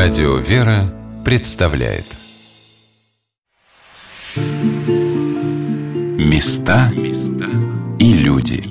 Радио 0.00 0.36
«Вера» 0.36 0.94
представляет. 1.24 2.04
Места 6.16 6.92
и 7.98 8.12
люди. 8.12 8.62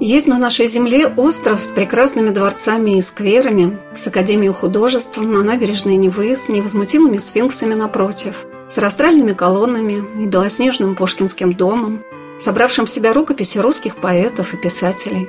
Есть 0.00 0.26
на 0.26 0.38
нашей 0.38 0.66
земле 0.66 1.06
остров 1.06 1.62
с 1.62 1.70
прекрасными 1.70 2.30
дворцами 2.30 2.98
и 2.98 3.02
скверами, 3.02 3.78
с 3.92 4.04
Академией 4.08 4.52
художеств 4.52 5.16
на 5.16 5.44
набережной 5.44 5.94
Невы, 5.94 6.34
с 6.34 6.48
невозмутимыми 6.48 7.18
сфинксами 7.18 7.74
напротив, 7.74 8.46
с 8.66 8.78
растральными 8.78 9.32
колоннами 9.32 10.02
и 10.20 10.26
белоснежным 10.26 10.96
Пушкинским 10.96 11.52
домом, 11.52 12.02
собравшим 12.38 12.86
в 12.86 12.90
себя 12.90 13.12
рукописи 13.12 13.58
русских 13.58 13.96
поэтов 13.96 14.54
и 14.54 14.56
писателей. 14.56 15.28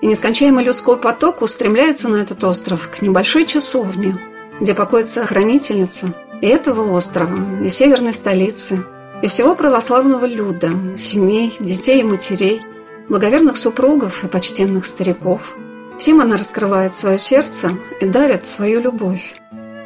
И 0.00 0.06
нескончаемый 0.06 0.64
людской 0.64 0.96
поток 0.96 1.42
устремляется 1.42 2.08
на 2.08 2.16
этот 2.16 2.42
остров 2.44 2.88
к 2.90 3.02
небольшой 3.02 3.46
часовне, 3.46 4.16
где 4.60 4.74
покоится 4.74 5.22
охранительница 5.22 6.14
и 6.40 6.46
этого 6.46 6.92
острова, 6.92 7.64
и 7.64 7.68
северной 7.68 8.12
столицы, 8.12 8.84
и 9.22 9.28
всего 9.28 9.54
православного 9.54 10.26
люда, 10.26 10.70
семей, 10.96 11.54
детей 11.60 12.00
и 12.00 12.04
матерей, 12.04 12.62
благоверных 13.08 13.56
супругов 13.56 14.24
и 14.24 14.28
почтенных 14.28 14.84
стариков. 14.86 15.54
Всем 15.98 16.20
она 16.20 16.36
раскрывает 16.36 16.94
свое 16.94 17.18
сердце 17.18 17.70
и 18.00 18.06
дарит 18.06 18.46
свою 18.46 18.80
любовь. 18.80 19.36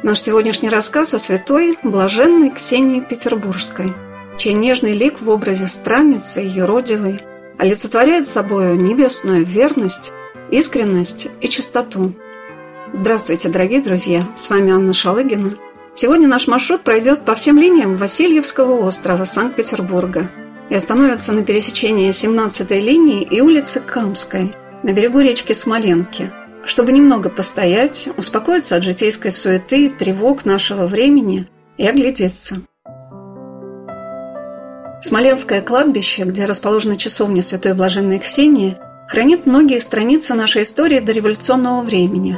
Наш 0.01 0.19
сегодняшний 0.19 0.69
рассказ 0.69 1.13
о 1.13 1.19
святой, 1.19 1.77
блаженной 1.83 2.49
Ксении 2.49 3.01
Петербургской– 3.01 3.93
чей 4.37 4.53
нежный 4.53 4.93
лик 4.93 5.19
в 5.19 5.29
образе 5.29 5.67
странницы 5.67 6.39
юродивой 6.39 7.21
олицетворяет 7.57 8.27
собою 8.27 8.79
небесную 8.79 9.43
верность, 9.43 10.11
искренность 10.51 11.27
и 11.41 11.49
чистоту. 11.49 12.13
Здравствуйте, 12.93 13.49
дорогие 13.49 13.81
друзья! 13.81 14.27
С 14.35 14.49
вами 14.49 14.71
Анна 14.71 14.93
Шалыгина. 14.93 15.57
Сегодня 15.95 16.27
наш 16.27 16.47
маршрут 16.47 16.81
пройдет 16.81 17.25
по 17.25 17.33
всем 17.33 17.57
линиям 17.57 17.95
Васильевского 17.95 18.85
острова 18.85 19.25
Санкт-Петербурга 19.25 20.29
и 20.69 20.75
остановится 20.75 21.33
на 21.33 21.43
пересечении 21.43 22.09
17-й 22.09 22.79
линии 22.79 23.23
и 23.23 23.41
улицы 23.41 23.79
Камской 23.79 24.53
на 24.83 24.93
берегу 24.93 25.19
речки 25.19 25.53
Смоленки, 25.53 26.31
чтобы 26.63 26.91
немного 26.91 27.29
постоять, 27.29 28.09
успокоиться 28.15 28.75
от 28.75 28.83
житейской 28.83 29.31
суеты 29.31 29.87
и 29.87 29.89
тревог 29.89 30.45
нашего 30.45 30.85
времени 30.85 31.47
и 31.77 31.87
оглядеться– 31.87 32.61
Смоленское 34.99 35.61
кладбище, 35.61 36.23
где 36.23 36.45
расположена 36.45 36.97
часовня 36.97 37.43
Святой 37.43 37.73
Блаженной 37.73 38.17
Ксении, 38.17 38.77
хранит 39.07 39.45
многие 39.45 39.79
страницы 39.79 40.33
нашей 40.33 40.63
истории 40.63 40.99
до 40.99 41.11
революционного 41.11 41.83
времени. 41.83 42.37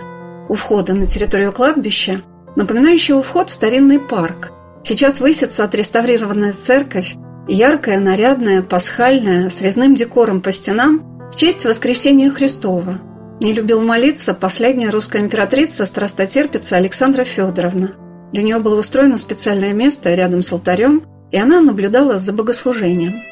У 0.49 0.55
входа 0.55 0.93
на 0.93 1.07
территорию 1.07 1.53
кладбища, 1.53 2.21
напоминающего 2.55 3.21
вход 3.21 3.49
в 3.49 3.53
старинный 3.53 3.99
парк, 3.99 4.51
сейчас 4.83 5.21
высится 5.21 5.63
отреставрированная 5.63 6.51
церковь, 6.51 7.15
яркая, 7.47 7.99
нарядная, 7.99 8.61
пасхальная, 8.61 9.49
с 9.49 9.61
резным 9.61 9.95
декором 9.95 10.41
по 10.41 10.51
стенам 10.51 11.29
в 11.31 11.35
честь 11.35 11.65
Воскресения 11.65 12.29
Христова. 12.29 12.99
Не 13.39 13.53
любил 13.53 13.81
молиться 13.81 14.33
последняя 14.33 14.89
русская 14.89 15.21
императрица 15.21 15.85
страстотерпица 15.85 16.75
Александра 16.75 17.23
Федоровна. 17.23 17.93
Для 18.33 18.43
нее 18.43 18.59
было 18.59 18.77
устроено 18.77 19.17
специальное 19.17 19.71
место 19.71 20.13
рядом 20.13 20.41
с 20.41 20.51
алтарем– 20.51 21.03
и 21.31 21.37
она 21.37 21.61
наблюдала 21.61 22.17
за 22.17 22.33
богослужением. 22.33 23.23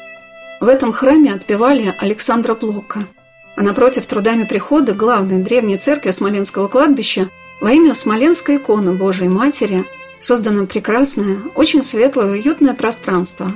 В 0.60 0.68
этом 0.68 0.92
храме 0.92 1.32
отпевали 1.32 1.94
Александра 1.98 2.54
Блока, 2.54 3.06
а 3.56 3.62
напротив 3.62 4.06
трудами 4.06 4.44
прихода 4.44 4.92
главной 4.92 5.42
древней 5.42 5.78
церкви 5.78 6.10
Смоленского 6.10 6.68
кладбища 6.68 7.28
во 7.60 7.72
имя 7.72 7.94
Смоленской 7.94 8.56
иконы 8.56 8.92
Божией 8.92 9.28
Матери 9.28 9.84
создано 10.18 10.66
прекрасное, 10.66 11.38
очень 11.54 11.82
светлое 11.82 12.34
и 12.34 12.40
уютное 12.40 12.74
пространство. 12.74 13.52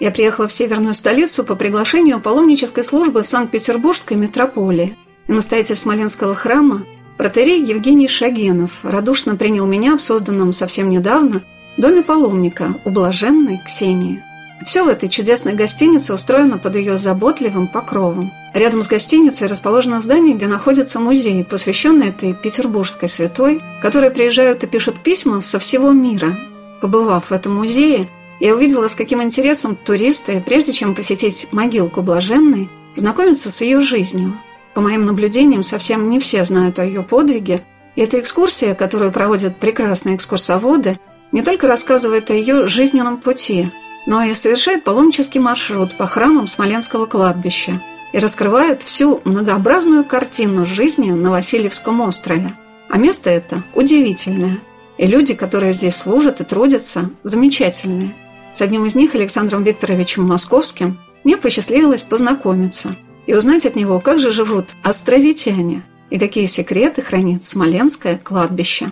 Я 0.00 0.10
приехала 0.10 0.46
в 0.46 0.52
северную 0.52 0.94
столицу 0.94 1.44
по 1.44 1.54
приглашению 1.54 2.20
паломнической 2.20 2.84
службы 2.84 3.22
Санкт-Петербургской 3.22 4.16
метрополии, 4.16 4.96
и 5.26 5.32
настоятель 5.32 5.76
Смоленского 5.76 6.34
храма 6.34 6.84
Протерей 7.16 7.62
Евгений 7.64 8.06
Шагенов 8.06 8.84
радушно 8.84 9.34
принял 9.34 9.66
меня 9.66 9.96
в 9.96 10.00
созданном 10.00 10.52
совсем 10.52 10.88
недавно– 10.88 11.42
доме 11.78 12.02
паломника 12.02 12.74
у 12.84 12.90
блаженной 12.90 13.60
Ксении. 13.64 14.22
Все 14.66 14.82
в 14.82 14.88
этой 14.88 15.08
чудесной 15.08 15.54
гостинице 15.54 16.12
устроено 16.12 16.58
под 16.58 16.74
ее 16.74 16.98
заботливым 16.98 17.68
покровом. 17.68 18.32
Рядом 18.52 18.82
с 18.82 18.88
гостиницей 18.88 19.46
расположено 19.46 20.00
здание, 20.00 20.34
где 20.34 20.48
находится 20.48 20.98
музей, 20.98 21.44
посвященный 21.44 22.08
этой 22.08 22.34
петербургской 22.34 23.08
святой, 23.08 23.62
которые 23.80 24.10
приезжают 24.10 24.64
и 24.64 24.66
пишут 24.66 25.00
письма 25.00 25.40
со 25.40 25.60
всего 25.60 25.92
мира. 25.92 26.36
Побывав 26.80 27.30
в 27.30 27.32
этом 27.32 27.54
музее, 27.54 28.08
я 28.40 28.54
увидела, 28.54 28.88
с 28.88 28.96
каким 28.96 29.22
интересом 29.22 29.76
туристы, 29.76 30.42
прежде 30.44 30.72
чем 30.72 30.96
посетить 30.96 31.48
могилку 31.52 32.02
блаженной, 32.02 32.68
знакомятся 32.96 33.50
с 33.52 33.60
ее 33.60 33.80
жизнью. 33.80 34.36
По 34.74 34.80
моим 34.80 35.06
наблюдениям, 35.06 35.62
совсем 35.62 36.10
не 36.10 36.18
все 36.18 36.44
знают 36.44 36.80
о 36.80 36.84
ее 36.84 37.02
подвиге, 37.02 37.62
и 37.94 38.00
эта 38.00 38.18
экскурсия, 38.18 38.74
которую 38.74 39.12
проводят 39.12 39.56
прекрасные 39.56 40.16
экскурсоводы, 40.16 40.98
не 41.32 41.42
только 41.42 41.66
рассказывает 41.66 42.30
о 42.30 42.34
ее 42.34 42.66
жизненном 42.66 43.18
пути, 43.18 43.70
но 44.06 44.22
и 44.22 44.34
совершает 44.34 44.84
паломнический 44.84 45.38
маршрут 45.38 45.96
по 45.96 46.06
храмам 46.06 46.46
Смоленского 46.46 47.06
кладбища 47.06 47.80
и 48.12 48.18
раскрывает 48.18 48.82
всю 48.82 49.20
многообразную 49.24 50.04
картину 50.04 50.64
жизни 50.64 51.10
на 51.10 51.30
Васильевском 51.30 52.00
острове. 52.00 52.54
А 52.88 52.96
место 52.96 53.28
это 53.28 53.62
удивительное. 53.74 54.58
И 54.96 55.06
люди, 55.06 55.34
которые 55.34 55.74
здесь 55.74 55.96
служат 55.96 56.40
и 56.40 56.44
трудятся, 56.44 57.10
замечательные. 57.22 58.14
С 58.54 58.62
одним 58.62 58.86
из 58.86 58.94
них, 58.94 59.14
Александром 59.14 59.62
Викторовичем 59.62 60.26
Московским, 60.26 60.98
мне 61.22 61.36
посчастливилось 61.36 62.02
познакомиться 62.02 62.96
и 63.26 63.34
узнать 63.34 63.66
от 63.66 63.76
него, 63.76 64.00
как 64.00 64.18
же 64.18 64.30
живут 64.30 64.74
островитяне 64.82 65.82
и 66.08 66.18
какие 66.18 66.46
секреты 66.46 67.02
хранит 67.02 67.44
Смоленское 67.44 68.16
кладбище. 68.16 68.90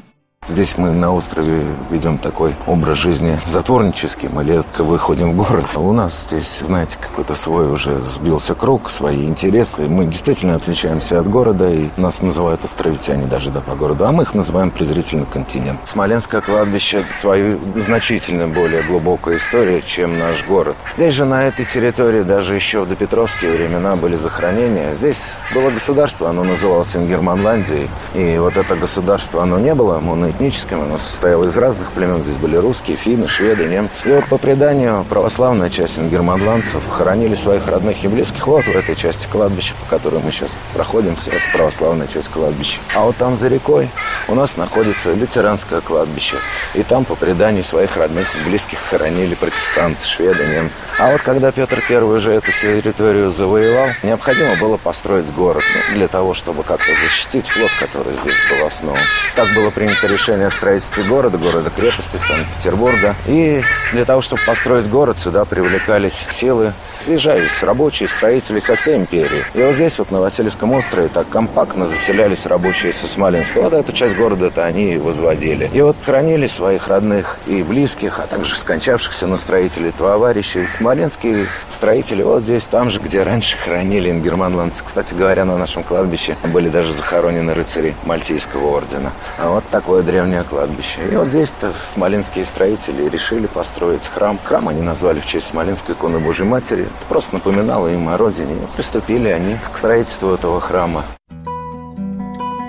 Здесь 0.48 0.78
мы 0.78 0.92
на 0.92 1.12
острове 1.12 1.66
ведем 1.90 2.18
такой 2.18 2.54
образ 2.68 2.98
жизни 2.98 3.40
затворнический. 3.46 4.28
Мы 4.28 4.44
редко 4.44 4.84
выходим 4.84 5.32
в 5.32 5.36
город. 5.36 5.72
А 5.74 5.80
у 5.80 5.92
нас 5.92 6.28
здесь, 6.28 6.60
знаете, 6.60 6.98
какой-то 7.00 7.34
свой 7.34 7.68
уже 7.68 8.00
сбился 8.00 8.54
круг, 8.54 8.88
свои 8.88 9.26
интересы. 9.26 9.88
Мы 9.88 10.06
действительно 10.06 10.54
отличаемся 10.54 11.18
от 11.18 11.28
города, 11.28 11.68
и 11.68 11.88
нас 11.96 12.22
называют 12.22 12.62
островитяне 12.62 13.26
даже 13.26 13.50
да, 13.50 13.60
по 13.60 13.74
городу, 13.74 14.06
а 14.06 14.12
мы 14.12 14.22
их 14.22 14.34
называем 14.34 14.70
презрительно 14.70 15.26
континент. 15.26 15.80
Смоленское 15.82 16.40
кладбище 16.40 17.04
свою 17.18 17.58
значительно 17.74 18.46
более 18.46 18.82
глубокую 18.82 19.38
историю, 19.38 19.82
чем 19.82 20.16
наш 20.16 20.46
город. 20.46 20.76
Здесь 20.94 21.14
же 21.14 21.24
на 21.24 21.44
этой 21.44 21.64
территории 21.64 22.22
даже 22.22 22.54
еще 22.54 22.82
в 22.82 22.88
допетровские 22.88 23.52
времена 23.52 23.96
были 23.96 24.14
захоронения. 24.14 24.94
Здесь 24.94 25.24
было 25.52 25.70
государство, 25.70 26.30
оно 26.30 26.44
называлось 26.44 26.94
Ингерманландией. 26.94 27.90
И 28.14 28.38
вот 28.38 28.56
это 28.56 28.76
государство, 28.76 29.42
оно 29.42 29.58
не 29.58 29.74
было 29.74 29.98
моно 29.98 30.25
этническим. 30.30 30.82
Оно 30.82 30.98
состояло 30.98 31.44
из 31.44 31.56
разных 31.56 31.90
племен. 31.92 32.22
Здесь 32.22 32.36
были 32.36 32.56
русские, 32.56 32.96
финны, 32.96 33.28
шведы, 33.28 33.66
немцы. 33.66 34.08
И 34.08 34.12
вот 34.12 34.26
по 34.26 34.38
преданию 34.38 35.04
православная 35.08 35.70
часть 35.70 35.98
ингерманландцев 35.98 36.82
хоронили 36.88 37.34
своих 37.34 37.66
родных 37.66 38.04
и 38.04 38.08
близких 38.08 38.46
вот 38.46 38.64
в 38.64 38.76
этой 38.76 38.96
части 38.96 39.26
кладбища, 39.26 39.74
по 39.82 39.96
которой 39.96 40.22
мы 40.22 40.30
сейчас 40.30 40.50
проходимся. 40.74 41.30
Это 41.30 41.40
православная 41.54 42.06
часть 42.06 42.28
кладбища. 42.28 42.78
А 42.94 43.02
вот 43.04 43.16
там 43.16 43.36
за 43.36 43.48
рекой 43.48 43.88
у 44.28 44.34
нас 44.34 44.56
находится 44.56 45.12
лютеранское 45.12 45.80
кладбище. 45.80 46.36
И 46.74 46.82
там 46.82 47.04
по 47.04 47.14
преданию 47.14 47.64
своих 47.64 47.96
родных 47.96 48.26
и 48.36 48.48
близких 48.48 48.78
хоронили 48.78 49.34
протестанты, 49.34 50.04
шведы, 50.06 50.46
немцы. 50.46 50.86
А 50.98 51.12
вот 51.12 51.22
когда 51.22 51.52
Петр 51.52 51.82
I 51.88 52.02
уже 52.02 52.32
эту 52.32 52.52
территорию 52.52 53.30
завоевал, 53.30 53.88
необходимо 54.02 54.56
было 54.56 54.76
построить 54.76 55.32
город 55.32 55.62
ну, 55.74 55.96
для 55.96 56.08
того, 56.08 56.34
чтобы 56.34 56.62
как-то 56.62 56.90
защитить 57.02 57.46
флот, 57.46 57.70
который 57.80 58.14
здесь 58.14 58.36
был 58.50 58.66
основан. 58.66 58.98
Так 59.34 59.48
было 59.54 59.70
принято 59.70 60.08
решение 60.16 60.46
о 60.46 60.50
строительстве 60.50 61.04
города, 61.04 61.36
города-крепости 61.36 62.16
Санкт-Петербурга. 62.16 63.14
И 63.26 63.62
для 63.92 64.06
того, 64.06 64.22
чтобы 64.22 64.40
построить 64.46 64.88
город, 64.88 65.18
сюда 65.18 65.44
привлекались 65.44 66.24
силы, 66.30 66.72
съезжались 66.86 67.62
рабочие, 67.62 68.08
строители 68.08 68.60
со 68.60 68.76
всей 68.76 68.96
империи. 68.96 69.44
И 69.52 69.62
вот 69.62 69.74
здесь, 69.74 69.98
вот 69.98 70.10
на 70.10 70.20
Васильевском 70.20 70.72
острове, 70.72 71.08
так 71.08 71.28
компактно 71.28 71.86
заселялись 71.86 72.46
рабочие 72.46 72.94
со 72.94 73.06
Смоленска. 73.06 73.60
Вот 73.60 73.74
эту 73.74 73.92
часть 73.92 74.16
города-то 74.16 74.64
они 74.64 74.94
и 74.94 74.98
возводили. 74.98 75.70
И 75.74 75.82
вот 75.82 75.96
хранили 76.02 76.46
своих 76.46 76.88
родных 76.88 77.38
и 77.46 77.62
близких, 77.62 78.18
а 78.18 78.26
также 78.26 78.56
скончавшихся 78.56 79.26
на 79.26 79.36
строителей 79.36 79.92
товарищей. 79.92 80.66
Смоленские 80.66 81.46
строители 81.68 82.22
вот 82.22 82.42
здесь, 82.42 82.66
там 82.66 82.88
же, 82.88 83.00
где 83.00 83.22
раньше 83.22 83.58
хранили 83.58 84.10
ингерманландцы. 84.10 84.82
Кстати 84.82 85.12
говоря, 85.12 85.44
на 85.44 85.58
нашем 85.58 85.82
кладбище 85.82 86.36
были 86.44 86.70
даже 86.70 86.94
захоронены 86.94 87.52
рыцари 87.52 87.94
Мальтийского 88.04 88.74
ордена. 88.74 89.12
А 89.38 89.50
вот 89.50 89.64
такое 89.70 90.05
древнее 90.06 90.44
кладбище. 90.44 91.00
И 91.12 91.16
вот 91.16 91.28
здесь-то 91.28 91.72
смоленские 91.86 92.44
строители 92.44 93.08
решили 93.08 93.46
построить 93.46 94.06
храм. 94.08 94.38
Храм 94.42 94.68
они 94.68 94.80
назвали 94.80 95.20
в 95.20 95.26
честь 95.26 95.48
Смоленской 95.48 95.94
иконы 95.94 96.18
Божьей 96.18 96.46
Матери. 96.46 96.82
Это 96.84 97.06
просто 97.08 97.34
напоминало 97.34 97.88
им 97.88 98.08
о 98.08 98.16
родине. 98.16 98.54
И 98.54 98.76
приступили 98.76 99.28
они 99.28 99.56
к 99.72 99.76
строительству 99.76 100.32
этого 100.32 100.60
храма. 100.60 101.04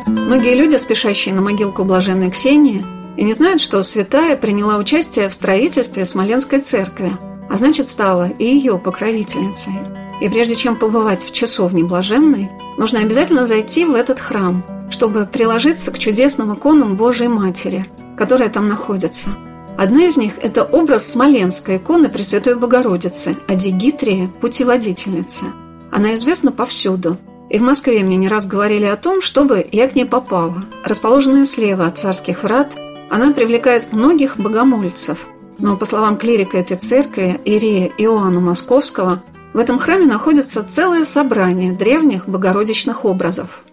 Многие 0.06 0.56
люди, 0.56 0.76
спешащие 0.76 1.34
на 1.34 1.42
могилку 1.42 1.86
блаженной 1.86 2.32
Ксении, 2.32 2.86
и 3.16 3.24
не 3.24 3.34
знают, 3.34 3.62
что 3.62 3.82
святая 3.82 4.36
приняла 4.36 4.78
участие 4.78 5.30
в 5.30 5.34
строительстве 5.34 6.06
Смоленской 6.06 6.60
церкви, 6.60 7.14
а 7.50 7.58
значит 7.58 7.88
стала 7.88 8.28
и 8.28 8.46
ее 8.46 8.78
покровительницей. 8.78 9.74
И 10.20 10.30
прежде 10.30 10.56
чем 10.56 10.76
побывать 10.76 11.24
в 11.24 11.32
часовне 11.32 11.84
блаженной, 11.84 12.50
нужно 12.78 13.00
обязательно 13.00 13.46
зайти 13.46 13.86
в 13.86 13.94
этот 13.94 14.20
храм, 14.20 14.64
чтобы 14.90 15.26
приложиться 15.26 15.92
к 15.92 16.00
чудесным 16.00 16.54
иконам 16.54 16.96
Божьей 16.96 17.28
Матери, 17.28 17.86
которые 18.18 18.50
там 18.50 18.68
находятся. 18.68 19.30
Одна 19.78 20.06
из 20.06 20.18
них– 20.18 20.34
это 20.42 20.64
образ 20.64 21.06
смоленской 21.06 21.78
иконы 21.78 22.10
Пресвятой 22.10 22.56
Богородицы, 22.56 23.38
Адигитрия, 23.48 24.28
путеводительницы. 24.42 25.46
Она 25.92 26.16
известна 26.16 26.52
повсюду. 26.52 27.18
И 27.50 27.60
в 27.60 27.62
Москве 27.62 28.04
мне 28.04 28.18
не 28.18 28.28
раз 28.28 28.48
говорили 28.48 28.86
о 28.86 28.98
том, 28.98 29.22
чтобы 29.22 29.66
я 29.72 29.88
к 29.88 29.96
ней 29.96 30.06
попала. 30.06 30.66
Расположенная 30.84 31.46
слева 31.46 31.86
от 31.86 31.98
царских 31.98 32.44
врат, 32.44 32.76
она 33.10 33.32
привлекает 33.32 33.94
многих 33.94 34.38
богомольцев. 34.38 35.28
Но, 35.60 35.78
по 35.78 35.86
словам 35.86 36.18
клирика 36.18 36.58
этой 36.58 36.78
церкви, 36.78 37.40
Ирия 37.46 37.92
Иоанна 37.98 38.42
Московского, 38.42 39.24
в 39.54 39.60
этом 39.60 39.80
храме 39.80 40.06
находится 40.06 40.64
целое 40.64 41.06
собрание 41.06 41.72
древних 41.72 42.28
богородичных 42.28 43.06
образов. 43.06 43.64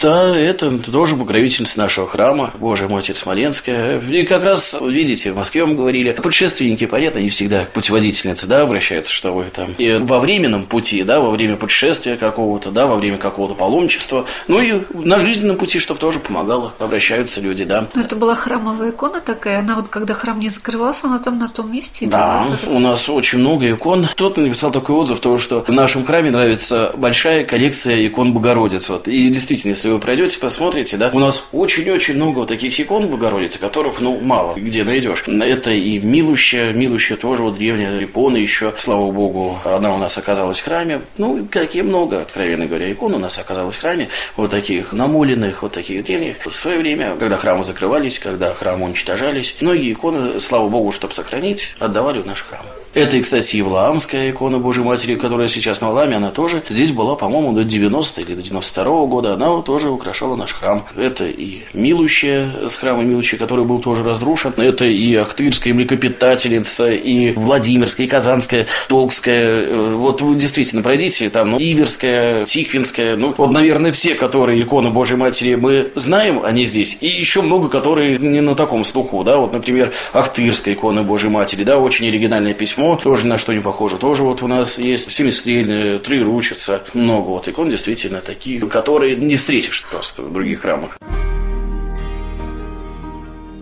Да, 0.00 0.36
это 0.36 0.78
тоже 0.78 1.16
покровительница 1.16 1.78
нашего 1.78 2.06
храма, 2.06 2.52
Божия 2.58 2.88
Матерь 2.88 3.14
Смоленская. 3.14 4.00
И 4.00 4.24
как 4.24 4.44
раз, 4.44 4.76
видите, 4.80 5.32
в 5.32 5.36
Москве 5.36 5.64
мы 5.64 5.74
говорили, 5.74 6.12
путешественники, 6.12 6.86
понятно, 6.86 7.20
не 7.20 7.30
всегда 7.30 7.64
к 7.64 7.70
путеводительнице, 7.70 8.46
да, 8.46 8.60
обращаются, 8.62 9.12
что 9.12 9.32
вы 9.32 9.44
там 9.44 9.74
и 9.78 9.94
во 9.94 10.20
временном 10.20 10.64
пути, 10.64 11.02
да, 11.02 11.20
во 11.20 11.30
время 11.30 11.56
путешествия 11.56 12.16
какого-то, 12.16 12.70
да, 12.70 12.86
во 12.86 12.96
время 12.96 13.16
какого-то 13.16 13.54
паломничества, 13.54 14.26
ну 14.48 14.60
и 14.60 14.82
на 14.92 15.18
жизненном 15.18 15.56
пути, 15.56 15.78
чтобы 15.78 15.98
тоже 15.98 16.18
помогало, 16.18 16.74
обращаются 16.78 17.40
люди, 17.40 17.64
да. 17.64 17.88
Но 17.94 18.02
это 18.02 18.16
была 18.16 18.34
храмовая 18.34 18.90
икона 18.90 19.20
такая, 19.20 19.60
она 19.60 19.76
вот 19.76 19.88
когда 19.88 20.12
храм 20.12 20.38
не 20.38 20.50
закрывался, 20.50 21.06
она 21.06 21.18
там 21.18 21.38
на 21.38 21.48
том 21.48 21.72
месте. 21.72 22.06
Да, 22.06 22.46
у 22.66 22.78
нас 22.78 23.08
очень 23.08 23.38
много 23.38 23.70
икон. 23.70 24.06
Кто-то 24.12 24.40
написал 24.40 24.70
такой 24.70 24.94
отзыв, 24.96 25.20
то, 25.20 25.38
что 25.38 25.64
в 25.64 25.72
нашем 25.72 26.04
храме 26.04 26.30
нравится 26.30 26.92
большая 26.96 27.44
коллекция 27.44 28.06
икон 28.06 28.32
Богородиц. 28.32 28.88
Вот. 28.90 29.08
И 29.08 29.28
действительно, 29.28 29.70
если 29.70 29.85
если 29.86 29.94
вы 29.94 30.00
пройдете, 30.00 30.40
посмотрите, 30.40 30.96
да, 30.96 31.10
у 31.12 31.20
нас 31.20 31.46
очень-очень 31.52 32.14
много 32.14 32.38
вот 32.40 32.48
таких 32.48 32.80
икон 32.80 33.06
Богородицы, 33.06 33.60
которых, 33.60 34.00
ну, 34.00 34.18
мало 34.20 34.54
где 34.56 34.82
найдешь. 34.82 35.22
Это 35.28 35.70
и 35.70 36.00
Милущая, 36.00 36.72
Милущая 36.72 37.16
тоже 37.16 37.44
вот 37.44 37.54
древняя 37.54 38.02
икона 38.02 38.36
еще, 38.36 38.74
слава 38.78 39.12
богу, 39.12 39.60
она 39.64 39.94
у 39.94 39.98
нас 39.98 40.18
оказалась 40.18 40.58
в 40.58 40.64
храме. 40.64 41.02
Ну, 41.18 41.46
какие 41.48 41.82
много, 41.82 42.22
откровенно 42.22 42.66
говоря, 42.66 42.90
икон 42.90 43.14
у 43.14 43.18
нас 43.18 43.38
оказалось 43.38 43.76
в 43.76 43.80
храме, 43.80 44.08
вот 44.36 44.50
таких 44.50 44.92
намоленных, 44.92 45.62
вот 45.62 45.72
таких 45.72 46.04
древних. 46.04 46.44
В 46.44 46.50
свое 46.50 46.78
время, 46.78 47.14
когда 47.16 47.36
храмы 47.36 47.62
закрывались, 47.62 48.18
когда 48.18 48.52
храмы 48.54 48.86
уничтожались, 48.86 49.54
многие 49.60 49.92
иконы, 49.92 50.40
слава 50.40 50.68
богу, 50.68 50.90
чтобы 50.90 51.14
сохранить, 51.14 51.76
отдавали 51.78 52.18
в 52.18 52.26
наш 52.26 52.42
храм. 52.42 52.66
Это, 52.96 53.20
кстати, 53.20 53.56
Евлаамская 53.56 54.30
икона 54.30 54.58
Божьей 54.58 54.82
Матери, 54.82 55.16
которая 55.16 55.48
сейчас 55.48 55.82
на 55.82 55.88
Валаме, 55.88 56.16
она 56.16 56.30
тоже 56.30 56.62
здесь 56.66 56.92
была, 56.92 57.14
по-моему, 57.14 57.52
до 57.52 57.62
90 57.62 58.22
или 58.22 58.34
до 58.34 58.40
92 58.40 58.84
-го 58.84 59.06
года. 59.06 59.34
Она 59.34 59.60
тоже 59.60 59.90
украшала 59.90 60.34
наш 60.34 60.54
храм. 60.54 60.86
Это 60.96 61.26
и 61.26 61.60
Милущая 61.74 62.68
с 62.70 62.76
храма 62.76 63.02
Милущая, 63.02 63.38
который 63.38 63.66
был 63.66 63.80
тоже 63.80 64.02
разрушен. 64.02 64.54
Это 64.56 64.86
и 64.86 65.14
Ахтырская 65.14 65.74
млекопитательница, 65.74 66.90
и 66.90 67.34
Владимирская, 67.34 68.06
и 68.06 68.08
Казанская, 68.08 68.66
Толкская. 68.88 69.44
Э, 69.44 69.94
вот 69.94 70.22
вы 70.22 70.34
действительно 70.36 70.82
пройдите, 70.82 71.28
там, 71.28 71.50
ну, 71.50 71.58
Иверская, 71.58 72.46
Тихвинская. 72.46 73.16
Ну, 73.16 73.34
вот, 73.36 73.50
наверное, 73.50 73.92
все, 73.92 74.14
которые 74.14 74.62
иконы 74.62 74.88
Божьей 74.88 75.18
Матери 75.18 75.54
мы 75.54 75.88
знаем, 75.96 76.40
они 76.42 76.64
здесь. 76.64 76.96
И 77.02 77.08
еще 77.08 77.42
много, 77.42 77.68
которые 77.68 78.16
не 78.16 78.40
на 78.40 78.54
таком 78.54 78.84
слуху, 78.84 79.22
да. 79.22 79.36
Вот, 79.36 79.52
например, 79.52 79.92
Ахтырская 80.14 80.72
икона 80.72 81.02
Божьей 81.02 81.28
Матери, 81.28 81.62
да, 81.62 81.78
очень 81.78 82.08
оригинальное 82.08 82.54
письмо 82.54 82.85
письмо, 82.86 82.96
тоже 82.96 83.26
на 83.26 83.38
что 83.38 83.52
не 83.52 83.60
похоже. 83.60 83.96
Тоже 83.96 84.22
вот 84.22 84.42
у 84.42 84.46
нас 84.46 84.78
есть 84.78 85.10
семистрельные, 85.10 85.98
три 85.98 86.22
ручица, 86.22 86.82
много 86.94 87.28
вот 87.28 87.48
икон 87.48 87.70
действительно 87.70 88.20
такие, 88.20 88.60
которые 88.60 89.16
не 89.16 89.36
встретишь 89.36 89.84
просто 89.90 90.22
в 90.22 90.32
других 90.32 90.62
храмах. 90.62 90.98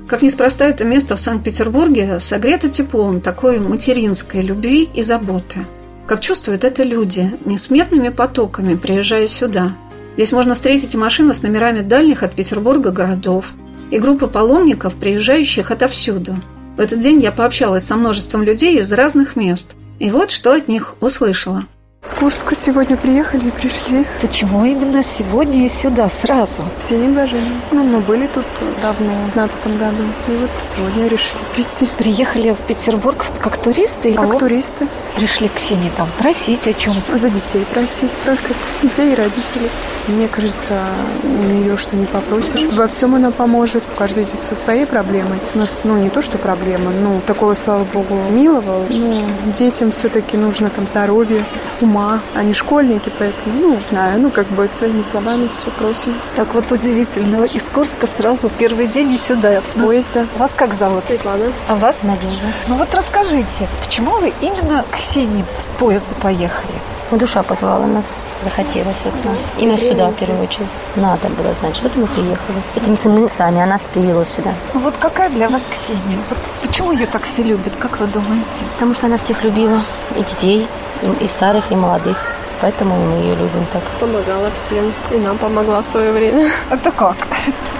Как 0.06 0.22
неспроста 0.22 0.66
это 0.66 0.84
место 0.84 1.16
в 1.16 1.20
Санкт-Петербурге 1.20 2.20
согрето 2.20 2.68
теплом 2.68 3.20
такой 3.20 3.58
материнской 3.58 4.42
любви 4.42 4.88
и 4.94 5.02
заботы. 5.02 5.66
Как 6.06 6.20
чувствуют 6.20 6.64
это 6.64 6.82
люди, 6.82 7.30
несметными 7.46 8.10
потоками 8.10 8.74
приезжая 8.74 9.26
сюда. 9.26 9.72
Здесь 10.16 10.32
можно 10.32 10.54
встретить 10.54 10.94
и 10.94 10.98
машины 10.98 11.32
с 11.32 11.42
номерами 11.42 11.80
дальних 11.80 12.22
от 12.22 12.34
Петербурга 12.34 12.90
городов, 12.90 13.54
и 13.90 13.98
группы 13.98 14.26
паломников, 14.26 14.94
приезжающих 14.94 15.70
отовсюду– 15.70 16.36
в 16.76 16.80
этот 16.80 16.98
день 16.98 17.22
я 17.22 17.30
пообщалась 17.30 17.84
со 17.84 17.96
множеством 17.96 18.42
людей 18.42 18.78
из 18.78 18.92
разных 18.92 19.36
мест. 19.36 19.76
И 20.00 20.10
вот 20.10 20.30
что 20.30 20.52
от 20.52 20.66
них 20.68 20.96
услышала. 21.00 21.66
С 22.04 22.12
Курска 22.12 22.54
сегодня 22.54 22.98
приехали 22.98 23.48
и 23.48 23.50
пришли. 23.50 24.04
Почему 24.20 24.62
именно 24.66 25.02
сегодня 25.02 25.64
и 25.64 25.70
сюда 25.70 26.10
сразу? 26.10 26.62
Все 26.78 26.98
не 26.98 27.08
блаженны. 27.08 27.40
Ну, 27.72 27.82
мы 27.82 28.00
были 28.00 28.26
тут 28.26 28.44
давно, 28.82 29.10
в 29.22 29.32
15 29.32 29.78
году. 29.78 30.02
И 30.28 30.32
вот 30.32 30.50
сегодня 30.68 31.08
решили 31.08 31.38
прийти. 31.54 31.86
Приехали 31.96 32.50
в 32.50 32.58
Петербург 32.58 33.24
как 33.40 33.56
туристы? 33.56 34.12
Как 34.12 34.24
Алло? 34.26 34.38
туристы. 34.38 34.86
Пришли 35.16 35.48
к 35.48 35.54
Ксении 35.54 35.90
там 35.96 36.06
просить 36.18 36.66
о 36.66 36.74
чем? 36.74 36.92
За 37.14 37.30
детей 37.30 37.64
просить. 37.72 38.12
Только 38.26 38.52
детей 38.82 39.12
и 39.12 39.14
родителей. 39.14 39.70
Мне 40.08 40.28
кажется, 40.28 40.74
у 41.22 41.26
нее 41.26 41.78
что 41.78 41.96
не 41.96 42.04
попросишь. 42.04 42.68
Во 42.74 42.86
всем 42.86 43.14
она 43.14 43.30
поможет. 43.30 43.82
Каждый 43.96 44.24
идет 44.24 44.42
со 44.42 44.54
своей 44.54 44.84
проблемой. 44.84 45.38
У 45.54 45.58
нас, 45.58 45.80
ну, 45.84 45.96
не 45.96 46.10
то, 46.10 46.20
что 46.20 46.36
проблема, 46.36 46.90
ну, 46.90 47.22
такого, 47.26 47.54
слава 47.54 47.84
богу, 47.84 48.18
милого. 48.30 48.84
Ну, 48.90 49.22
детям 49.56 49.90
все-таки 49.90 50.36
нужно 50.36 50.68
там 50.68 50.86
здоровье, 50.86 51.46
ума. 51.94 52.20
Они 52.34 52.52
школьники, 52.52 53.10
поэтому, 53.18 53.60
ну, 53.60 53.78
знаю, 53.90 54.20
ну, 54.20 54.30
как 54.30 54.46
бы 54.48 54.66
своими 54.68 55.02
словами 55.02 55.48
все 55.58 55.70
просим. 55.70 56.14
Так 56.36 56.52
вот 56.54 56.70
удивительно. 56.72 57.44
Из 57.44 57.62
Курска 57.64 58.06
сразу 58.06 58.50
первый 58.58 58.86
день 58.86 59.12
и 59.12 59.18
сюда. 59.18 59.62
С 59.62 59.74
поезда. 59.74 60.26
Вас 60.36 60.50
как 60.56 60.74
зовут? 60.74 61.04
Светлана. 61.06 61.52
А 61.68 61.74
вас? 61.74 61.96
Надежда. 62.02 62.46
Ну 62.68 62.76
вот 62.76 62.94
расскажите, 62.94 63.68
почему 63.84 64.18
вы 64.18 64.32
именно 64.40 64.84
к 64.90 64.96
Ксении 64.96 65.44
с 65.58 65.68
поезда 65.78 66.14
поехали? 66.20 66.74
Душа 67.10 67.42
позвала 67.42 67.86
нас, 67.86 68.16
захотелось 68.42 69.02
вот 69.04 69.24
нам. 69.24 69.36
Именно 69.58 69.76
сюда, 69.76 70.08
в 70.08 70.14
первую 70.14 70.42
очередь. 70.42 70.66
Надо 70.96 71.28
было, 71.28 71.54
значит, 71.60 71.82
вот 71.82 71.94
мы 71.96 72.06
приехали. 72.06 72.58
Это 72.74 72.90
не 72.90 73.20
мы 73.20 73.28
сами, 73.28 73.60
она 73.60 73.78
привела 73.92 74.24
сюда. 74.24 74.52
Ну 74.72 74.80
вот 74.80 74.94
какая 74.98 75.28
для 75.28 75.48
вас 75.48 75.62
Ксения? 75.70 76.18
Вот 76.28 76.38
почему 76.62 76.92
ее 76.92 77.06
так 77.06 77.22
все 77.24 77.42
любят, 77.42 77.74
как 77.78 78.00
вы 78.00 78.06
думаете? 78.06 78.64
Потому 78.74 78.94
что 78.94 79.06
она 79.06 79.16
всех 79.18 79.44
любила, 79.44 79.82
и 80.16 80.24
детей, 80.24 80.66
и, 81.04 81.24
и 81.24 81.28
старых, 81.28 81.70
и 81.70 81.76
молодых. 81.76 82.18
Поэтому 82.60 82.96
мы 82.96 83.16
ее 83.16 83.34
любим 83.34 83.66
так. 83.72 83.82
Помогала 84.00 84.50
всем. 84.50 84.92
И 85.12 85.18
нам 85.18 85.36
помогла 85.38 85.82
в 85.82 85.86
свое 85.86 86.12
время. 86.12 86.50
Это 86.70 86.90
как? 86.90 87.16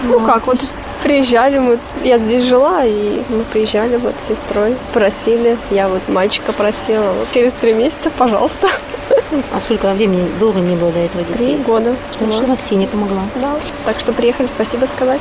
Ну, 0.02 0.18
ну 0.20 0.26
как, 0.26 0.46
вот 0.46 0.58
приезжали, 1.02 1.58
мы, 1.58 1.78
я 2.02 2.18
здесь 2.18 2.44
жила, 2.44 2.84
и 2.84 3.22
мы 3.28 3.44
приезжали 3.52 3.96
вот 3.96 4.14
с 4.22 4.28
сестрой, 4.28 4.74
просили, 4.92 5.58
я 5.70 5.88
вот 5.88 6.08
мальчика 6.08 6.52
просила, 6.52 7.12
вот 7.12 7.28
через 7.32 7.52
три 7.52 7.72
месяца, 7.72 8.10
пожалуйста. 8.10 8.68
А 9.52 9.58
сколько 9.58 9.92
времени 9.92 10.28
долго 10.38 10.60
не 10.60 10.76
было 10.76 10.92
до 10.92 11.00
этого 11.00 11.24
детей? 11.24 11.56
Три 11.56 11.56
года. 11.56 11.96
Так 12.18 12.32
что 12.32 12.46
Максине 12.46 12.86
помогла. 12.86 13.22
Да, 13.34 13.56
так 13.84 13.98
что 13.98 14.12
приехали, 14.12 14.46
спасибо 14.46 14.86
сказать. 14.86 15.20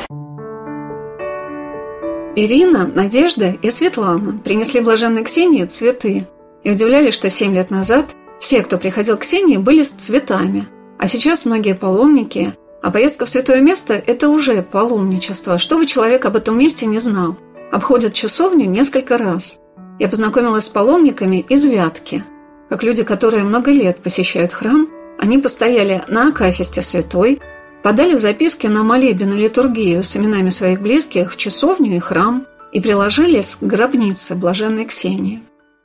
Ирина, 2.36 2.86
Надежда 2.86 3.54
и 3.60 3.70
Светлана 3.70 4.38
принесли 4.44 4.80
блаженной 4.80 5.24
Ксении 5.24 5.64
цветы 5.64 6.26
и 6.64 6.70
удивлялись, 6.70 7.14
что 7.14 7.30
семь 7.30 7.54
лет 7.54 7.70
назад 7.70 8.16
все, 8.40 8.62
кто 8.62 8.78
приходил 8.78 9.16
к 9.16 9.20
Ксении, 9.20 9.58
были 9.58 9.82
с 9.82 9.92
цветами, 9.92 10.66
а 10.98 11.06
сейчас 11.06 11.44
многие 11.44 11.74
паломники, 11.74 12.52
а 12.82 12.90
поездка 12.90 13.26
в 13.26 13.30
святое 13.30 13.60
место– 13.60 13.94
это 14.06 14.28
уже 14.28 14.62
паломничество, 14.62 15.58
чтобы 15.58 15.86
человек 15.86 16.24
об 16.24 16.36
этом 16.36 16.58
месте 16.58 16.86
не 16.86 16.98
знал, 16.98 17.36
обходят 17.70 18.12
часовню 18.12 18.66
несколько 18.66 19.16
раз. 19.18 19.60
Я 19.98 20.08
познакомилась 20.08 20.64
с 20.64 20.70
паломниками 20.70 21.44
из 21.48 21.64
Вятки. 21.64 22.24
Как 22.68 22.82
люди, 22.82 23.04
которые 23.04 23.44
много 23.44 23.70
лет 23.70 24.02
посещают 24.02 24.52
храм, 24.52 24.88
они 25.18 25.38
постояли 25.38 26.02
на 26.08 26.28
Акафисте 26.28 26.82
Святой, 26.82 27.40
подали 27.82 28.16
записки 28.16 28.66
на 28.66 28.82
молебен 28.82 29.32
и 29.32 29.36
литургию 29.36 30.02
с 30.02 30.16
именами 30.16 30.50
своих 30.50 30.80
близких 30.80 31.32
в 31.32 31.36
часовню 31.36 31.96
и 31.96 32.00
храм 32.00 32.46
и 32.72 32.80
приложились 32.80 33.54
к 33.54 33.62
гробнице 33.62 34.34
блаженной 34.34 34.86
Ксении. 34.86 35.42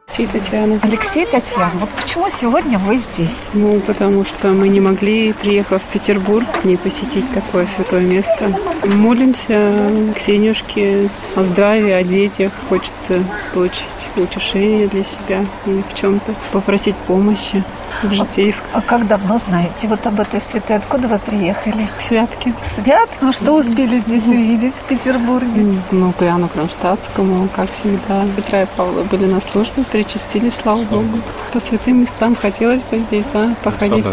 Алексей 0.09 0.27
Татьяна. 0.27 0.79
Алексей, 0.81 1.25
Татьяна, 1.27 1.71
вот 1.79 1.89
почему 1.91 2.29
сегодня 2.29 2.79
вы 2.79 2.97
здесь? 2.97 3.45
Ну, 3.53 3.79
потому 3.79 4.25
что 4.25 4.49
мы 4.49 4.67
не 4.67 4.79
могли, 4.79 5.33
приехав 5.33 5.83
в 5.83 5.93
Петербург, 5.93 6.47
не 6.63 6.77
посетить 6.77 7.31
такое 7.31 7.67
святое 7.67 8.01
место. 8.01 8.51
Молимся 8.85 9.91
Ксенюшке 10.15 11.09
о 11.35 11.43
здравии, 11.43 11.91
о 11.91 12.03
детях. 12.03 12.51
Хочется 12.69 13.23
получить 13.53 14.09
утешение 14.15 14.87
для 14.87 15.03
себя 15.03 15.45
и 15.67 15.83
в 15.87 15.93
чем-то 15.93 16.33
попросить 16.51 16.95
помощи 16.95 17.63
в 18.03 18.13
житейском. 18.13 18.67
А 18.73 18.81
как 18.81 19.07
давно 19.07 19.37
знаете 19.37 19.87
вот 19.87 20.05
об 20.05 20.19
этой 20.19 20.41
святой? 20.41 20.77
Откуда 20.77 21.07
вы 21.07 21.19
приехали? 21.19 21.87
Святки. 21.99 22.53
Свят? 22.75 23.09
Ну 23.21 23.33
что 23.33 23.53
успели 23.53 23.99
здесь 23.99 24.25
увидеть 24.27 24.73
в 24.75 24.87
Петербурге? 24.87 25.81
Ну, 25.91 26.11
к 26.13 26.21
Иоанну 26.23 26.47
Кронштадтскому, 26.47 27.49
как 27.55 27.71
всегда. 27.71 28.25
Петра 28.35 28.63
и 28.63 28.65
Павла 28.77 29.03
были 29.03 29.25
на 29.25 29.41
службе, 29.41 29.83
причастились, 29.91 30.55
слава 30.55 30.83
Богу. 30.83 31.19
По 31.53 31.59
святым 31.59 32.01
местам 32.01 32.35
хотелось 32.35 32.83
бы 32.83 32.99
здесь, 32.99 33.25
да, 33.33 33.55
походить. 33.63 34.05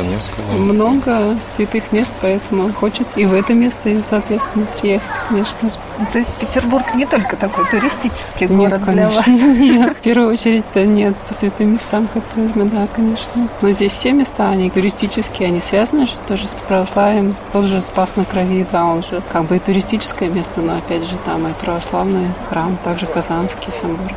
Много 0.59 1.37
святых 1.45 1.93
мест, 1.93 2.13
поэтому 2.21 2.73
хочется 2.73 3.19
и 3.19 3.25
в 3.25 3.35
это 3.35 3.53
место, 3.55 3.89
и, 3.89 4.01
соответственно, 4.09 4.67
приехать, 4.81 5.07
конечно 5.29 5.71
же. 5.71 5.77
Ну, 5.99 6.07
то 6.13 6.19
есть 6.19 6.35
Петербург 6.37 6.95
не 6.95 7.07
только 7.07 7.37
такой 7.37 7.65
туристический 7.71 8.47
Нет, 8.49 8.71
город 8.71 8.85
для 8.85 9.07
вас? 9.09 9.25
конечно, 9.25 9.47
нет. 9.63 9.97
В 9.97 10.01
первую 10.01 10.33
очередь-то 10.33 10.85
нет. 10.85 11.17
По 11.29 11.35
святым 11.35 11.73
местам 11.73 12.09
хотелось 12.13 12.53
бы, 12.53 12.65
да, 12.65 12.87
конечно. 12.95 13.49
Но 13.67 13.73
здесь 13.73 13.91
все 13.91 14.13
места, 14.13 14.51
они 14.51 14.71
туристические, 14.71 15.49
они 15.49 15.59
связаны 15.59 16.07
же 16.07 16.13
тоже 16.29 16.47
с 16.47 16.53
православием. 16.53 17.35
Тот 17.53 17.65
же 17.65 17.83
Спас 17.83 18.15
на 18.15 18.25
Крови, 18.25 18.65
да, 18.71 18.85
он 18.85 19.03
же 19.03 19.21
как 19.33 19.47
бы 19.47 19.57
и 19.57 19.59
туристическое 19.59 20.29
место, 20.29 20.61
но 20.61 20.77
опять 20.77 21.03
же 21.03 21.17
там 21.25 21.49
и 21.49 21.53
православный 21.53 22.29
храм, 22.49 22.79
также 22.85 23.07
Казанский 23.07 23.73
собор, 23.73 24.13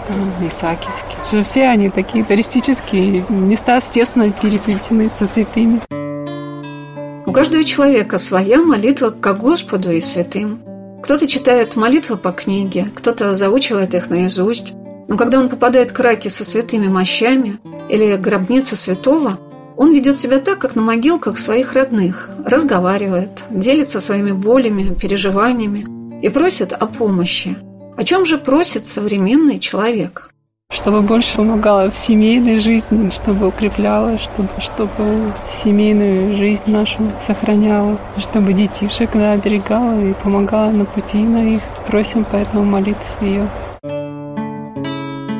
Исаакиевский. 0.48 1.16
Же 1.32 1.44
Все 1.44 1.64
они 1.64 1.90
такие 1.90 2.24
туристические 2.24 3.26
места, 3.30 3.82
тесно 3.82 4.32
переплетены 4.32 5.10
со 5.18 5.26
святыми. 5.26 5.82
У 7.26 7.32
каждого 7.32 7.64
человека 7.64 8.20
своя 8.20 8.62
молитва 8.62 9.10
к 9.10 9.34
Господу 9.34 9.90
и 9.90 10.00
святым. 10.00 10.62
Кто-то 11.02 11.26
читает 11.26 11.76
молитвы 11.76 12.18
по 12.18 12.34
книге, 12.34 12.86
кто-то 12.94 13.34
заучивает 13.34 13.96
их 13.96 14.12
наизусть. 14.12 14.76
Но 15.08 15.18
когда 15.18 15.40
он 15.40 15.50
попадает 15.50 15.92
к 15.92 16.00
раке 16.02 16.30
со 16.30 16.46
святыми 16.46 16.88
мощами 16.88 17.58
или 17.90 18.16
к 18.16 18.22
гробнице 18.22 18.76
святого, 18.76 19.38
он 19.76 19.94
ведет 19.94 20.20
себя 20.20 20.40
так, 20.40 20.60
как 20.60 20.76
на 20.76 20.82
могилках 20.82 21.38
своих 21.38 21.74
родных, 21.74 22.30
разговаривает, 22.46 23.46
делится 23.50 24.02
своими 24.02 24.32
болями, 24.32 24.94
переживаниями 24.94 25.86
и 26.22 26.30
просит 26.30 26.74
о 26.74 26.86
помощи. 26.86 27.56
О 27.96 28.04
чем 28.04 28.26
же 28.26 28.38
просит 28.38 28.88
современный 28.88 29.60
человек? 29.60 30.32
Чтобы 30.72 31.02
больше 31.02 31.36
помогала 31.36 31.90
в 31.90 31.98
семейной 31.98 32.58
жизни, 32.58 33.10
чтобы 33.10 33.48
укрепляла, 33.48 34.20
чтобы, 34.20 34.50
чтобы 34.60 35.34
семейную 35.50 36.36
жизнь 36.36 36.64
нашу 36.68 37.12
сохраняла, 37.26 37.98
чтобы 38.18 38.54
детишек 38.54 39.10
да, 39.14 39.32
оберегала 39.32 40.00
и 40.00 40.14
помогала 40.14 40.70
на 40.72 40.86
пути 40.86 41.18
на 41.18 41.56
их. 41.56 41.62
Просим 41.88 42.26
поэтому 42.30 42.64
молитв 42.64 43.22
ее. 43.22 43.50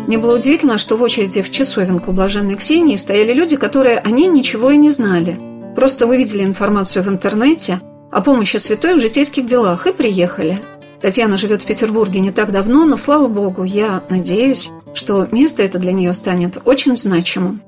Мне 0.10 0.18
было 0.18 0.38
удивительно, 0.38 0.80
что 0.80 0.98
в 0.98 1.04
очереди 1.04 1.44
в 1.44 1.52
часовенку 1.52 2.12
блаженной 2.12 2.56
Ксении 2.56 2.96
стояли 2.96 3.32
люди, 3.32 3.58
которые 3.58 4.00
о 4.00 4.10
ней 4.10 4.26
ничего 4.26 4.72
и 4.72 4.76
не 4.76 4.90
знали. 4.90 5.40
Просто 5.76 6.08
увидели 6.08 6.44
информацию 6.44 7.04
в 7.04 7.10
интернете 7.10 7.80
о 8.12 8.22
помощи 8.22 8.58
святой 8.58 8.96
в 8.96 9.00
житейских 9.00 9.46
делах 9.46 9.86
и 9.86 9.94
приехали. 9.94 10.64
Татьяна 11.00 11.38
живет 11.38 11.62
в 11.62 11.68
Петербурге 11.68 12.22
не 12.22 12.32
так 12.32 12.52
давно, 12.52 12.86
но, 12.86 12.98
слава 12.98 13.28
богу, 13.28 13.64
я 13.64 14.02
надеюсь, 14.10 14.72
что 14.96 15.28
место 15.32 15.62
это 15.62 15.78
для 15.78 15.94
нее 15.94 16.16
станет 16.16 16.58
очень 16.66 16.96
значимым. 16.96 17.62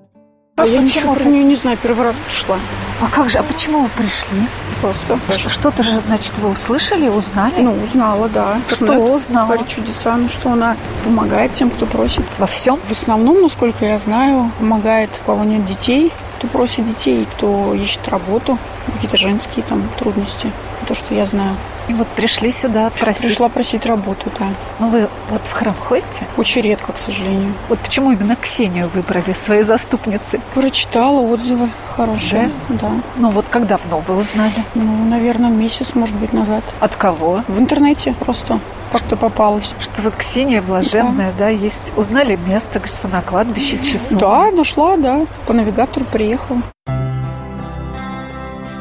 А 0.57 0.65
я 0.65 0.81
почему 0.81 0.83
ничего 0.83 1.13
про 1.15 1.23
нее 1.23 1.43
не 1.43 1.55
знаю, 1.55 1.77
первый 1.81 2.03
раз 2.03 2.15
пришла. 2.27 2.57
А 3.01 3.07
как 3.07 3.29
же, 3.29 3.39
а 3.39 3.43
почему 3.43 3.81
вы 3.81 3.89
пришли? 3.89 4.47
Просто. 4.81 5.19
Что, 5.31 5.49
что-то 5.49 5.83
же, 5.83 5.99
значит, 5.99 6.37
вы 6.39 6.49
услышали, 6.49 7.07
узнали? 7.07 7.61
Ну, 7.61 7.73
узнала, 7.83 8.27
да. 8.29 8.59
что 8.69 8.85
Она 8.85 8.97
узнала? 8.99 9.47
Творит 9.47 9.67
чудеса, 9.67 10.17
ну, 10.17 10.29
что 10.29 10.51
она 10.51 10.75
помогает 11.03 11.53
тем, 11.53 11.69
кто 11.69 11.85
просит. 11.85 12.23
Во 12.37 12.47
всем? 12.47 12.79
В 12.87 12.91
основном, 12.91 13.41
насколько 13.41 13.85
я 13.85 13.97
знаю, 13.99 14.51
помогает, 14.59 15.09
у 15.21 15.25
кого 15.25 15.43
нет 15.43 15.65
детей, 15.65 16.11
кто 16.37 16.47
просит 16.47 16.85
детей, 16.87 17.27
кто 17.37 17.73
ищет 17.73 18.07
работу, 18.09 18.57
какие-то 18.93 19.17
женские 19.17 19.63
там 19.63 19.87
трудности. 19.97 20.51
То, 20.91 20.95
что 20.95 21.15
я 21.15 21.25
знаю. 21.25 21.55
И 21.87 21.93
вот 21.93 22.05
пришли 22.09 22.51
сюда 22.51 22.89
просить. 22.89 23.23
Пришла 23.23 23.47
просить 23.47 23.85
работу, 23.85 24.29
да. 24.37 24.47
Ну 24.79 24.89
вы 24.89 25.07
вот 25.29 25.47
в 25.47 25.51
храм 25.53 25.73
ходите? 25.73 26.27
Очень 26.35 26.63
редко, 26.63 26.91
к 26.91 26.97
сожалению. 26.97 27.53
Вот 27.69 27.79
почему 27.79 28.11
именно 28.11 28.35
Ксению 28.35 28.89
выбрали 28.93 29.31
своей 29.31 29.63
заступницей? 29.63 30.41
Прочитала 30.53 31.21
отзывы 31.21 31.69
хорошие, 31.95 32.51
да. 32.67 32.91
Ну 33.15 33.29
вот 33.29 33.45
как 33.47 33.67
давно 33.67 34.03
вы 34.05 34.17
узнали? 34.17 34.65
Ну, 34.75 35.05
наверное, 35.05 35.49
месяц, 35.49 35.95
может 35.95 36.15
быть, 36.17 36.33
назад. 36.33 36.65
От 36.81 36.97
кого? 36.97 37.45
В 37.47 37.57
интернете 37.57 38.13
просто 38.19 38.59
как-то 38.91 39.15
попалась. 39.15 39.73
Что 39.79 40.01
вот 40.01 40.17
Ксения 40.17 40.61
блаженная, 40.61 41.31
да, 41.39 41.47
есть. 41.47 41.93
Узнали 41.95 42.37
место, 42.47 42.85
что 42.85 43.07
на 43.07 43.21
кладбище 43.21 43.79
часов. 43.81 44.19
Да, 44.19 44.51
нашла, 44.51 44.97
да. 44.97 45.25
По 45.47 45.53
навигатору 45.53 46.05
приехала. 46.05 46.61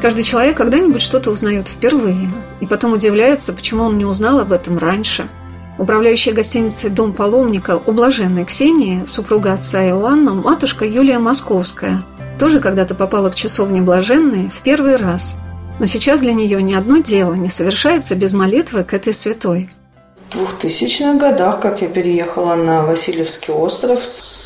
Каждый 0.01 0.23
человек 0.23 0.57
когда-нибудь 0.57 1.01
что-то 1.01 1.29
узнает 1.29 1.67
впервые, 1.67 2.31
и 2.59 2.65
потом 2.65 2.93
удивляется, 2.93 3.53
почему 3.53 3.83
он 3.83 3.99
не 3.99 4.05
узнал 4.05 4.39
об 4.39 4.51
этом 4.51 4.79
раньше. 4.79 5.27
Управляющая 5.77 6.33
гостиницей 6.33 6.89
«Дом 6.89 7.13
паломника» 7.13 7.79
у 7.85 7.91
блаженной 7.91 8.45
Ксении, 8.45 9.03
супруга 9.05 9.53
отца 9.53 9.85
Иоанна, 9.85 10.33
матушка 10.33 10.85
Юлия 10.85 11.19
Московская, 11.19 12.01
тоже 12.39 12.59
когда-то 12.59 12.95
попала 12.95 13.29
к 13.29 13.35
часовне 13.35 13.83
блаженной 13.83 14.49
в 14.49 14.61
первый 14.61 14.95
раз. 14.95 15.35
Но 15.79 15.85
сейчас 15.85 16.21
для 16.21 16.33
нее 16.33 16.63
ни 16.63 16.73
одно 16.73 16.97
дело 16.97 17.35
не 17.35 17.49
совершается 17.49 18.15
без 18.15 18.33
молитвы 18.33 18.83
к 18.83 18.95
этой 18.95 19.13
святой. 19.13 19.69
В 20.31 20.63
2000-х 20.63 21.19
годах, 21.19 21.59
как 21.59 21.83
я 21.83 21.87
переехала 21.87 22.55
на 22.55 22.83
Васильевский 22.83 23.53
остров, 23.53 23.99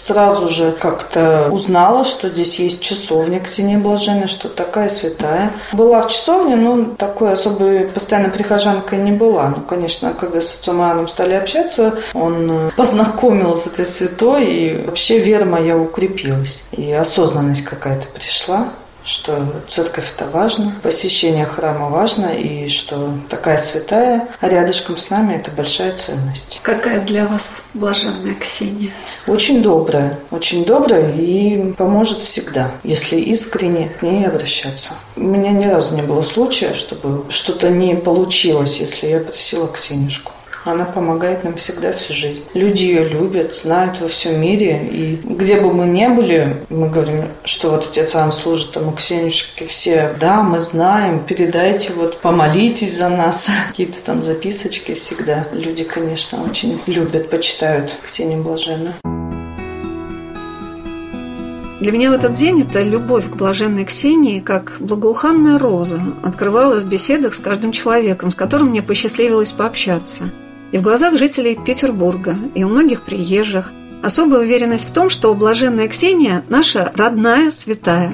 сразу 0.05 0.47
же 0.47 0.71
как-то 0.71 1.50
узнала, 1.51 2.05
что 2.05 2.29
здесь 2.29 2.59
есть 2.59 2.81
часовня 2.81 3.39
Ксения 3.39 3.79
Блаженной, 3.79 4.27
что 4.27 4.50
такая 4.50 4.88
святая. 4.89 5.51
Была 5.74 6.03
в 6.03 6.09
часовне, 6.09 6.55
но 6.55 6.93
такой 6.95 7.33
особой 7.33 7.88
постоянной 7.88 8.29
прихожанкой 8.29 9.00
не 9.00 9.12
была. 9.12 9.50
Ну, 9.50 9.63
конечно, 9.63 10.13
когда 10.13 10.41
с 10.41 10.53
отцом 10.53 10.79
Иоанном 10.79 11.07
стали 11.07 11.33
общаться, 11.33 11.95
он 12.13 12.51
э, 12.51 12.71
познакомил 12.77 13.55
с 13.55 13.65
этой 13.65 13.85
святой, 13.85 14.45
и 14.45 14.85
вообще 14.85 15.17
вера 15.17 15.45
моя 15.45 15.75
укрепилась. 15.75 16.63
И 16.71 16.91
осознанность 16.91 17.63
какая-то 17.63 18.07
пришла 18.07 18.67
что 19.05 19.45
церковь 19.67 20.12
это 20.15 20.27
важно, 20.27 20.74
посещение 20.81 21.45
храма 21.45 21.89
важно, 21.89 22.27
и 22.27 22.67
что 22.67 23.13
такая 23.29 23.57
святая 23.57 24.27
рядышком 24.41 24.97
с 24.97 25.09
нами 25.09 25.35
это 25.35 25.51
большая 25.51 25.95
ценность. 25.95 26.59
Какая 26.63 27.01
для 27.01 27.25
вас 27.27 27.62
блаженная 27.74 28.35
Ксения? 28.35 28.91
Очень 29.27 29.62
добрая, 29.62 30.19
очень 30.31 30.65
добрая 30.65 31.13
и 31.15 31.74
поможет 31.74 32.19
всегда, 32.19 32.71
если 32.83 33.17
искренне 33.17 33.89
к 33.89 34.01
ней 34.01 34.25
обращаться. 34.25 34.95
У 35.15 35.21
меня 35.21 35.51
ни 35.51 35.65
разу 35.65 35.95
не 35.95 36.01
было 36.01 36.24
случая, 36.24 36.74
чтобы 36.74 37.31
что-то 37.31 37.69
не 37.69 37.95
получилось, 37.95 38.77
если 38.77 39.07
я 39.07 39.19
просила 39.19 39.67
Ксенюшку. 39.67 40.31
Она 40.65 40.84
помогает 40.84 41.43
нам 41.43 41.55
всегда 41.57 41.93
всю 41.93 42.13
жизнь. 42.13 42.43
Люди 42.55 42.81
ее 42.81 43.07
любят, 43.07 43.53
знают 43.53 44.01
во 44.01 44.07
всем 44.07 44.41
мире. 44.41 44.89
И 44.91 45.19
где 45.24 45.62
бы 45.62 45.72
мы 45.72 45.86
ни 45.86 46.07
были, 46.07 46.57
мы 46.69 46.89
говорим, 46.89 47.25
что 47.43 47.69
вот 47.69 47.88
отец 47.88 48.15
Иоанн 48.15 48.31
служит 48.31 48.72
там 48.72 48.88
у 48.88 48.91
Ксенюшки. 48.91 49.67
Все, 49.67 50.15
да, 50.19 50.41
мы 50.41 50.57
знаем, 50.57 51.24
передайте, 51.24 51.93
вот 51.93 52.17
помолитесь 52.17 52.98
за 52.98 53.10
нас. 53.10 53.48
Какие-то 53.69 54.00
там 54.03 54.24
записочки 54.24 54.95
всегда. 54.95 55.48
Люди, 55.53 55.84
конечно, 55.84 56.43
очень 56.43 56.81
любят, 56.88 57.29
почитают 57.29 57.95
Ксению 58.03 58.41
Блаженную. 58.41 58.95
Для 61.79 61.91
меня 61.91 62.10
в 62.10 62.13
этот 62.13 62.34
день 62.34 62.63
эта 62.63 62.81
любовь 62.81 63.29
к 63.29 63.36
блаженной 63.36 63.86
Ксении, 63.86 64.39
как 64.39 64.77
благоуханная 64.79 65.60
роза, 65.60 66.01
открывалась 66.24 66.84
в 66.84 66.89
беседах 66.89 67.36
с 67.36 67.39
каждым 67.39 67.72
человеком, 67.72 68.31
с 68.31 68.36
которым 68.36 68.69
мне 68.69 68.81
посчастливилось 68.81 69.51
пообщаться. 69.51 70.31
И 70.75 70.77
в 70.77 70.82
глазах 70.82 71.15
жителей 71.15 71.55
Петербурга, 71.55 72.36
и 72.53 72.65
у 72.65 72.67
многих 72.67 73.03
приезжих 73.03 73.72
особая 74.03 74.41
уверенность 74.41 74.89
в 74.89 74.91
том, 74.91 75.10
что 75.10 75.34
блаженная 75.34 75.88
Ксения– 75.88 76.44
наша 76.50 76.91
родная 76.96 77.50
святая. 77.50 78.13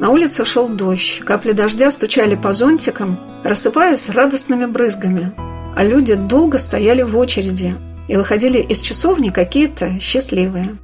На 0.00 0.10
улице 0.10 0.44
шел 0.44 0.68
дождь, 0.68 1.22
капли 1.24 1.52
дождя 1.52 1.90
стучали 1.90 2.34
по 2.34 2.52
зонтикам, 2.52 3.18
рассыпаясь 3.42 4.10
радостными 4.10 4.66
брызгами. 4.66 5.32
А 5.74 5.82
люди 5.82 6.12
долго 6.12 6.58
стояли 6.58 7.00
в 7.00 7.16
очереди 7.16 7.74
и 8.06 8.18
выходили 8.18 8.58
из 8.58 8.82
часовни 8.82 9.30
какие-то 9.30 9.98
счастливые. 9.98 10.76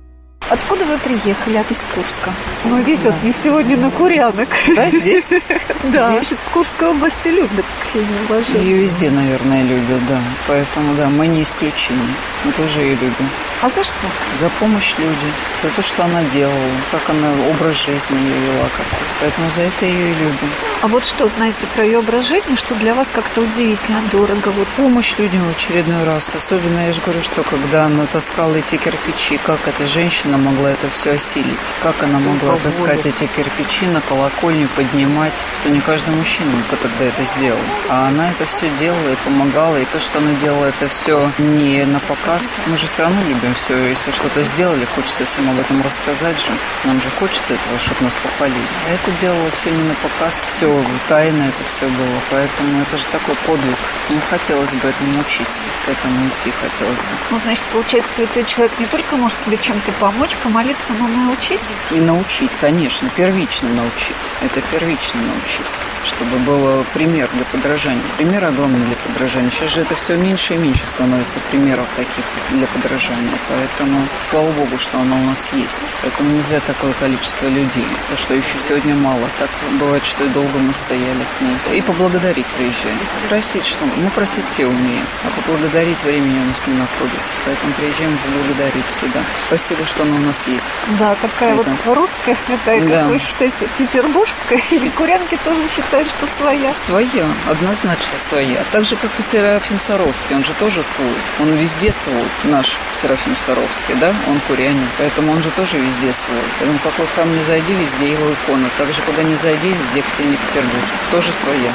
Откуда 0.50 0.85
вы 0.85 0.99
приехали? 0.99 1.59
От 1.59 1.71
из 1.71 1.87
Курска. 1.95 2.33
Ну, 2.64 2.83
везет 2.83 3.14
мне 3.23 3.33
сегодня 3.33 3.76
на 3.76 3.90
Курянок. 3.90 4.49
Да, 4.75 4.90
здесь? 4.90 5.30
Да, 5.85 6.09
значит, 6.09 6.38
в 6.40 6.50
Курской 6.50 6.88
области 6.88 7.28
любят 7.28 7.64
Ксению 7.83 8.26
Блаженную. 8.28 8.64
Ее 8.64 8.83
везде, 8.83 9.11
наверное, 9.11 9.62
любят, 9.62 10.07
да. 10.09 10.21
Поэтому, 10.47 10.95
да, 10.95 11.09
мы 11.09 11.26
не 11.26 11.42
исключение. 11.42 12.14
Мы 12.44 12.52
тоже 12.52 12.80
ее 12.80 12.94
любим. 12.94 13.28
А 13.62 13.68
за 13.68 13.85
что? 13.85 14.06
За 14.38 14.49
помощь 14.59 14.94
людям, 14.97 15.32
за 15.62 15.68
то, 15.70 15.82
что 15.82 16.04
она 16.04 16.23
делала, 16.25 16.70
как 16.90 17.02
она 17.11 17.28
образ 17.50 17.76
жизни 17.76 18.16
ее 18.16 18.40
вела 18.40 18.68
какой. 18.70 19.06
Поэтому 19.20 19.50
за 19.50 19.62
это 19.62 19.85
ее 19.85 20.12
и 20.12 20.14
любим. 20.14 20.50
А 20.82 20.88
вот 20.88 21.04
что 21.04 21.28
знаете 21.28 21.66
про 21.75 21.85
ее 21.85 21.99
образ 21.99 22.26
жизни, 22.26 22.54
что 22.54 22.75
для 22.75 22.94
вас 22.94 23.11
как-то 23.11 23.42
удивительно 23.42 24.00
дорого? 24.11 24.49
Вот 24.49 24.66
помощь 24.68 25.14
людям 25.18 25.47
в 25.47 25.50
очередной 25.50 26.04
раз. 26.04 26.35
Особенно, 26.35 26.87
я 26.87 26.92
же 26.94 27.02
говорю, 27.02 27.20
что 27.23 27.42
когда 27.42 27.85
она 27.85 28.06
таскала 28.06 28.54
эти 28.54 28.76
кирпичи, 28.76 29.38
как 29.44 29.59
эта 29.68 29.87
женщина 29.87 30.38
могла 30.38 30.70
это 30.70 30.88
все 30.88 31.12
осилить? 31.12 31.68
Как 31.82 32.02
она 32.02 32.18
могла 32.18 32.52
Алкоголь. 32.52 32.62
таскать 32.62 33.04
эти 33.04 33.26
кирпичи 33.26 33.85
на 33.85 34.00
колокольню, 34.00 34.68
поднимать? 34.75 35.44
Что 35.61 35.68
не 35.68 35.80
каждый 35.82 36.14
мужчина 36.14 36.50
бы 36.70 36.76
тогда 36.78 37.04
это 37.04 37.25
сделал. 37.25 37.61
А 37.90 38.09
она 38.09 38.30
это 38.30 38.47
все 38.47 38.70
делала 38.78 39.11
и 39.12 39.16
помогала. 39.16 39.76
И 39.76 39.85
то, 39.85 40.00
что 40.00 40.16
она 40.16 40.32
делала 40.40 40.64
это 40.64 40.88
все 40.88 41.30
не 41.37 41.85
на 41.85 42.00
показ. 42.00 42.30
Мы 42.67 42.77
же 42.77 42.87
все 42.87 43.03
равно 43.03 43.21
любим 43.23 43.53
все. 43.55 43.77
Если 43.89 44.13
что-то 44.13 44.45
сделали, 44.45 44.85
хочется 44.95 45.25
всем 45.25 45.51
об 45.51 45.59
этом 45.59 45.83
рассказать 45.83 46.39
же. 46.39 46.53
Нам 46.85 47.01
же 47.01 47.11
хочется 47.19 47.55
этого, 47.55 47.79
чтобы 47.81 48.05
нас 48.05 48.15
похвалили. 48.23 48.69
А 48.87 48.93
это 48.93 49.11
делала 49.21 49.51
все 49.51 49.71
не 49.71 49.83
на 49.83 49.95
показ, 49.95 50.37
все 50.55 50.85
тайно 51.09 51.43
это 51.43 51.65
все 51.67 51.87
было. 51.89 52.21
Поэтому 52.31 52.83
это 52.83 52.99
же 52.99 53.05
такой 53.11 53.35
подвиг. 53.47 53.77
Ну, 54.11 54.17
хотелось 54.31 54.73
бы 54.75 54.89
этому 54.89 55.21
учиться, 55.21 55.65
к 55.85 55.89
этому 55.89 56.29
идти 56.29 56.53
хотелось 56.53 57.01
бы. 57.01 57.07
Ну, 57.31 57.39
значит, 57.41 57.65
получается, 57.73 58.15
святой 58.15 58.45
человек 58.45 58.79
не 58.79 58.87
только 58.87 59.17
может 59.17 59.37
тебе 59.45 59.57
чем-то 59.57 59.91
помочь, 59.99 60.37
помолиться, 60.45 60.93
но 60.93 61.09
научить? 61.09 61.61
И 61.91 61.97
научить, 61.97 62.53
конечно, 62.61 63.11
первично 63.17 63.69
научить. 63.71 64.17
Это 64.41 64.61
первично 64.71 65.21
научить 65.21 65.67
чтобы 66.05 66.37
был 66.39 66.85
пример 66.95 67.29
для 67.35 67.45
подражания. 67.45 68.03
Пример 68.17 68.45
огромный 68.45 68.85
для 68.87 68.97
подражания. 68.97 69.51
Сейчас 69.51 69.71
же 69.71 69.81
это 69.83 69.95
все 69.95 70.17
меньше 70.17 70.55
и 70.55 70.59
меньше 70.59 70.87
становится 70.87 71.39
примеров 71.51 71.87
таких 71.97 72.20
для 72.50 72.67
подражания. 72.67 73.39
Поэтому 73.49 74.07
слава 74.23 74.50
богу, 74.53 74.79
что 74.79 74.99
оно 74.99 75.17
у 75.17 75.25
нас 75.25 75.50
есть. 75.53 75.81
Поэтому 76.03 76.31
не 76.31 76.43
зря 76.43 76.61
такое 76.67 76.93
количество 76.95 77.47
людей. 77.47 77.87
То, 78.09 78.17
что 78.17 78.35
еще 78.35 78.59
сегодня 78.59 78.95
мало. 78.95 79.29
Так 79.39 79.50
бывает, 79.79 80.05
что 80.05 80.25
и 80.25 80.29
долго 80.29 80.59
мы 80.59 80.75
стояли 80.75 81.25
к 81.39 81.41
ней. 81.41 81.79
И 81.79 81.81
поблагодарить 81.83 82.47
приезжаем. 82.57 82.99
Просить 83.29 83.67
что? 83.67 83.85
Мы 83.97 84.11
просить 84.11 84.45
все 84.45 84.67
умеем. 84.67 85.07
А 85.25 85.41
поблагодарить 85.41 86.03
времени 86.03 86.39
у 86.39 86.49
нас 86.49 86.67
не 86.67 86.75
находится. 86.75 87.37
Поэтому 87.45 87.73
приезжаем 87.75 88.17
поблагодарить 88.25 88.91
сюда. 88.91 89.21
Спасибо, 89.47 89.85
что 89.85 90.03
оно 90.03 90.17
у 90.17 90.21
нас 90.21 90.47
есть. 90.47 90.71
Да, 90.99 91.15
такая 91.21 91.55
Это. 91.55 91.71
вот 91.85 91.97
русская 91.97 92.37
святая, 92.47 92.81
да. 92.81 93.00
как 93.03 93.09
вы 93.09 93.19
считаете, 93.19 93.69
петербургская 93.79 94.62
или 94.71 94.89
курянки 94.91 95.39
тоже 95.45 95.61
считают 95.75 96.09
что 96.09 96.27
своя? 96.39 96.75
Своя, 96.75 97.27
однозначно 97.49 98.19
своя. 98.19 98.65
Так 98.73 98.85
же, 98.85 98.97
как 98.97 99.11
и 99.19 99.23
Серафим 99.23 99.79
Саровский, 99.79 100.37
он 100.37 100.45
же 100.45 100.53
тоже 100.55 100.83
свой. 100.83 101.15
Он 101.41 101.55
везде 101.55 101.93
свой, 101.93 102.10
наш 102.45 102.76
Серафим 102.93 103.37
Саровский, 103.37 103.95
да? 104.00 104.14
Он 104.29 104.40
курянин, 104.49 104.88
поэтому 104.99 105.33
он 105.33 105.43
же 105.43 105.50
тоже 105.57 105.79
везде 105.79 106.12
свой. 106.12 106.38
Поэтому 106.59 106.79
какой 106.83 107.07
храм 107.07 107.37
не 107.37 107.43
зайди, 107.43 107.73
везде 107.73 108.12
его 108.12 108.33
икона. 108.33 108.69
Так 108.79 108.88
же, 108.88 109.02
куда 109.02 109.23
не 109.23 109.37
зайди, 109.37 109.69
везде 109.69 110.02
Ксения 110.09 110.38
Петербургская, 110.49 111.11
тоже 111.11 111.33
своя. 111.33 111.73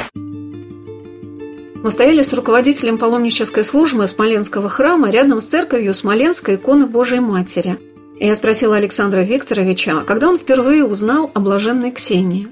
Мы 1.82 1.90
стояли 1.90 2.22
с 2.22 2.32
руководителем 2.32 2.98
паломнической 2.98 3.62
службы 3.62 4.06
Смоленского 4.06 4.68
храма 4.68 5.10
рядом 5.10 5.40
с 5.40 5.44
церковью 5.44 5.94
Смоленской 5.94 6.56
иконы 6.56 6.86
Божией 6.86 7.20
Матери. 7.20 7.78
И 8.18 8.26
я 8.26 8.34
спросила 8.34 8.76
Александра 8.76 9.20
Викторовича, 9.20 10.00
когда 10.00 10.28
он 10.28 10.38
впервые 10.38 10.84
узнал 10.84 11.30
о 11.34 11.40
блаженной 11.40 11.92
Ксении. 11.92 12.48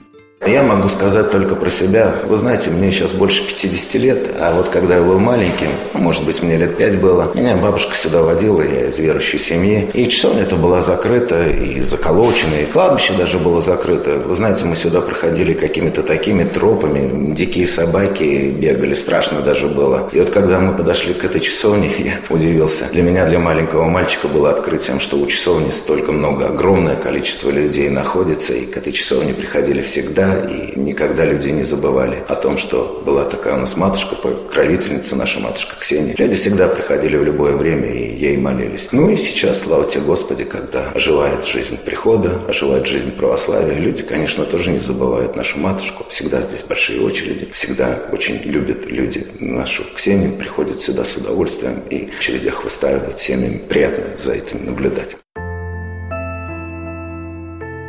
Я 0.46 0.62
могу 0.62 0.88
сказать 0.88 1.30
только 1.30 1.54
про 1.54 1.70
себя. 1.70 2.16
Вы 2.26 2.36
знаете, 2.36 2.68
мне 2.68 2.90
сейчас 2.90 3.12
больше 3.12 3.46
50 3.46 3.94
лет, 3.94 4.30
а 4.38 4.52
вот 4.54 4.68
когда 4.68 4.96
я 4.96 5.02
был 5.02 5.18
маленьким, 5.18 5.70
ну, 5.94 6.00
может 6.00 6.24
быть, 6.26 6.42
мне 6.42 6.58
лет 6.58 6.76
5 6.76 7.00
было, 7.00 7.32
меня 7.34 7.56
бабушка 7.56 7.94
сюда 7.94 8.20
водила, 8.20 8.60
я 8.60 8.88
из 8.88 8.98
верующей 8.98 9.38
семьи. 9.38 9.88
И 9.94 10.06
часовня 10.06 10.42
это 10.42 10.56
была 10.56 10.82
закрыта, 10.82 11.48
и 11.48 11.80
заколочена, 11.80 12.56
и 12.56 12.66
кладбище 12.66 13.14
даже 13.14 13.38
было 13.38 13.62
закрыто. 13.62 14.18
Вы 14.18 14.34
знаете, 14.34 14.66
мы 14.66 14.76
сюда 14.76 15.00
проходили 15.00 15.54
какими-то 15.54 16.02
такими 16.02 16.44
тропами, 16.44 17.32
дикие 17.34 17.66
собаки 17.66 18.50
бегали, 18.50 18.92
страшно 18.92 19.40
даже 19.40 19.66
было. 19.66 20.10
И 20.12 20.20
вот 20.20 20.28
когда 20.28 20.60
мы 20.60 20.74
подошли 20.74 21.14
к 21.14 21.24
этой 21.24 21.40
часовне, 21.40 21.90
я 21.98 22.20
удивился. 22.28 22.84
Для 22.92 23.02
меня, 23.02 23.24
для 23.24 23.38
маленького 23.38 23.84
мальчика, 23.84 24.28
было 24.28 24.50
открытием, 24.50 25.00
что 25.00 25.16
у 25.16 25.26
часовни 25.26 25.70
столько 25.70 26.12
много, 26.12 26.48
огромное 26.48 26.96
количество 26.96 27.48
людей 27.48 27.88
находится, 27.88 28.52
и 28.52 28.66
к 28.66 28.76
этой 28.76 28.92
часовне 28.92 29.32
приходили 29.32 29.80
всегда, 29.80 30.33
и 30.38 30.78
никогда 30.78 31.24
люди 31.24 31.48
не 31.48 31.62
забывали 31.62 32.22
о 32.28 32.34
том, 32.34 32.58
что 32.58 33.02
была 33.04 33.24
такая 33.24 33.54
у 33.54 33.58
нас 33.58 33.76
матушка, 33.76 34.14
покровительница 34.16 35.16
наша 35.16 35.40
матушка 35.40 35.76
Ксения. 35.78 36.14
Люди 36.16 36.36
всегда 36.36 36.68
приходили 36.68 37.16
в 37.16 37.24
любое 37.24 37.56
время 37.56 37.92
и 37.92 38.14
ей 38.14 38.36
молились. 38.36 38.88
Ну 38.92 39.10
и 39.10 39.16
сейчас, 39.16 39.60
слава 39.60 39.84
тебе, 39.88 40.04
Господи, 40.04 40.44
когда 40.44 40.90
оживает 40.94 41.46
жизнь 41.46 41.78
прихода, 41.78 42.40
оживает 42.48 42.86
жизнь 42.86 43.10
православия, 43.10 43.78
люди, 43.78 44.02
конечно, 44.02 44.44
тоже 44.44 44.70
не 44.70 44.78
забывают 44.78 45.36
нашу 45.36 45.58
матушку. 45.58 46.06
Всегда 46.08 46.42
здесь 46.42 46.62
большие 46.62 47.00
очереди, 47.00 47.48
всегда 47.52 47.98
очень 48.12 48.36
любят 48.44 48.86
люди 48.86 49.26
нашу 49.40 49.84
Ксению, 49.94 50.32
приходят 50.32 50.80
сюда 50.80 51.04
с 51.04 51.16
удовольствием 51.16 51.82
и 51.90 52.06
в 52.06 52.18
очередях 52.18 52.64
выстаивают. 52.64 53.18
Им 53.34 53.58
приятно 53.68 54.04
за 54.18 54.32
этим 54.32 54.64
наблюдать. 54.64 55.16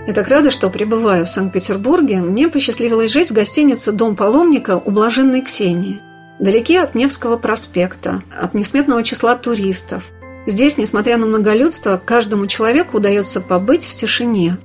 Я 0.08 0.14
так 0.14 0.28
рада, 0.28 0.52
что, 0.52 0.70
пребывая 0.70 1.26
в 1.26 1.30
Санкт-Петербурге, 1.30 2.18
мне 2.18 2.48
посчастливилось 2.48 3.12
жить 3.12 3.32
в 3.32 3.34
гостинице 3.34 3.92
«Дом 3.92 4.16
паломника» 4.16 4.78
у 4.78 4.92
Блаженной 4.92 5.42
Ксении. 5.42 6.00
Далеки 6.40 6.76
от 6.76 6.94
Невского 6.94 7.38
проспекта, 7.38 8.22
от 8.40 8.54
несметного 8.54 9.02
числа 9.02 9.36
туристов. 9.36 10.12
Здесь, 10.46 10.78
несмотря 10.78 11.18
на 11.18 11.26
многолюдство, 11.26 12.00
каждому 12.04 12.46
человеку 12.46 12.98
удается 12.98 13.42
побыть 13.42 13.88
в 13.88 13.96
тишине. 13.96 14.58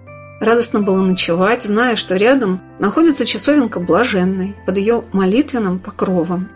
Радостно 0.42 0.80
было 0.80 1.00
ночевать, 1.00 1.62
зная, 1.62 1.96
что 1.96 2.16
рядом 2.16 2.60
находится 2.78 3.24
часовенка 3.24 3.80
Блаженной 3.80 4.54
под 4.66 4.76
ее 4.76 5.04
молитвенным 5.12 5.78
покровом. 5.78 6.50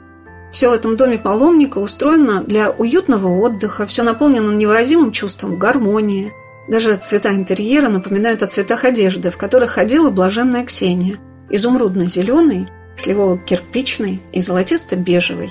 Все 0.52 0.68
в 0.68 0.74
этом 0.74 0.98
доме 0.98 1.16
паломника 1.16 1.78
устроено 1.78 2.42
для 2.42 2.70
уютного 2.70 3.28
отдыха, 3.28 3.86
все 3.86 4.02
наполнено 4.02 4.50
невыразимым 4.50 5.10
чувством 5.10 5.58
гармонии– 5.58 6.34
даже 6.68 6.96
цвета 6.96 7.31
интерьера 7.31 7.88
напоминают 7.88 8.42
о 8.42 8.46
цветах 8.46 8.85
одежды, 8.85 9.31
в 9.31 9.37
которых 9.37 9.72
ходила 9.72 10.11
блаженная 10.11 10.64
Ксения. 10.64 11.18
Изумрудно-зеленый, 11.50 12.68
сливово-кирпичный 12.96 14.20
и 14.33 14.40
золотисто-бежевый. 14.40 15.50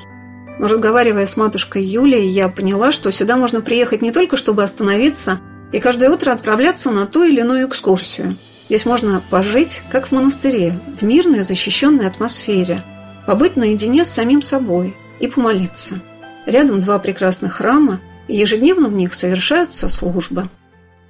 Но 0.60 0.68
разговаривая 0.68 1.26
с 1.26 1.38
матушкой 1.38 1.84
Юлией, 1.84 2.28
я 2.28 2.50
поняла, 2.50 2.92
что 2.92 3.12
сюда 3.12 3.38
можно 3.38 3.62
приехать 3.62 4.02
не 4.02 4.12
только, 4.12 4.38
чтобы 4.38 4.64
остановиться, 4.64 5.40
и 5.72 5.80
каждое 5.80 6.10
утро 6.10 6.32
отправляться 6.32 6.92
на 6.92 7.06
ту 7.06 7.24
или 7.24 7.42
иную 7.42 7.68
экскурсию. 7.68 8.38
Здесь 8.70 8.86
можно 8.86 9.22
пожить, 9.30 9.82
как 9.92 10.08
в 10.08 10.12
монастыре, 10.12 10.80
в 11.00 11.04
мирной, 11.04 11.42
защищенной 11.42 12.08
атмосфере, 12.08 12.84
побыть 13.28 13.56
наедине 13.56 14.06
с 14.06 14.10
самим 14.10 14.42
собой 14.42 14.96
и 15.20 15.28
помолиться. 15.28 16.02
Рядом 16.46 16.80
два 16.80 17.00
прекрасных 17.00 17.54
храма, 17.54 18.00
и 18.28 18.36
ежедневно 18.36 18.90
в 18.90 18.94
них 18.94 19.14
совершаются 19.14 19.90
службы. 19.90 20.50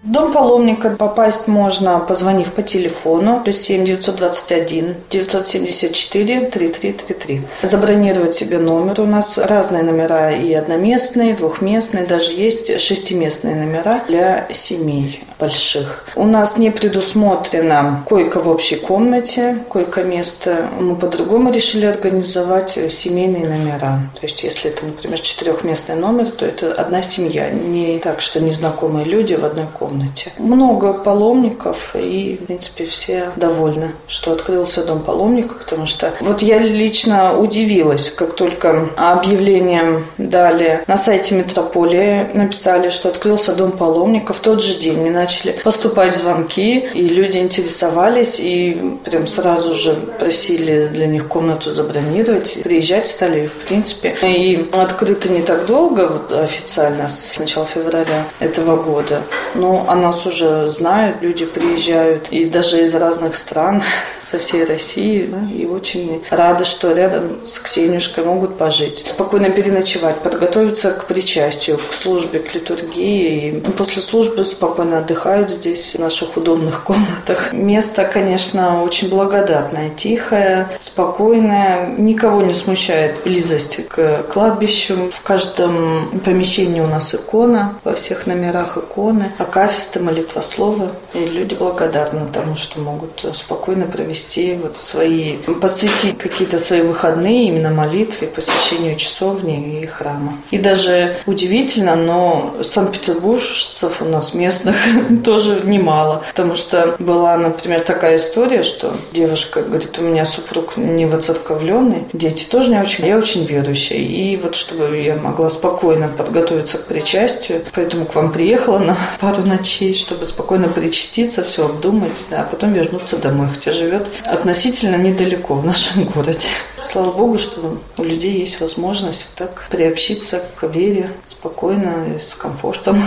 Дом 0.03 0.33
паломника 0.33 0.89
попасть 0.89 1.47
можно, 1.47 1.97
позвонив 1.97 2.51
по 2.51 2.61
телефону, 2.61 3.39
плюс 3.41 3.59
7 3.59 3.85
921 3.85 4.95
974 5.09 6.47
3333. 6.47 7.41
Забронировать 7.61 8.35
себе 8.35 8.57
номер. 8.57 8.99
У 8.99 9.05
нас 9.05 9.37
разные 9.37 9.81
номера 9.81 10.29
и 10.33 10.51
одноместные, 10.51 11.35
двухместные, 11.35 12.05
даже 12.05 12.33
есть 12.33 12.81
шестиместные 12.81 13.55
номера 13.55 14.01
для 14.05 14.45
семей 14.51 15.23
больших. 15.39 16.05
У 16.17 16.25
нас 16.25 16.57
не 16.57 16.69
предусмотрена 16.69 18.03
койка 18.05 18.41
в 18.41 18.49
общей 18.49 18.75
комнате, 18.75 19.59
койко-место. 19.69 20.67
Мы 20.81 20.97
по-другому 20.97 21.49
решили 21.49 21.85
организовать 21.85 22.77
семейные 22.89 23.47
номера. 23.47 23.99
То 24.19 24.27
есть, 24.27 24.43
если 24.43 24.69
это, 24.69 24.85
например, 24.85 25.21
четырехместный 25.21 25.95
номер, 25.95 26.29
то 26.29 26.45
это 26.45 26.73
одна 26.73 27.01
семья. 27.03 27.49
Не 27.49 27.99
так, 27.99 28.19
что 28.19 28.41
незнакомые 28.41 29.05
люди 29.05 29.33
в 29.35 29.45
одной 29.45 29.67
комнате 29.67 29.92
комнате. 29.93 30.31
Много 30.37 30.93
паломников, 30.93 31.95
и, 31.95 32.39
в 32.41 32.45
принципе, 32.45 32.85
все 32.85 33.29
довольны, 33.35 33.91
что 34.07 34.31
открылся 34.31 34.83
дом 34.83 35.01
паломников, 35.01 35.59
потому 35.59 35.85
что 35.85 36.13
вот 36.19 36.41
я 36.41 36.59
лично 36.59 37.37
удивилась, 37.37 38.09
как 38.09 38.35
только 38.35 38.89
объявление 38.97 40.03
дали 40.17 40.83
на 40.87 40.97
сайте 40.97 41.35
метрополии, 41.35 42.29
написали, 42.33 42.89
что 42.89 43.09
открылся 43.09 43.53
дом 43.53 43.71
паломников, 43.71 44.37
в 44.37 44.41
тот 44.41 44.61
же 44.61 44.77
день 44.79 44.97
мне 44.97 45.11
начали 45.11 45.51
поступать 45.63 46.15
звонки, 46.15 46.79
и 46.93 47.07
люди 47.07 47.37
интересовались, 47.37 48.39
и 48.39 48.97
прям 49.05 49.27
сразу 49.27 49.75
же 49.75 49.93
просили 50.19 50.87
для 50.87 51.07
них 51.07 51.27
комнату 51.27 51.73
забронировать, 51.73 52.59
приезжать 52.63 53.07
стали, 53.07 53.47
в 53.47 53.67
принципе. 53.67 54.15
И 54.21 54.69
открыто 54.73 55.29
не 55.29 55.41
так 55.41 55.65
долго, 55.65 56.07
вот, 56.07 56.31
официально, 56.31 57.07
с 57.09 57.37
начала 57.37 57.65
февраля 57.65 58.25
этого 58.39 58.81
года, 58.81 59.21
но 59.55 59.82
Ну, 59.83 59.89
о 59.89 59.95
нас 59.95 60.25
уже 60.25 60.71
знают, 60.71 61.17
люди 61.21 61.45
приезжают, 61.45 62.29
и 62.29 62.45
даже 62.45 62.83
из 62.83 62.95
разных 62.95 63.35
стран, 63.35 63.83
со 64.19 64.37
всей 64.37 64.63
России, 64.63 65.25
да, 65.25 65.41
и 65.53 65.65
очень 65.65 66.23
рады, 66.29 66.63
что 66.63 66.93
рядом 66.93 67.45
с 67.45 67.59
Ксениюшкой 67.59 68.23
могут 68.23 68.57
пожить. 68.57 69.03
Спокойно 69.07 69.49
переночевать, 69.49 70.19
подготовиться 70.21 70.91
к 70.91 71.05
причастию, 71.05 71.77
к 71.77 71.93
службе, 71.93 72.39
к 72.39 72.53
литургии. 72.53 73.57
И 73.57 73.71
после 73.71 74.01
службы 74.01 74.45
спокойно 74.45 74.99
отдыхают 74.99 75.49
здесь, 75.49 75.95
в 75.95 75.99
наших 75.99 76.37
удобных 76.37 76.83
комнатах. 76.85 77.51
Место, 77.51 78.05
конечно, 78.05 78.83
очень 78.83 79.09
благодатное, 79.09 79.89
тихое, 79.89 80.69
спокойное, 80.79 81.93
никого 81.97 82.41
не 82.41 82.53
смущает 82.53 83.21
близость 83.23 83.87
к 83.87 84.23
кладбищу. 84.31 85.11
В 85.11 85.21
каждом 85.21 86.21
помещении 86.23 86.79
у 86.79 86.87
нас 86.87 87.13
икона, 87.13 87.79
во 87.83 87.93
всех 87.93 88.27
номерах 88.27 88.77
иконы, 88.77 89.31
акафисты, 89.73 89.99
молитвословы. 89.99 90.89
И 91.13 91.25
люди 91.25 91.55
благодарны 91.55 92.27
тому, 92.31 92.55
что 92.55 92.79
могут 92.79 93.25
спокойно 93.33 93.85
провести 93.85 94.53
вот 94.55 94.77
свои, 94.77 95.37
посвятить 95.37 96.17
какие-то 96.17 96.59
свои 96.59 96.81
выходные 96.81 97.47
именно 97.47 97.69
молитве, 97.69 98.27
посещению 98.27 98.95
часовни 98.95 99.81
и 99.81 99.85
храма. 99.85 100.37
И 100.51 100.57
даже 100.57 101.17
удивительно, 101.25 101.95
но 101.95 102.55
санкт-петербуржцев 102.63 104.01
у 104.01 104.05
нас 104.05 104.33
местных 104.33 104.75
тоже 105.23 105.61
немало. 105.63 106.23
Потому 106.29 106.55
что 106.55 106.95
была, 106.99 107.37
например, 107.37 107.81
такая 107.81 108.17
история, 108.17 108.63
что 108.63 108.95
девушка 109.11 109.61
говорит, 109.61 109.97
у 109.97 110.01
меня 110.01 110.25
супруг 110.25 110.77
не 110.77 111.05
воцерковленный, 111.05 112.05
дети 112.13 112.45
тоже 112.45 112.69
не 112.69 112.79
очень, 112.79 113.07
я 113.07 113.17
очень 113.17 113.45
верующая. 113.45 113.97
И 113.97 114.37
вот 114.37 114.55
чтобы 114.55 114.97
я 114.97 115.15
могла 115.15 115.49
спокойно 115.49 116.07
подготовиться 116.07 116.77
к 116.77 116.85
причастию, 116.85 117.63
поэтому 117.73 118.05
к 118.05 118.15
вам 118.15 118.31
приехала 118.31 118.79
на 118.79 118.97
пару 119.19 119.41
ночей, 119.57 119.93
чтобы 119.93 120.25
спокойно 120.25 120.67
причаститься, 120.67 121.43
все 121.43 121.65
обдумать, 121.65 122.25
да, 122.29 122.41
а 122.41 122.43
потом 122.43 122.73
вернуться 122.73 123.17
домой, 123.17 123.47
хотя 123.53 123.71
живет 123.71 124.09
относительно 124.25 124.95
недалеко 124.95 125.55
в 125.55 125.65
нашем 125.65 126.05
городе. 126.15 126.47
Слава 126.77 127.11
Богу, 127.11 127.37
что 127.37 127.81
у 127.97 128.03
людей 128.03 128.39
есть 128.39 128.59
возможность 128.59 129.27
так 129.35 129.67
приобщиться 129.69 130.43
к 130.59 130.67
вере 130.67 131.11
спокойно 131.25 132.15
и 132.15 132.19
с 132.19 132.35
комфортом. 132.35 133.01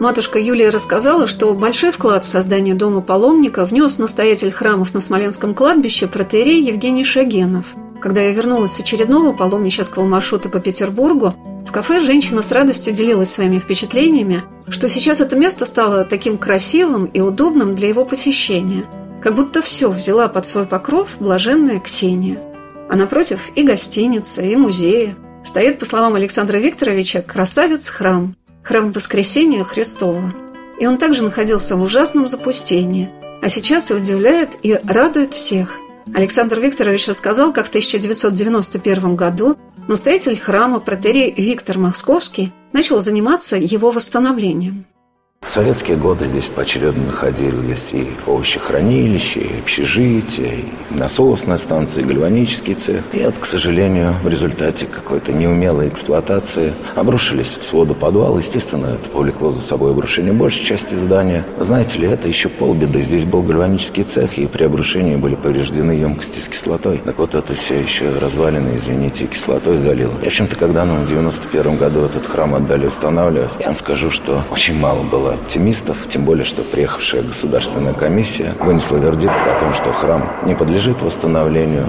Матушка 0.00 0.38
Юлия 0.38 0.68
рассказала, 0.68 1.26
что 1.26 1.52
большой 1.54 1.90
вклад 1.90 2.24
в 2.24 2.28
создание 2.28 2.76
дома 2.76 3.00
паломника 3.00 3.64
внес 3.64 3.98
настоятель 3.98 4.52
храмов 4.52 4.94
на 4.94 5.00
Смоленском 5.00 5.54
кладбище 5.54 6.06
протеерей 6.06 6.62
Евгений 6.62 7.02
Шагенов. 7.02 7.66
Когда 8.00 8.20
я 8.20 8.30
вернулась 8.30 8.72
с 8.72 8.80
очередного 8.80 9.32
паломнического 9.32 10.04
маршрута 10.04 10.48
по 10.50 10.60
Петербургу, 10.60 11.34
в 11.68 11.70
кафе 11.70 12.00
женщина 12.00 12.40
с 12.40 12.50
радостью 12.50 12.94
делилась 12.94 13.30
своими 13.30 13.58
впечатлениями, 13.58 14.42
что 14.68 14.88
сейчас 14.88 15.20
это 15.20 15.36
место 15.36 15.66
стало 15.66 16.04
таким 16.04 16.38
красивым 16.38 17.04
и 17.04 17.20
удобным 17.20 17.74
для 17.74 17.88
его 17.88 18.06
посещения, 18.06 18.86
как 19.22 19.34
будто 19.34 19.60
все 19.60 19.90
взяла 19.90 20.28
под 20.28 20.46
свой 20.46 20.64
покров 20.64 21.16
блаженная 21.20 21.78
Ксения. 21.78 22.40
А 22.88 22.96
напротив 22.96 23.50
и 23.54 23.64
гостиница, 23.64 24.40
и 24.40 24.56
музеи. 24.56 25.14
Стоит, 25.44 25.78
по 25.78 25.84
словам 25.84 26.14
Александра 26.14 26.56
Викторовича, 26.56 27.20
красавец-храм, 27.20 28.34
храм 28.62 28.90
Воскресения 28.90 29.62
Христова. 29.62 30.32
И 30.80 30.86
он 30.86 30.96
также 30.96 31.22
находился 31.22 31.76
в 31.76 31.82
ужасном 31.82 32.28
запустении, 32.28 33.10
а 33.42 33.50
сейчас 33.50 33.90
и 33.90 33.94
удивляет 33.94 34.56
и 34.62 34.80
радует 34.84 35.34
всех. 35.34 35.78
Александр 36.14 36.60
Викторович 36.60 37.08
рассказал, 37.08 37.52
как 37.52 37.66
в 37.66 37.68
1991 37.68 39.16
году 39.16 39.58
настоятель 39.88 40.38
храма 40.38 40.78
протерей 40.80 41.32
Виктор 41.36 41.78
Московский 41.78 42.52
начал 42.72 43.00
заниматься 43.00 43.56
его 43.56 43.90
восстановлением. 43.90 44.86
В 45.48 45.50
советские 45.50 45.96
годы 45.96 46.26
здесь 46.26 46.48
поочередно 46.48 47.06
находились 47.06 47.94
и 47.94 48.10
овощехранилище, 48.26 49.40
и 49.40 49.58
общежитие, 49.60 50.58
и 50.90 50.94
насосная 50.94 51.56
станция, 51.56 52.04
и 52.04 52.06
гальванический 52.06 52.74
цех. 52.74 53.02
И 53.14 53.18
это, 53.18 53.40
к 53.40 53.46
сожалению, 53.46 54.12
в 54.22 54.28
результате 54.28 54.84
какой-то 54.84 55.32
неумелой 55.32 55.88
эксплуатации 55.88 56.74
обрушились 56.94 57.56
своды 57.62 57.94
подвала. 57.94 58.36
Естественно, 58.36 58.98
это 59.00 59.08
повлекло 59.08 59.48
за 59.48 59.62
собой 59.62 59.92
обрушение 59.92 60.34
большей 60.34 60.66
части 60.66 60.94
здания. 60.96 61.46
Знаете 61.58 61.98
ли, 61.98 62.08
это 62.08 62.28
еще 62.28 62.50
полбеды. 62.50 63.00
Здесь 63.02 63.24
был 63.24 63.40
гальванический 63.40 64.02
цех, 64.02 64.36
и 64.36 64.46
при 64.46 64.64
обрушении 64.64 65.16
были 65.16 65.34
повреждены 65.34 65.92
емкости 65.92 66.40
с 66.40 66.48
кислотой. 66.50 66.98
Так 66.98 67.16
вот, 67.16 67.34
это 67.34 67.54
все 67.54 67.80
еще 67.80 68.10
развалины, 68.18 68.76
извините, 68.76 69.26
кислотой 69.26 69.78
залило. 69.78 70.12
И, 70.20 70.24
в 70.24 70.26
общем-то, 70.26 70.56
когда 70.56 70.84
нам 70.84 71.06
в 71.06 71.08
91 71.08 71.78
году 71.78 72.00
этот 72.02 72.26
храм 72.26 72.54
отдали 72.54 72.84
восстанавливать, 72.84 73.56
я 73.60 73.66
вам 73.66 73.76
скажу, 73.76 74.10
что 74.10 74.44
очень 74.50 74.74
мало 74.74 75.02
было 75.02 75.27
оптимистов, 75.34 75.96
тем 76.08 76.24
более, 76.24 76.44
что 76.44 76.62
приехавшая 76.62 77.22
государственная 77.22 77.94
комиссия 77.94 78.54
вынесла 78.60 78.96
вердикт 78.96 79.34
о 79.46 79.60
том, 79.60 79.74
что 79.74 79.92
храм 79.92 80.30
не 80.44 80.54
подлежит 80.54 81.02
восстановлению, 81.02 81.86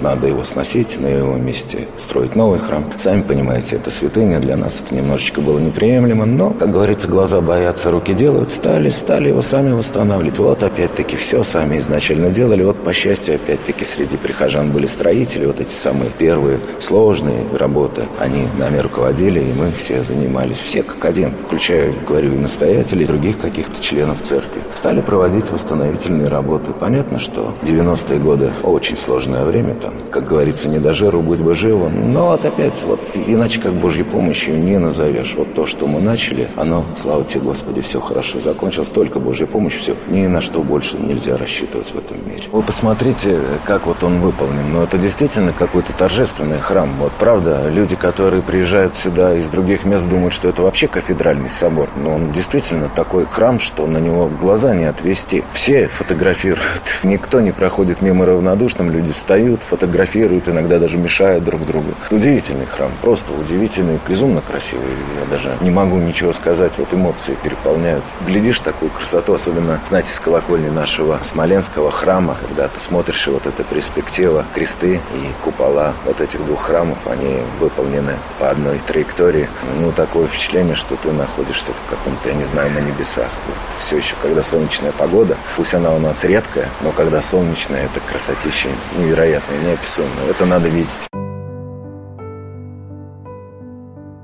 надо 0.00 0.26
его 0.26 0.42
сносить, 0.44 1.00
на 1.00 1.06
его 1.06 1.36
месте 1.36 1.88
строить 1.96 2.36
новый 2.36 2.58
храм. 2.58 2.84
Сами 2.98 3.22
понимаете, 3.22 3.76
это 3.76 3.90
святыня, 3.90 4.40
для 4.40 4.56
нас 4.56 4.82
это 4.84 4.94
немножечко 4.94 5.40
было 5.40 5.58
неприемлемо, 5.58 6.26
но, 6.26 6.50
как 6.50 6.70
говорится, 6.70 7.08
глаза 7.08 7.40
боятся, 7.40 7.90
руки 7.90 8.12
делают, 8.12 8.50
стали, 8.50 8.90
стали 8.90 9.28
его 9.28 9.42
сами 9.42 9.72
восстанавливать. 9.72 10.38
Вот 10.38 10.62
опять-таки 10.62 11.16
все 11.16 11.42
сами 11.42 11.78
изначально 11.78 12.30
делали, 12.30 12.62
вот 12.62 12.82
по 12.82 12.92
счастью, 12.92 13.36
опять-таки 13.36 13.84
среди 13.84 14.16
прихожан 14.16 14.72
были 14.72 14.86
строители, 14.86 15.46
вот 15.46 15.60
эти 15.60 15.72
самые 15.72 16.10
первые 16.10 16.60
сложные 16.78 17.44
работы, 17.58 18.02
они 18.18 18.46
нами 18.58 18.78
руководили, 18.78 19.40
и 19.40 19.52
мы 19.52 19.72
все 19.72 20.02
занимались, 20.02 20.60
все 20.60 20.82
как 20.82 21.04
один, 21.04 21.32
включая, 21.46 21.92
говорю, 22.06 22.34
и 22.34 22.38
настоятель, 22.38 22.81
настоятелей, 22.82 23.06
других 23.06 23.38
каких-то 23.38 23.82
членов 23.82 24.20
церкви. 24.22 24.62
Стали 24.74 25.00
проводить 25.00 25.50
восстановительные 25.50 26.28
работы. 26.28 26.72
Понятно, 26.72 27.18
что 27.18 27.54
90-е 27.62 28.18
годы 28.18 28.52
очень 28.62 28.96
сложное 28.96 29.44
время, 29.44 29.74
там, 29.74 29.94
как 30.10 30.24
говорится, 30.24 30.68
не 30.68 30.78
до 30.78 30.92
жиру, 30.92 31.20
будь 31.20 31.40
бы 31.40 31.54
живым. 31.54 32.12
Но 32.12 32.26
вот 32.26 32.44
опять, 32.44 32.82
вот 32.84 33.00
иначе 33.14 33.60
как 33.60 33.74
Божьей 33.74 34.04
помощью 34.04 34.58
не 34.58 34.78
назовешь. 34.78 35.34
Вот 35.36 35.54
то, 35.54 35.66
что 35.66 35.86
мы 35.86 36.00
начали, 36.00 36.48
оно, 36.56 36.84
слава 36.96 37.24
тебе, 37.24 37.40
Господи, 37.42 37.80
все 37.80 38.00
хорошо 38.00 38.40
закончилось. 38.40 38.88
Только 38.88 39.20
Божьей 39.20 39.46
помощью, 39.46 39.80
все. 39.80 39.96
Ни 40.08 40.26
на 40.26 40.40
что 40.40 40.60
больше 40.60 40.96
нельзя 40.96 41.36
рассчитывать 41.36 41.92
в 41.92 41.98
этом 41.98 42.16
мире. 42.26 42.44
Вы 42.50 42.62
посмотрите, 42.62 43.38
как 43.64 43.86
вот 43.86 44.02
он 44.02 44.20
выполнен. 44.20 44.72
Ну, 44.72 44.82
это 44.82 44.98
действительно 44.98 45.52
какой-то 45.52 45.92
торжественный 45.92 46.58
храм. 46.58 46.88
Вот 46.98 47.12
правда, 47.12 47.68
люди, 47.68 47.96
которые 47.96 48.42
приезжают 48.42 48.96
сюда 48.96 49.34
из 49.34 49.48
других 49.48 49.84
мест, 49.84 50.08
думают, 50.08 50.34
что 50.34 50.48
это 50.48 50.62
вообще 50.62 50.88
кафедральный 50.88 51.50
собор. 51.50 51.88
Но 51.96 52.14
он 52.14 52.32
действительно 52.32 52.71
действительно 52.72 52.88
такой 52.88 53.26
храм, 53.26 53.60
что 53.60 53.86
на 53.86 53.98
него 53.98 54.28
глаза 54.28 54.74
не 54.74 54.84
отвести. 54.84 55.44
Все 55.52 55.88
фотографируют. 55.88 56.62
Никто 57.02 57.40
не 57.40 57.52
проходит 57.52 58.00
мимо 58.02 58.24
равнодушным. 58.24 58.90
Люди 58.90 59.12
встают, 59.12 59.60
фотографируют, 59.62 60.48
иногда 60.48 60.78
даже 60.78 60.96
мешают 60.96 61.44
друг 61.44 61.66
другу. 61.66 61.92
Удивительный 62.10 62.66
храм, 62.66 62.90
просто 63.00 63.32
удивительный, 63.32 63.98
безумно 64.08 64.40
красивый. 64.40 64.92
Я 65.20 65.26
даже 65.30 65.56
не 65.60 65.70
могу 65.70 65.98
ничего 65.98 66.32
сказать. 66.32 66.72
Вот 66.78 66.92
эмоции 66.94 67.36
переполняют. 67.42 68.04
Глядишь 68.26 68.60
такую 68.60 68.90
красоту, 68.90 69.34
особенно, 69.34 69.80
знаете, 69.84 70.12
с 70.12 70.20
колокольни 70.20 70.68
нашего 70.68 71.18
Смоленского 71.22 71.90
храма, 71.90 72.36
когда 72.40 72.68
ты 72.68 72.80
смотришь, 72.80 73.26
вот 73.26 73.46
эта 73.46 73.64
перспектива, 73.64 74.44
кресты 74.54 74.94
и 74.96 75.44
купола 75.44 75.92
вот 76.04 76.20
этих 76.20 76.44
двух 76.44 76.62
храмов, 76.62 76.98
они 77.06 77.40
выполнены 77.60 78.14
по 78.38 78.50
одной 78.50 78.80
траектории. 78.86 79.48
Ну, 79.80 79.92
такое 79.92 80.26
впечатление, 80.26 80.74
что 80.74 80.96
ты 80.96 81.12
находишься 81.12 81.72
в 81.72 81.90
каком-то, 81.90 82.28
я 82.28 82.34
не 82.34 82.44
знаю, 82.44 82.61
на 82.68 82.78
небесах. 82.78 83.30
Вот 83.46 83.56
все 83.78 83.96
еще, 83.96 84.14
когда 84.22 84.42
солнечная 84.42 84.92
погода, 84.92 85.36
пусть 85.56 85.74
она 85.74 85.94
у 85.94 85.98
нас 85.98 86.24
редкая, 86.24 86.68
но 86.82 86.92
когда 86.92 87.22
солнечная, 87.22 87.84
это 87.84 88.00
красотища 88.00 88.68
невероятная, 88.98 89.58
неописуемая. 89.60 90.30
Это 90.30 90.46
надо 90.46 90.68
видеть. 90.68 90.90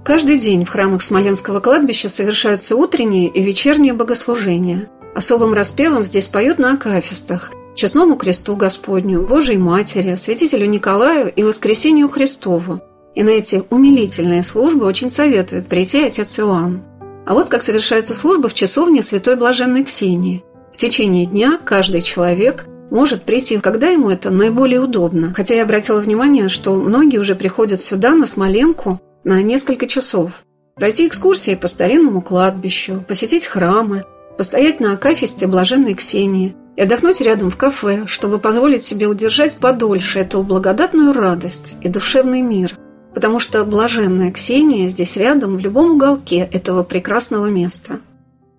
Каждый 0.04 0.38
день 0.38 0.64
в 0.64 0.70
храмах 0.70 1.02
Смоленского 1.02 1.60
кладбища 1.60 2.08
совершаются 2.08 2.76
утренние 2.76 3.28
и 3.28 3.42
вечерние 3.42 3.92
богослужения. 3.92 4.88
Особым 5.14 5.52
распевом 5.52 6.04
здесь 6.04 6.28
поют 6.28 6.58
на 6.58 6.74
акафистах– 6.74 7.50
Честному 7.78 8.16
кресту 8.16 8.56
Господню, 8.56 9.22
Божией 9.22 9.56
Матери, 9.56 10.16
Святителю 10.16 10.66
Николаю 10.66 11.32
и 11.32 11.44
Воскресению 11.44 12.08
Христову. 12.08 12.80
И 13.14 13.22
на 13.22 13.28
эти 13.28 13.62
умилительные 13.70 14.42
службы 14.42 14.84
очень 14.84 15.08
советует 15.08 15.68
прийти 15.68 16.02
отец 16.02 16.40
Иоанн. 16.40 16.82
А 17.28 17.34
вот 17.34 17.50
как 17.50 17.60
совершаются 17.60 18.14
службы 18.14 18.48
в 18.48 18.54
часовне 18.54 19.02
Святой 19.02 19.36
Блаженной 19.36 19.84
Ксении. 19.84 20.42
В 20.72 20.78
течение 20.78 21.26
дня 21.26 21.60
каждый 21.62 22.00
человек 22.00 22.64
может 22.90 23.24
прийти, 23.24 23.58
когда 23.58 23.88
ему 23.88 24.08
это 24.08 24.30
наиболее 24.30 24.80
удобно. 24.80 25.34
Хотя 25.36 25.54
я 25.56 25.64
обратила 25.64 26.00
внимание, 26.00 26.48
что 26.48 26.74
многие 26.76 27.18
уже 27.18 27.34
приходят 27.34 27.80
сюда, 27.80 28.14
на 28.14 28.24
Смоленку, 28.24 28.98
на 29.24 29.42
несколько 29.42 29.86
часов. 29.86 30.42
Пройти 30.76 31.06
экскурсии 31.06 31.54
по 31.54 31.68
старинному 31.68 32.22
кладбищу, 32.22 33.04
посетить 33.06 33.44
храмы, 33.44 34.04
постоять 34.38 34.80
на 34.80 34.94
акафисте 34.94 35.46
Блаженной 35.46 35.92
Ксении 35.92 36.56
и 36.76 36.80
отдохнуть 36.80 37.20
рядом 37.20 37.50
в 37.50 37.58
кафе, 37.58 38.04
чтобы 38.06 38.38
позволить 38.38 38.82
себе 38.82 39.06
удержать 39.06 39.58
подольше 39.58 40.20
эту 40.20 40.42
благодатную 40.42 41.12
радость 41.12 41.76
и 41.82 41.90
душевный 41.90 42.40
мир– 42.40 42.74
потому 43.18 43.40
что 43.40 43.64
блаженная 43.64 44.30
Ксения 44.30 44.86
здесь 44.86 45.16
рядом, 45.16 45.56
в 45.56 45.58
любом 45.58 45.96
уголке 45.96 46.48
этого 46.52 46.84
прекрасного 46.84 47.46
места– 47.46 47.98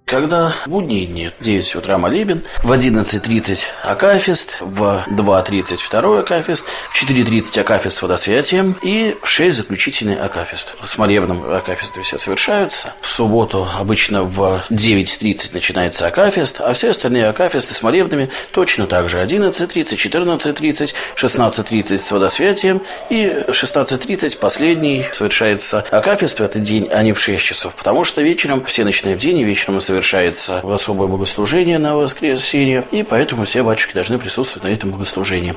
когда 0.10 0.56
в 0.66 0.70
будние 0.70 1.06
дни. 1.06 1.32
9 1.40 1.76
утра 1.76 1.98
молебен, 2.00 2.44
в 2.64 2.72
11.30 2.72 3.66
акафист, 3.84 4.58
в 4.60 5.06
2.30 5.08 5.78
второй 5.78 6.22
акафист, 6.22 6.66
в 6.90 7.04
4.30 7.04 7.62
акафист 7.62 7.98
с 7.98 8.02
водосвятием. 8.02 8.76
И 8.82 9.16
в 9.22 9.30
6 9.30 9.56
заключительный 9.56 10.16
акафист. 10.16 10.74
С 10.84 10.98
молебном 10.98 11.54
акафисты 11.54 12.02
все 12.02 12.18
совершаются. 12.18 12.94
В 13.02 13.10
субботу 13.10 13.68
обычно 13.78 14.24
в 14.24 14.64
9.30 14.72 15.52
начинается 15.54 16.08
акафист, 16.08 16.60
а 16.60 16.74
все 16.74 16.90
остальные 16.90 17.28
акафисты 17.28 17.76
с 17.76 17.84
молебнами 17.84 18.32
точно 18.52 18.88
так 18.88 19.10
же. 19.10 19.20
11.30, 19.20 19.96
14.30, 19.96 20.94
16.30 21.16 22.00
с 22.00 22.12
водосвятием. 22.12 22.82
И 23.12 23.26
16.30 23.26 24.40
последний 24.40 25.06
совершается 25.12 25.86
акафист 25.92 26.40
в 26.40 26.44
этот 26.44 26.64
день, 26.64 26.90
а 26.92 27.04
не 27.04 27.14
в 27.14 27.20
6 27.20 27.44
часов, 27.44 27.76
потому 27.76 28.04
что 28.04 28.24
вечером 28.24 28.66
все 28.66 28.84
начинают 28.84 29.22
в 29.22 29.24
день 29.24 29.38
и 29.38 29.44
вечером 29.44 29.76
мы 29.76 29.82
совершается 30.00 30.60
особое 30.60 31.08
богослужение 31.08 31.78
на 31.78 31.98
воскресенье, 31.98 32.86
и 32.92 33.04
поэтому 33.04 33.44
все 33.44 33.64
батюшки 33.64 33.94
должны 33.94 34.18
присутствовать 34.18 34.64
на 34.64 34.74
этом 34.74 34.92
богослужении. 34.92 35.56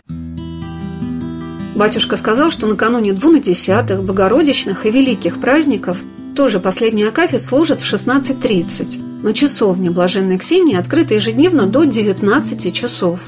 Батюшка 1.76 2.16
сказал, 2.16 2.50
что 2.50 2.66
накануне 2.66 3.12
двунадесятых, 3.12 4.02
богородичных 4.02 4.84
и 4.84 4.90
великих 4.90 5.40
праздников 5.40 5.98
тоже 6.36 6.58
последний 6.58 7.04
акафист 7.04 7.46
служит 7.46 7.80
в 7.80 7.92
16.30, 7.92 9.00
но 9.22 9.32
часовня 9.32 9.90
Блаженной 9.90 10.38
Ксении 10.38 10.76
открыта 10.76 11.14
ежедневно 11.14 11.66
до 11.66 11.84
19 11.84 12.74
часов. 12.74 13.20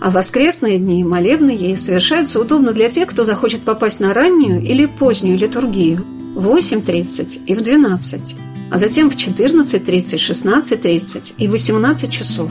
А 0.00 0.10
воскресные 0.10 0.78
дни 0.78 1.04
молебны 1.04 1.50
ей 1.50 1.76
совершаются 1.76 2.40
удобно 2.40 2.72
для 2.72 2.88
тех, 2.88 3.08
кто 3.08 3.24
захочет 3.24 3.60
попасть 3.60 4.00
на 4.00 4.14
раннюю 4.14 4.62
или 4.62 4.86
позднюю 4.86 5.38
литургию 5.38 6.04
в 6.34 6.48
8.30 6.48 7.44
и 7.46 7.54
в 7.54 7.60
12 7.60 8.51
а 8.72 8.78
затем 8.78 9.10
в 9.10 9.16
14.30, 9.16 9.84
16.30 10.16 11.34
и 11.36 11.46
18 11.46 12.10
часов. 12.10 12.50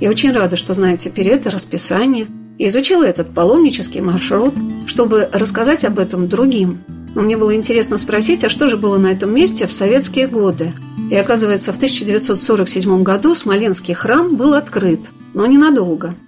Я 0.00 0.10
очень 0.10 0.32
рада, 0.32 0.56
что 0.56 0.74
знаю 0.74 0.98
теперь 0.98 1.28
это 1.28 1.52
расписание 1.52 2.26
и 2.58 2.66
изучила 2.66 3.04
этот 3.04 3.32
паломнический 3.32 4.00
маршрут, 4.00 4.54
чтобы 4.86 5.28
рассказать 5.32 5.84
об 5.84 6.00
этом 6.00 6.28
другим. 6.28 6.82
Но 7.14 7.22
мне 7.22 7.36
было 7.36 7.54
интересно 7.54 7.98
спросить, 7.98 8.42
а 8.42 8.48
что 8.48 8.66
же 8.66 8.76
было 8.76 8.98
на 8.98 9.06
этом 9.06 9.32
месте 9.32 9.68
в 9.68 9.72
советские 9.72 10.26
годы? 10.26 10.72
И 11.12 11.14
оказывается, 11.14 11.72
в 11.72 11.76
1947 11.76 13.04
году 13.04 13.36
Смоленский 13.36 13.94
храм 13.94 14.34
был 14.34 14.54
открыт, 14.54 15.10
но 15.32 15.46
ненадолго– 15.46 16.16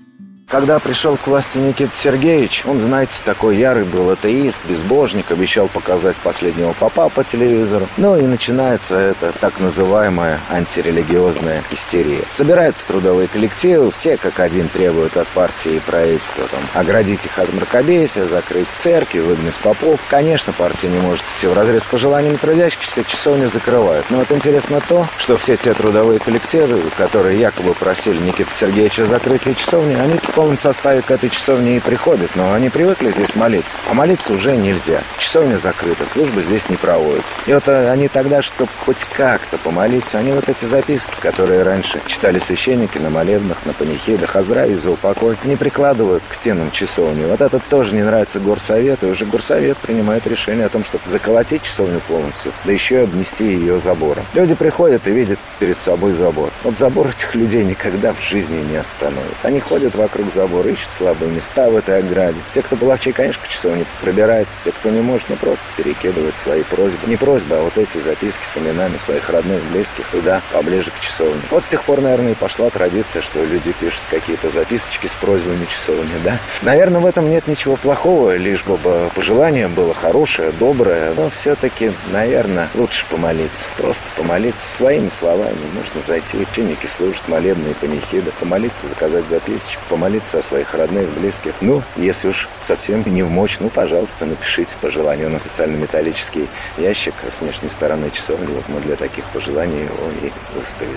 когда 0.48 0.78
пришел 0.78 1.16
к 1.16 1.26
власти 1.26 1.58
Никита 1.58 1.96
Сергеевич, 1.96 2.62
он, 2.66 2.78
знаете, 2.78 3.16
такой 3.24 3.56
ярый 3.56 3.84
был 3.84 4.10
атеист, 4.10 4.64
безбожник, 4.66 5.30
обещал 5.30 5.68
показать 5.68 6.16
последнего 6.16 6.72
папа 6.78 7.08
по 7.08 7.24
телевизору. 7.24 7.88
Ну 7.96 8.16
и 8.16 8.22
начинается 8.22 8.96
это 8.96 9.32
так 9.40 9.58
называемая 9.58 10.40
антирелигиозная 10.50 11.62
истерия. 11.70 12.22
Собираются 12.30 12.86
трудовые 12.86 13.26
коллективы, 13.28 13.90
все 13.90 14.16
как 14.16 14.38
один 14.40 14.68
требуют 14.68 15.16
от 15.16 15.26
партии 15.28 15.76
и 15.76 15.80
правительства 15.80 16.44
там, 16.48 16.60
оградить 16.74 17.24
их 17.24 17.38
от 17.38 17.52
мракобесия, 17.52 18.26
закрыть 18.26 18.68
церкви, 18.70 19.20
выгнать 19.20 19.58
попов. 19.58 19.98
Конечно, 20.08 20.52
партия 20.52 20.88
не 20.88 20.98
может 20.98 21.24
идти 21.36 21.46
в 21.46 21.54
разрез 21.54 21.84
с 21.84 21.86
пожеланиями 21.86 22.36
трудящихся, 22.36 23.02
часовню 23.04 23.48
закрывают. 23.48 24.06
Но 24.10 24.18
вот 24.18 24.30
интересно 24.30 24.80
то, 24.88 25.08
что 25.18 25.36
все 25.36 25.56
те 25.56 25.74
трудовые 25.74 26.20
коллективы, 26.20 26.80
которые 26.96 27.40
якобы 27.40 27.74
просили 27.74 28.18
Никита 28.18 28.52
Сергеевича 28.52 29.06
закрытия 29.06 29.54
часовни, 29.54 29.94
они 29.94 30.18
в 30.34 30.36
полном 30.36 30.56
составе 30.56 31.00
к 31.00 31.12
этой 31.12 31.30
часовне 31.30 31.76
и 31.76 31.80
приходят, 31.80 32.34
но 32.34 32.54
они 32.54 32.68
привыкли 32.68 33.12
здесь 33.12 33.36
молиться. 33.36 33.76
А 33.88 33.94
молиться 33.94 34.32
уже 34.32 34.56
нельзя. 34.56 35.00
Часовня 35.16 35.58
закрыта, 35.58 36.04
служба 36.06 36.42
здесь 36.42 36.68
не 36.68 36.74
проводится. 36.74 37.38
И 37.46 37.54
вот 37.54 37.68
э, 37.68 37.88
они 37.88 38.08
тогда, 38.08 38.42
чтобы 38.42 38.68
хоть 38.84 39.04
как-то 39.16 39.58
помолиться, 39.58 40.18
они 40.18 40.32
вот 40.32 40.48
эти 40.48 40.64
записки, 40.64 41.12
которые 41.20 41.62
раньше 41.62 42.00
читали 42.08 42.40
священники 42.40 42.98
на 42.98 43.10
молебнах, 43.10 43.58
на 43.64 43.74
панихидах, 43.74 44.34
о 44.34 44.42
здравии, 44.42 44.74
за 44.74 44.90
упокой, 44.90 45.36
не 45.44 45.54
прикладывают 45.54 46.24
к 46.28 46.34
стенам 46.34 46.72
часовни. 46.72 47.24
Вот 47.26 47.40
это 47.40 47.60
тоже 47.60 47.94
не 47.94 48.02
нравится 48.02 48.40
горсовету, 48.40 49.06
и 49.06 49.10
уже 49.12 49.26
горсовет 49.26 49.78
принимает 49.78 50.26
решение 50.26 50.66
о 50.66 50.68
том, 50.68 50.82
чтобы 50.82 51.08
заколотить 51.08 51.62
часовню 51.62 52.00
полностью, 52.08 52.50
да 52.64 52.72
еще 52.72 52.96
и 52.96 53.04
обнести 53.04 53.46
ее 53.46 53.78
забором. 53.78 54.24
Люди 54.34 54.54
приходят 54.54 55.06
и 55.06 55.12
видят 55.12 55.38
перед 55.60 55.78
собой 55.78 56.10
забор. 56.10 56.50
Вот 56.64 56.76
забор 56.76 57.10
этих 57.10 57.36
людей 57.36 57.62
никогда 57.62 58.12
в 58.12 58.20
жизни 58.20 58.60
не 58.68 58.78
остановит. 58.78 59.36
Они 59.44 59.60
ходят 59.60 59.94
вокруг 59.94 60.23
вокруг 60.24 60.32
забора, 60.32 60.68
ищут 60.68 60.90
слабые 60.90 61.30
места 61.30 61.68
в 61.68 61.76
этой 61.76 61.98
ограде. 61.98 62.38
Те, 62.52 62.62
кто 62.62 62.76
половчей, 62.76 63.12
конечно, 63.12 63.42
к 63.44 63.48
часовне 63.48 63.84
пробирается, 64.00 64.56
те, 64.64 64.72
кто 64.72 64.90
не 64.90 65.00
может, 65.00 65.28
ну 65.28 65.36
просто 65.36 65.64
перекидывает 65.76 66.36
свои 66.36 66.62
просьбы. 66.62 66.98
Не 67.06 67.16
просьбы, 67.16 67.56
а 67.56 67.62
вот 67.62 67.76
эти 67.76 67.98
записки 67.98 68.42
с 68.44 68.56
именами 68.56 68.96
своих 68.96 69.28
родных, 69.30 69.62
близких 69.72 70.06
туда, 70.08 70.40
поближе 70.52 70.90
к 70.90 71.00
часовне. 71.00 71.40
Вот 71.50 71.64
с 71.64 71.68
тех 71.68 71.82
пор, 71.84 72.00
наверное, 72.00 72.32
и 72.32 72.34
пошла 72.34 72.70
традиция, 72.70 73.22
что 73.22 73.42
люди 73.44 73.72
пишут 73.72 74.02
какие-то 74.10 74.50
записочки 74.50 75.06
с 75.06 75.14
просьбами 75.14 75.66
часовни, 75.66 76.14
да? 76.24 76.38
Наверное, 76.62 77.00
в 77.00 77.06
этом 77.06 77.30
нет 77.30 77.46
ничего 77.46 77.76
плохого, 77.76 78.36
лишь 78.36 78.62
бы 78.64 78.78
пожелание 79.14 79.68
было 79.68 79.94
хорошее, 79.94 80.52
доброе, 80.52 81.12
но 81.14 81.30
все-таки, 81.30 81.92
наверное, 82.12 82.68
лучше 82.74 83.04
помолиться. 83.10 83.66
Просто 83.76 84.04
помолиться 84.16 84.68
своими 84.68 85.08
словами. 85.08 85.56
Можно 85.74 86.00
зайти, 86.00 86.38
ученики 86.38 86.86
служат 86.86 87.26
молебные 87.28 87.74
панихиды, 87.74 88.30
помолиться, 88.38 88.88
заказать 88.88 89.26
записочку, 89.28 89.82
помолиться 89.88 90.13
молиться 90.14 90.38
о 90.38 90.42
своих 90.42 90.72
родных, 90.74 91.08
близких. 91.18 91.54
Ну, 91.60 91.82
если 91.96 92.28
уж 92.28 92.48
совсем 92.60 93.02
не 93.04 93.24
в 93.24 93.30
мощь, 93.30 93.56
ну, 93.58 93.68
пожалуйста, 93.68 94.26
напишите 94.26 94.76
пожелание. 94.80 95.26
У 95.26 95.30
нас 95.30 95.42
специально 95.42 95.76
металлический 95.76 96.46
ящик 96.78 97.14
с 97.28 97.40
внешней 97.40 97.68
стороны 97.68 98.10
часовни. 98.10 98.46
Вот 98.46 98.64
мы 98.68 98.80
для 98.80 98.94
таких 98.94 99.24
пожеланий 99.32 99.82
его 99.82 100.10
и 100.22 100.30
выставили. 100.56 100.96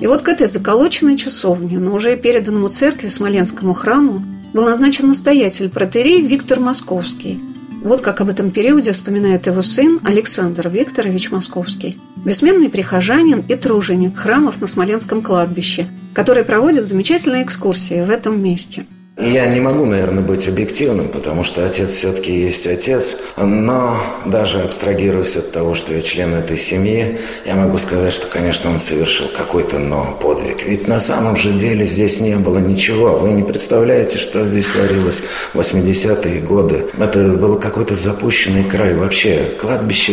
И 0.00 0.06
вот 0.06 0.22
к 0.22 0.28
этой 0.28 0.46
заколоченной 0.46 1.18
часовне, 1.18 1.78
но 1.78 1.94
уже 1.94 2.16
переданному 2.16 2.70
церкви 2.70 3.08
Смоленскому 3.08 3.74
храму, 3.74 4.22
был 4.54 4.64
назначен 4.64 5.06
настоятель 5.06 5.68
протерей 5.68 6.22
Виктор 6.22 6.58
Московский. 6.58 7.38
Вот 7.82 8.00
как 8.00 8.22
об 8.22 8.30
этом 8.30 8.50
периоде 8.50 8.92
вспоминает 8.92 9.46
его 9.46 9.62
сын 9.62 10.00
Александр 10.04 10.70
Викторович 10.70 11.30
Московский, 11.30 11.98
бессменный 12.24 12.70
прихожанин 12.70 13.44
и 13.48 13.54
труженик 13.54 14.16
храмов 14.16 14.60
на 14.60 14.66
Смоленском 14.66 15.22
кладбище– 15.22 15.86
который 16.14 16.44
проводит 16.44 16.86
замечательные 16.86 17.44
экскурсии 17.44 18.02
в 18.02 18.10
этом 18.10 18.42
месте– 18.42 18.86
я 19.20 19.46
не 19.46 19.60
могу, 19.60 19.84
наверное, 19.84 20.22
быть 20.22 20.48
объективным, 20.48 21.08
потому 21.08 21.44
что 21.44 21.66
отец 21.66 21.90
все-таки 21.90 22.32
есть 22.32 22.66
отец. 22.66 23.16
Но 23.36 23.96
даже 24.24 24.62
абстрагируясь 24.62 25.36
от 25.36 25.52
того, 25.52 25.74
что 25.74 25.94
я 25.94 26.00
член 26.00 26.34
этой 26.34 26.56
семьи, 26.56 27.20
я 27.44 27.54
могу 27.54 27.78
сказать, 27.78 28.12
что, 28.12 28.26
конечно, 28.26 28.70
он 28.70 28.78
совершил 28.78 29.28
какой-то 29.28 29.78
но 29.78 30.16
подвиг. 30.20 30.64
Ведь 30.64 30.88
на 30.88 31.00
самом 31.00 31.36
же 31.36 31.52
деле 31.52 31.84
здесь 31.84 32.20
не 32.20 32.36
было 32.36 32.58
ничего. 32.58 33.18
Вы 33.18 33.32
не 33.32 33.42
представляете, 33.42 34.18
что 34.18 34.44
здесь 34.46 34.66
творилось 34.66 35.22
в 35.52 35.58
80-е 35.58 36.40
годы. 36.40 36.86
Это 36.98 37.28
был 37.30 37.58
какой-то 37.58 37.94
запущенный 37.94 38.64
край. 38.64 38.94
Вообще, 38.94 39.54
кладбище 39.60 40.12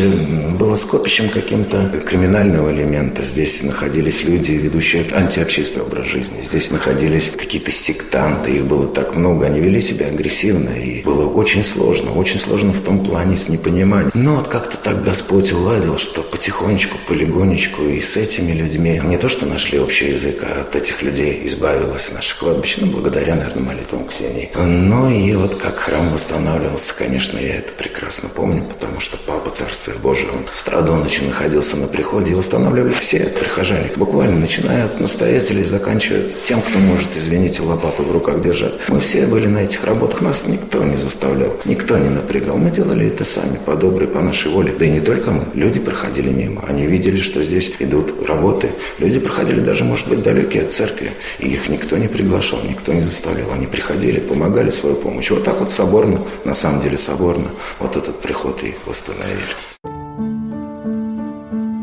было 0.60 0.76
скопищем 0.76 1.30
каким-то 1.30 1.90
криминального 2.06 2.72
элемента. 2.72 3.24
Здесь 3.24 3.64
находились 3.64 4.24
люди, 4.24 4.52
ведущие 4.52 5.06
антиобщественный 5.14 5.86
образ 5.86 6.08
жизни. 6.08 6.42
Здесь 6.42 6.72
находились 6.72 7.32
какие-то 7.36 7.72
сектанты. 7.72 8.52
Их 8.52 8.66
было 8.66 8.88
так 8.98 9.16
много, 9.16 9.46
они 9.46 9.60
вели 9.60 9.80
себя 9.80 10.08
агрессивно, 10.08 10.72
и 10.72 11.04
было 11.04 11.30
очень 11.30 11.64
сложно, 11.64 12.14
очень 12.14 12.40
сложно 12.40 12.74
в 12.74 12.82
том 12.82 13.06
плане 13.06 13.38
с 13.38 13.48
непониманием. 13.48 14.12
Но 14.16 14.38
вот 14.38 14.48
как-то 14.48 14.76
так 14.76 15.04
Господь 15.04 15.52
уладил, 15.52 16.00
что 16.00 16.24
потихонечку, 16.24 16.98
полигонечку 17.08 17.84
и 17.84 18.02
с 18.02 18.18
этими 18.18 18.54
людьми 18.54 19.00
не 19.06 19.18
то, 19.20 19.30
что 19.30 19.46
нашли 19.46 19.80
общий 19.80 20.10
язык, 20.10 20.44
а 20.44 20.62
от 20.62 20.76
этих 20.76 21.04
людей 21.04 21.42
избавилось 21.46 22.12
наше 22.12 22.40
кладбище, 22.40 22.80
ну, 22.82 22.88
благодаря, 22.88 23.36
наверное, 23.36 23.64
молитвам 23.64 24.08
Ксении. 24.08 24.50
Но 24.56 25.12
и 25.12 25.36
вот 25.36 25.54
как 25.54 25.78
храм 25.78 26.12
восстанавливался, 26.12 26.96
конечно, 26.98 27.38
я 27.38 27.58
это 27.58 27.74
прекрасно 27.74 28.30
помню, 28.30 28.64
потому 28.64 29.00
что 29.00 29.18
Папа 29.28 29.52
Царствия 29.52 29.94
Божие, 30.02 30.30
он 30.32 30.48
с 30.52 30.64
утра 30.64 30.82
до 30.82 30.96
ночи 30.96 31.22
находился 31.22 31.78
на 31.78 31.86
приходе 31.86 32.32
и 32.32 32.34
восстанавливали 32.34 32.94
все 32.94 33.20
прихожане, 33.20 33.92
буквально 33.96 34.40
начиная 34.40 34.86
от 34.86 35.00
настоятелей, 35.00 35.66
заканчивая 35.66 36.28
тем, 36.46 36.64
кто 36.64 36.80
может, 36.80 37.16
извините, 37.16 37.62
лопату 37.62 38.02
в 38.02 38.12
руках 38.12 38.42
держать. 38.42 38.74
Мы 38.88 39.00
все 39.00 39.26
были 39.26 39.48
на 39.48 39.60
этих 39.60 39.84
работах, 39.84 40.22
нас 40.22 40.48
никто 40.48 40.84
не 40.84 40.96
заставлял, 40.96 41.54
никто 41.66 41.98
не 41.98 42.10
напрягал. 42.10 42.58
Мы 42.58 42.70
делали 42.70 43.08
это 43.08 43.26
сами, 43.26 43.58
по 43.66 43.76
доброй, 43.76 44.08
по 44.08 44.22
нашей 44.22 44.52
воле. 44.52 44.74
Да 44.78 44.86
и 44.86 44.92
не 44.92 45.02
только 45.02 45.32
мы. 45.32 45.44
Люди 45.54 45.80
проходили 45.80 46.30
мимо, 46.30 46.64
они 46.68 46.86
видели, 46.86 47.18
что 47.18 47.44
здесь 47.44 47.72
идут 47.80 48.28
работы. 48.28 48.72
Люди 49.00 49.20
проходили 49.20 49.60
даже, 49.60 49.84
может 49.84 50.08
быть, 50.08 50.22
далекие 50.22 50.64
от 50.64 50.72
церкви, 50.72 51.12
и 51.40 51.48
их 51.50 51.70
никто 51.70 51.98
не 51.98 52.08
приглашал, 52.08 52.60
никто 52.68 52.94
не 52.94 53.02
заставлял. 53.02 53.52
Они 53.52 53.66
приходили, 53.66 54.20
помогали 54.20 54.70
свою 54.70 54.96
помощь. 54.96 55.30
Вот 55.30 55.44
так 55.44 55.60
вот 55.60 55.72
соборно, 55.72 56.20
на 56.46 56.54
самом 56.54 56.82
деле 56.82 56.98
соборно, 56.98 57.50
вот 57.80 57.96
этот 57.96 58.22
приход 58.22 58.64
и 58.64 58.76
восстановили. 58.86 59.56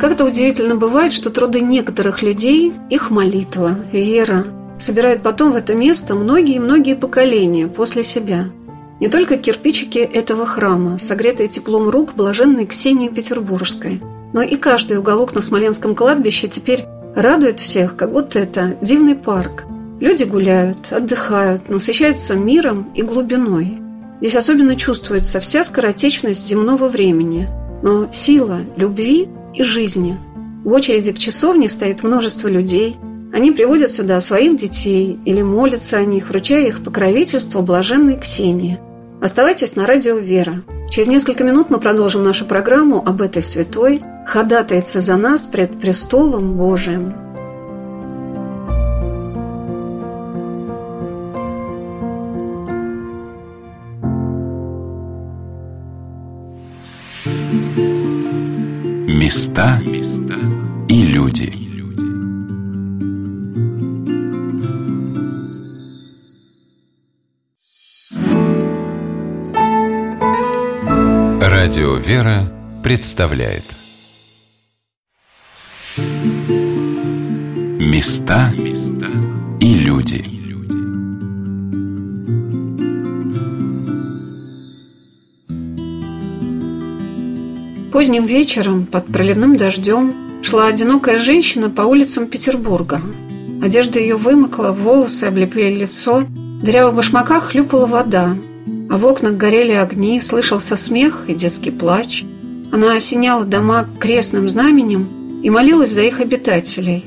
Как-то 0.01 0.27
удивительно 0.27 0.77
бывает, 0.77 1.13
что 1.13 1.31
труды 1.31 1.61
некоторых 1.61 2.23
людей, 2.23 2.75
их 2.91 3.11
молитва, 3.11 3.79
вера, 3.91 4.45
собирает 4.79 5.23
потом 5.23 5.53
в 5.53 5.57
это 5.57 5.75
место 5.75 6.15
многие-многие 6.15 6.95
поколения 6.95 7.67
после 7.67 8.05
себя. 8.05 8.47
Не 9.01 9.09
только 9.09 9.39
кирпичики 9.39 9.99
этого 9.99 10.47
храма, 10.47 10.99
согретые 10.99 11.49
теплом 11.49 11.89
рук 11.89 12.15
блаженной 12.15 12.67
Ксении 12.67 13.09
Петербургской, 13.09 14.01
но 14.33 14.43
и 14.43 14.57
каждый 14.57 14.99
уголок 14.99 15.35
на 15.35 15.41
Смоленском 15.41 15.95
кладбище 15.95 16.49
теперь 16.49 16.85
радует 17.15 17.61
всех, 17.61 17.97
как 17.97 18.13
будто 18.13 18.39
это 18.39 18.77
дивный 18.81 19.15
парк. 19.15 19.65
Люди 20.01 20.25
гуляют, 20.25 20.93
отдыхают, 20.93 21.69
насыщаются 21.69 22.35
миром 22.35 22.91
и 22.95 23.03
глубиной. 23.03 23.79
Здесь 24.21 24.37
особенно 24.37 24.77
чувствуется 24.77 25.41
вся 25.41 25.65
скоротечность 25.65 26.47
земного 26.47 26.89
времени, 26.89 27.49
но 27.83 28.09
сила 28.13 28.61
любви 28.77 29.29
и 29.55 29.63
жизни. 29.63 30.19
В 30.65 30.73
очереди 30.73 31.13
к 31.13 31.19
часовне 31.19 31.69
стоит 31.69 32.03
множество 32.03 32.49
людей. 32.49 32.97
Они 33.35 33.51
приводят 33.51 33.91
сюда 33.91 34.21
своих 34.21 34.57
детей 34.57 35.19
или 35.25 35.43
молятся 35.43 35.99
о 35.99 36.05
них, 36.05 36.29
вручая 36.29 36.69
их 36.69 36.85
покровительство 36.85 37.63
блаженной 37.63 38.17
Ксении. 38.17 38.79
Оставайтесь 39.21 39.75
на 39.75 39.87
радио 39.87 40.19
«Вера». 40.19 40.63
Через 40.89 41.09
несколько 41.09 41.43
минут 41.43 41.69
мы 41.69 41.81
продолжим 41.81 42.23
нашу 42.23 42.45
программу 42.45 43.03
об 43.05 43.21
этой 43.21 43.43
святой, 43.43 44.01
ходатайце 44.25 45.01
за 45.01 45.17
нас 45.17 45.47
пред 45.47 45.81
престолом 45.81 46.57
Божиим. 46.57 47.13
Места 59.09 59.81
и 60.89 61.03
люди. 61.03 61.64
Радио 71.75 71.97
«Вера» 71.97 72.53
представляет 72.85 73.65
Места 77.81 78.53
и 79.61 79.75
люди. 79.75 80.25
Поздним 87.91 88.27
вечером 88.27 88.87
под 88.87 89.07
проливным 89.07 89.57
дождем 89.57 90.15
шла 90.45 90.69
одинокая 90.69 91.19
женщина 91.19 91.71
по 91.71 91.83
улицам 91.83 92.29
Петербурга. 92.29 93.01
Одежда 93.61 93.99
ее 93.99 94.15
вымокла, 94.15 94.71
волосы 94.71 95.25
облепили 95.25 95.81
лицо, 95.81 96.21
в 96.21 96.63
дырявых 96.63 96.95
башмаках 96.95 97.47
хлюпала 97.47 97.87
вода, 97.87 98.37
в 98.99 99.05
окнах 99.07 99.37
горели 99.37 99.73
огни, 99.73 100.21
слышался 100.21 100.77
смех 100.77 101.25
и 101.29 101.35
детский 101.35 101.71
плач. 101.71 102.25
Она 102.73 102.95
осеняла 102.95 103.45
дома 103.45 103.87
крестным 103.99 104.49
знаменем 104.49 105.41
и 105.43 105.51
молилась 105.51 105.91
за 105.91 106.03
их 106.03 106.21
обитателей. 106.21 107.05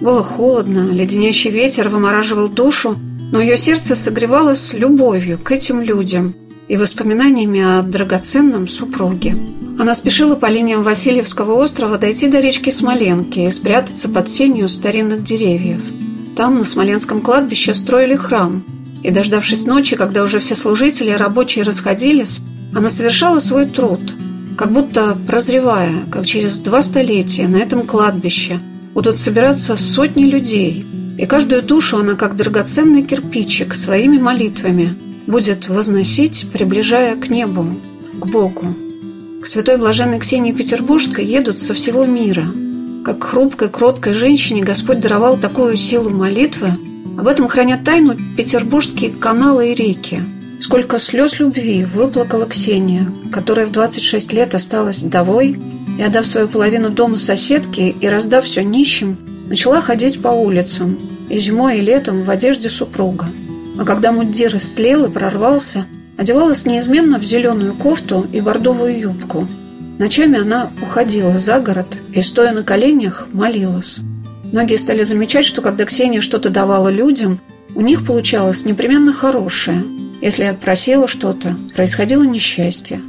Было 0.00 0.22
холодно, 0.22 0.90
леденящий 0.90 1.50
ветер 1.50 1.88
вымораживал 1.88 2.48
душу, 2.48 2.96
но 3.32 3.40
ее 3.40 3.56
сердце 3.56 3.94
согревалось 3.94 4.72
любовью 4.72 5.38
к 5.38 5.52
этим 5.52 5.82
людям 5.82 6.34
и 6.68 6.76
воспоминаниями 6.76 7.60
о 7.60 7.82
драгоценном 7.82 8.68
супруге. 8.68 9.36
Она 9.78 9.94
спешила 9.94 10.36
по 10.36 10.46
линиям 10.46 10.82
Васильевского 10.82 11.54
острова 11.54 11.98
дойти 11.98 12.28
до 12.28 12.40
речки 12.40 12.70
Смоленки 12.70 13.40
и 13.40 13.50
спрятаться 13.50 14.08
под 14.08 14.28
сенью 14.28 14.68
старинных 14.68 15.22
деревьев. 15.22 15.82
Там, 16.36 16.58
на 16.58 16.64
Смоленском 16.64 17.20
кладбище, 17.20 17.74
строили 17.74 18.14
храм. 18.14 18.62
И, 19.02 19.10
дождавшись 19.10 19.66
ночи, 19.66 19.96
когда 19.96 20.22
уже 20.22 20.38
все 20.38 20.54
служители 20.54 21.10
и 21.10 21.16
рабочие 21.16 21.64
расходились, 21.64 22.40
она 22.74 22.90
совершала 22.90 23.40
свой 23.40 23.66
труд, 23.66 24.00
как 24.56 24.72
будто 24.72 25.16
прозревая, 25.26 26.04
как 26.10 26.26
через 26.26 26.58
два 26.58 26.82
столетия 26.82 27.48
на 27.48 27.56
этом 27.56 27.86
кладбище 27.86 28.60
будут 28.94 29.18
собираться 29.18 29.76
сотни 29.76 30.24
людей, 30.24 30.84
и 31.18 31.26
каждую 31.26 31.62
душу 31.62 31.98
она, 31.98 32.14
как 32.14 32.36
драгоценный 32.36 33.02
кирпичик, 33.02 33.74
своими 33.74 34.18
молитвами 34.18 34.96
будет 35.26 35.68
возносить, 35.68 36.46
приближая 36.52 37.16
к 37.16 37.30
небу, 37.30 37.66
к 38.14 38.26
Богу. 38.26 38.74
К 39.42 39.46
святой 39.46 39.78
блаженной 39.78 40.18
Ксении 40.18 40.52
Петербургской 40.52 41.24
едут 41.24 41.58
со 41.58 41.72
всего 41.72 42.04
мира. 42.04 42.46
Как 43.04 43.24
хрупкой, 43.24 43.70
кроткой 43.70 44.12
женщине 44.12 44.62
Господь 44.62 45.00
даровал 45.00 45.38
такую 45.38 45.76
силу 45.76 46.10
молитвы. 46.10 46.76
Об 47.20 47.28
этом 47.28 47.48
хранят 47.48 47.84
тайну 47.84 48.16
петербургские 48.34 49.10
каналы 49.10 49.72
и 49.72 49.74
реки. 49.74 50.22
Сколько 50.58 50.98
слез 50.98 51.38
любви 51.38 51.84
выплакала 51.84 52.46
Ксения, 52.46 53.12
которая 53.30 53.66
в 53.66 53.72
26 53.72 54.32
лет 54.32 54.54
осталась 54.54 55.02
вдовой 55.02 55.58
и, 55.98 56.02
отдав 56.02 56.26
свою 56.26 56.48
половину 56.48 56.88
дома 56.88 57.18
соседке 57.18 57.90
и 57.90 58.08
раздав 58.08 58.44
все 58.44 58.64
нищим, 58.64 59.18
начала 59.48 59.82
ходить 59.82 60.22
по 60.22 60.28
улицам 60.28 60.98
и 61.28 61.38
зимой, 61.38 61.78
и 61.78 61.82
летом 61.82 62.24
в 62.24 62.30
одежде 62.30 62.70
супруга. 62.70 63.26
А 63.78 63.84
когда 63.84 64.12
мундир 64.12 64.56
истлел 64.56 65.04
и 65.04 65.10
прорвался– 65.10 65.86
Одевалась 66.20 66.66
неизменно 66.66 67.18
в 67.18 67.24
зеленую 67.24 67.72
кофту 67.72 68.26
и 68.30 68.42
бордовую 68.42 68.98
юбку. 68.98 69.48
Ночами 69.98 70.38
она 70.38 70.70
уходила 70.82 71.38
за 71.38 71.60
город 71.60 71.86
и, 72.12 72.20
стоя 72.20 72.52
на 72.52 72.62
коленях, 72.62 73.28
молилась. 73.32 74.00
Многие 74.52 74.76
стали 74.76 75.04
замечать, 75.04 75.44
что 75.44 75.62
когда 75.62 75.84
Ксения 75.84 76.20
что-то 76.20 76.50
давала 76.50 76.88
людям, 76.88 77.40
у 77.74 77.82
них 77.82 78.04
получалось 78.04 78.64
непременно 78.64 79.12
хорошее. 79.12 79.84
Если 80.20 80.44
я 80.44 80.54
просила 80.54 81.06
что-то, 81.06 81.56
происходило 81.74 82.24
несчастье. 82.24 83.00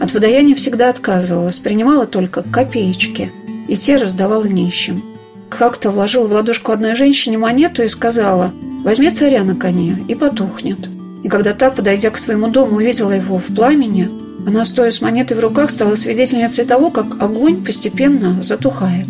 От 0.00 0.12
подаяния 0.12 0.54
всегда 0.54 0.88
отказывалась, 0.88 1.58
принимала 1.58 2.06
только 2.06 2.42
копеечки, 2.42 3.30
и 3.68 3.76
те 3.76 3.96
раздавала 3.96 4.44
нищим. 4.44 5.02
Как-то 5.48 5.90
вложила 5.90 6.26
в 6.26 6.32
ладошку 6.32 6.72
одной 6.72 6.94
женщине 6.94 7.38
монету 7.38 7.82
и 7.82 7.88
сказала 7.88 8.52
«Возьми 8.82 9.10
царя 9.10 9.44
на 9.44 9.54
коне 9.54 10.04
и 10.08 10.14
потухнет». 10.14 10.88
И 11.22 11.28
когда 11.28 11.52
та, 11.52 11.70
подойдя 11.70 12.10
к 12.10 12.18
своему 12.18 12.48
дому, 12.48 12.76
увидела 12.76 13.12
его 13.12 13.38
в 13.38 13.54
пламени, 13.54 14.10
она, 14.46 14.64
стоя 14.64 14.90
с 14.90 15.00
монетой 15.00 15.36
в 15.36 15.40
руках, 15.40 15.70
стала 15.70 15.94
свидетельницей 15.94 16.64
того, 16.64 16.90
как 16.90 17.22
огонь 17.22 17.64
постепенно 17.64 18.42
затухает. 18.42 19.08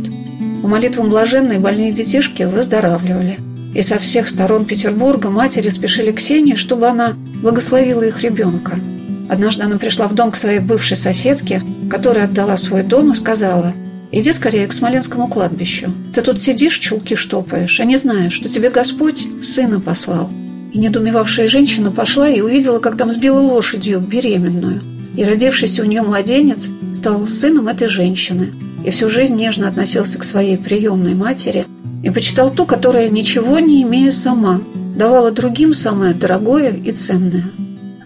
По 0.66 0.70
молитвам 0.70 1.10
блаженной 1.10 1.60
больные 1.60 1.92
детишки 1.92 2.42
выздоравливали. 2.42 3.38
И 3.72 3.82
со 3.82 3.98
всех 3.98 4.28
сторон 4.28 4.64
Петербурга 4.64 5.30
матери 5.30 5.68
спешили 5.68 6.10
к 6.10 6.16
Ксении, 6.16 6.56
чтобы 6.56 6.88
она 6.88 7.14
благословила 7.40 8.02
их 8.02 8.20
ребенка. 8.24 8.80
Однажды 9.28 9.62
она 9.62 9.78
пришла 9.78 10.08
в 10.08 10.16
дом 10.16 10.32
к 10.32 10.36
своей 10.36 10.58
бывшей 10.58 10.96
соседке, 10.96 11.62
которая 11.88 12.24
отдала 12.24 12.56
свой 12.56 12.82
дом 12.82 13.12
и 13.12 13.14
сказала 13.14 13.74
«Иди 14.10 14.32
скорее 14.32 14.66
к 14.66 14.72
Смоленскому 14.72 15.28
кладбищу. 15.28 15.94
Ты 16.12 16.20
тут 16.20 16.40
сидишь, 16.40 16.80
чулки 16.80 17.14
штопаешь, 17.14 17.78
а 17.78 17.84
не 17.84 17.96
знаешь, 17.96 18.32
что 18.32 18.48
тебе 18.48 18.68
Господь 18.68 19.24
сына 19.44 19.78
послал». 19.78 20.30
И 20.72 20.78
недоумевавшая 20.78 21.46
женщина 21.46 21.92
пошла 21.92 22.28
и 22.28 22.40
увидела, 22.40 22.80
как 22.80 22.96
там 22.96 23.12
сбила 23.12 23.38
лошадью 23.38 24.00
беременную. 24.00 24.82
И 25.16 25.22
родившийся 25.22 25.82
у 25.82 25.86
нее 25.86 26.02
младенец 26.02 26.70
стал 26.92 27.24
сыном 27.24 27.68
этой 27.68 27.86
женщины. 27.86 28.52
И 28.86 28.90
всю 28.90 29.10
жизнь 29.10 29.36
нежно 29.36 29.68
относился 29.68 30.18
к 30.18 30.24
своей 30.24 30.56
приемной 30.56 31.14
матери 31.14 31.66
и 32.02 32.08
почитал 32.08 32.50
ту, 32.50 32.64
которая, 32.64 33.10
ничего 33.10 33.58
не 33.58 33.82
имея 33.82 34.10
сама, 34.10 34.62
давала 34.96 35.30
другим 35.30 35.74
самое 35.74 36.14
дорогое 36.14 36.70
и 36.70 36.90
ценное. 36.92 37.44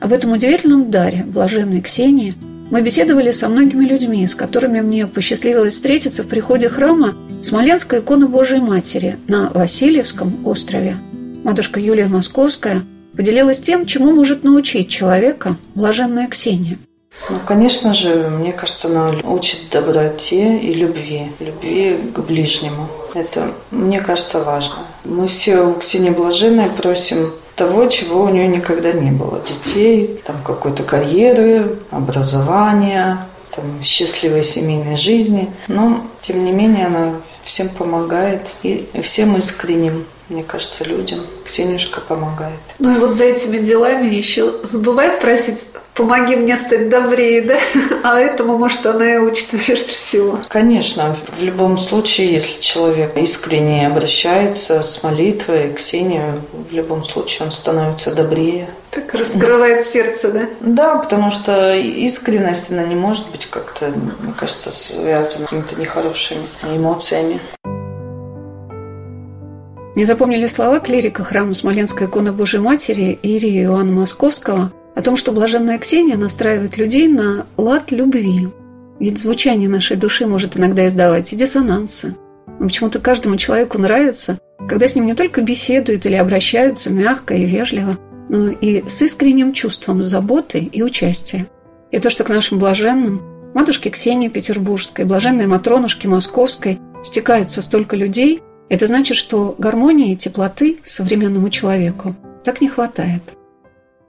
Об 0.01 0.13
этом 0.13 0.33
удивительном 0.33 0.91
даре 0.91 1.25
блаженной 1.25 1.83
Ксении 1.83 2.35
мы 2.73 2.83
беседовали 2.83 3.31
со 3.31 3.49
многими 3.49 3.85
людьми, 3.85 4.27
с 4.27 4.35
которыми 4.35 4.81
мне 4.81 5.07
посчастливилось 5.07 5.75
встретиться 5.75 6.25
в 6.25 6.27
приходе 6.27 6.69
храма 6.69 7.15
Смоленской 7.43 8.01
иконы 8.01 8.27
Божией 8.27 8.61
Матери 8.61 9.17
на 9.29 9.51
Васильевском 9.51 10.45
острове– 10.45 10.97
Матушка 11.43 11.81
Юлия 11.81 12.07
Московская 12.07 12.83
поделилась 13.17 13.61
тем, 13.61 13.87
чему 13.87 14.13
может 14.13 14.45
научить 14.45 14.89
человека 14.89 15.57
блаженная 15.75 16.29
Ксения. 16.29 16.79
Ну, 17.31 17.39
конечно 17.47 17.95
же, 17.95 18.29
мне 18.29 18.53
кажется, 18.53 18.89
она 18.89 19.13
учит 19.23 19.71
доброте 19.71 20.59
и 20.59 20.75
любви, 20.75 21.31
любви 21.39 21.97
к 22.13 22.19
ближнему. 22.19 22.89
Это, 23.15 23.53
мне 23.71 24.01
кажется, 24.01 24.43
важно. 24.43 24.79
Мы 25.05 25.29
все 25.29 25.61
у 25.61 25.75
Ксении 25.75 26.11
Блаженной 26.11 26.71
просим 26.71 27.33
того, 27.55 27.87
чего 27.87 28.25
у 28.25 28.29
нее 28.29 28.49
никогда 28.49 28.93
не 28.93 29.13
было. 29.13 29.41
Детей, 29.41 30.21
там 30.27 30.37
какой-то 30.45 30.83
карьеры, 30.83 31.79
образования, 31.93 33.29
там, 33.55 33.65
счастливой 33.83 34.43
семейной 34.43 34.97
жизни. 34.97 35.51
Но, 35.69 36.05
тем 36.21 36.45
не 36.45 36.51
менее, 36.51 36.87
она 36.87 37.15
всем 37.43 37.69
помогает 37.69 38.43
и 38.63 38.89
всем 39.03 39.37
искренним 39.37 40.05
мне 40.31 40.45
кажется, 40.45 40.85
людям 40.85 41.19
Ксенюшка 41.45 42.01
помогает. 42.01 42.61
Ну 42.79 42.97
и 42.97 43.01
вот 43.01 43.17
за 43.17 43.25
этими 43.25 43.59
делами 43.59 44.15
еще 44.15 44.61
забывай 44.63 45.21
просить 45.21 45.59
помоги 46.01 46.35
мне 46.35 46.57
стать 46.57 46.89
добрее, 46.89 47.43
да? 47.43 47.59
А 48.03 48.19
этому, 48.19 48.57
может, 48.57 48.85
она 48.87 49.17
и 49.17 49.19
учит 49.19 49.49
прежде 49.51 49.93
всего. 49.93 50.41
Конечно, 50.49 51.15
в 51.39 51.43
любом 51.43 51.77
случае, 51.77 52.33
если 52.33 52.61
человек 52.61 53.17
искренне 53.17 53.87
обращается 53.87 54.83
с 54.83 55.03
молитвой 55.03 55.73
к 55.73 55.77
Ксению, 55.77 56.41
в 56.71 56.73
любом 56.73 57.05
случае 57.05 57.47
он 57.47 57.53
становится 57.53 58.15
добрее. 58.15 58.71
Так 58.91 59.13
раскрывает 59.15 59.87
сердце, 59.87 60.33
да? 60.33 60.49
Да, 60.61 60.97
потому 60.97 61.31
что 61.31 61.75
искренность, 61.75 62.71
она 62.73 62.85
не 62.85 62.95
может 62.95 63.31
быть 63.31 63.47
как-то, 63.47 63.89
мне 64.21 64.33
кажется, 64.37 64.71
связана 64.71 65.29
с 65.29 65.37
какими-то 65.37 65.79
нехорошими 65.79 66.41
эмоциями. 66.65 67.39
Не 69.97 70.05
запомнили 70.05 70.47
слова 70.47 70.81
клирика 70.81 71.25
храма 71.25 71.53
Смоленской 71.53 72.07
иконы 72.07 72.33
Божьей 72.33 72.61
Матери 72.61 73.19
Ирии 73.23 73.65
Иоанна 73.65 73.93
Московского 73.93 74.73
о 74.95 75.03
том, 75.03 75.17
что 75.17 75.33
блаженная 75.33 75.79
Ксения 75.79 76.17
настраивает 76.17 76.77
людей 76.77 77.09
на 77.09 77.47
лад 77.57 77.91
любви. 77.91 78.49
Ведь 78.99 79.19
звучание 79.19 79.69
нашей 79.69 79.97
души 79.97 80.27
может 80.27 80.57
иногда 80.57 80.87
издавать 80.87 81.33
и 81.33 81.37
диссонансы. 81.37 82.17
Но 82.59 82.67
почему-то 82.67 82.99
каждому 82.99 83.37
человеку 83.37 83.79
нравится, 83.79 84.39
когда 84.69 84.87
с 84.87 84.95
ним 84.95 85.07
не 85.07 85.15
только 85.15 85.41
беседуют 85.41 86.05
или 86.05 86.15
обращаются 86.15 86.91
мягко 86.91 87.35
и 87.35 87.47
вежливо, 87.47 87.99
но 88.29 88.51
и 88.51 88.87
с 88.87 89.01
искренним 89.03 89.53
чувством 89.53 90.03
заботы 90.03 90.59
и 90.59 90.83
участия. 90.83 91.47
И 91.91 91.99
то, 91.99 92.11
что 92.11 92.25
к 92.25 92.29
нашим 92.29 92.59
блаженным, 92.59 93.23
матушке 93.55 93.91
Ксении 93.91 94.29
Петербургской, 94.29 95.05
блаженной 95.05 95.47
Матронушке 95.47 96.07
Московской, 96.07 96.79
стекается 97.03 97.63
столько 97.63 97.97
людей, 97.97 98.43
это 98.69 98.87
значит, 98.87 99.17
что 99.17 99.55
гармонии 99.59 100.13
и 100.13 100.17
теплоты 100.17 100.79
современному 100.85 101.49
человеку 101.49 102.15
так 102.45 102.61
не 102.61 102.69
хватает. 102.69 103.23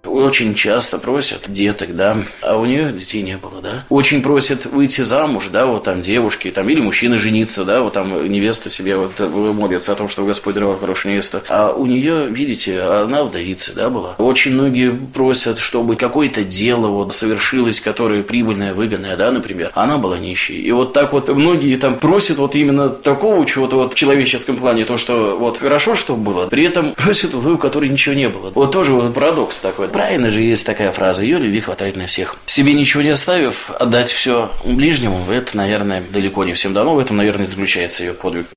Очень 0.03 0.55
часто 0.55 0.97
просят 0.97 1.51
деток, 1.51 1.95
да, 1.95 2.17
а 2.41 2.57
у 2.57 2.65
нее 2.65 2.91
детей 2.91 3.21
не 3.21 3.37
было, 3.37 3.61
да. 3.61 3.85
Очень 3.89 4.23
просят 4.23 4.65
выйти 4.65 5.01
замуж, 5.01 5.49
да, 5.51 5.67
вот 5.67 5.83
там 5.83 6.01
девушки, 6.01 6.49
там, 6.49 6.67
или 6.69 6.81
мужчины 6.81 7.19
жениться, 7.19 7.65
да, 7.65 7.81
вот 7.81 7.93
там 7.93 8.27
невеста 8.27 8.69
себе 8.69 8.97
вот 8.97 9.19
молится 9.19 9.91
о 9.91 9.95
том, 9.95 10.09
что 10.09 10.25
Господь 10.25 10.55
даровал 10.55 10.77
хорошую 10.77 11.13
невесту. 11.13 11.41
А 11.49 11.71
у 11.71 11.85
нее, 11.85 12.27
видите, 12.29 12.81
она 12.81 13.23
вдовица, 13.23 13.73
да, 13.75 13.89
была. 13.89 14.15
Очень 14.17 14.53
многие 14.53 14.91
просят, 14.91 15.59
чтобы 15.59 15.95
какое-то 15.95 16.43
дело 16.43 16.87
вот 16.87 17.13
совершилось, 17.13 17.79
которое 17.79 18.23
прибыльное, 18.23 18.73
выгодное, 18.73 19.15
да, 19.15 19.31
например. 19.31 19.71
Она 19.75 19.97
была 19.97 20.17
нищей. 20.17 20.61
И 20.61 20.71
вот 20.71 20.93
так 20.93 21.13
вот 21.13 21.29
многие 21.29 21.75
там 21.75 21.95
просят 21.97 22.39
вот 22.39 22.55
именно 22.55 22.89
такого 22.89 23.45
чего-то 23.45 23.75
вот 23.75 23.93
в 23.93 23.95
человеческом 23.95 24.57
плане, 24.57 24.85
то, 24.85 24.97
что 24.97 25.37
вот 25.37 25.57
хорошо, 25.57 25.93
что 25.93 26.15
было, 26.15 26.47
при 26.47 26.63
этом 26.63 26.93
просят 26.95 27.35
у 27.35 27.57
которой 27.57 27.89
ничего 27.89 28.15
не 28.15 28.29
было. 28.29 28.51
Вот 28.55 28.71
тоже 28.71 28.93
вот 28.93 29.13
парадокс 29.13 29.59
такой. 29.59 29.90
Правильно 29.91 30.29
же 30.29 30.41
есть 30.41 30.65
такая 30.65 30.91
фраза, 30.91 31.23
ее 31.23 31.37
любви 31.37 31.59
хватает 31.59 31.97
на 31.97 32.07
всех. 32.07 32.37
Себе 32.45 32.73
ничего 32.73 33.03
не 33.03 33.09
оставив, 33.09 33.69
отдать 33.77 34.11
все 34.11 34.51
ближнему, 34.65 35.19
это, 35.29 35.57
наверное, 35.57 36.03
далеко 36.13 36.45
не 36.45 36.53
всем 36.53 36.73
дано, 36.73 36.95
в 36.95 36.99
этом, 36.99 37.17
наверное, 37.17 37.45
заключается 37.45 38.03
ее 38.03 38.13
подвиг. 38.13 38.47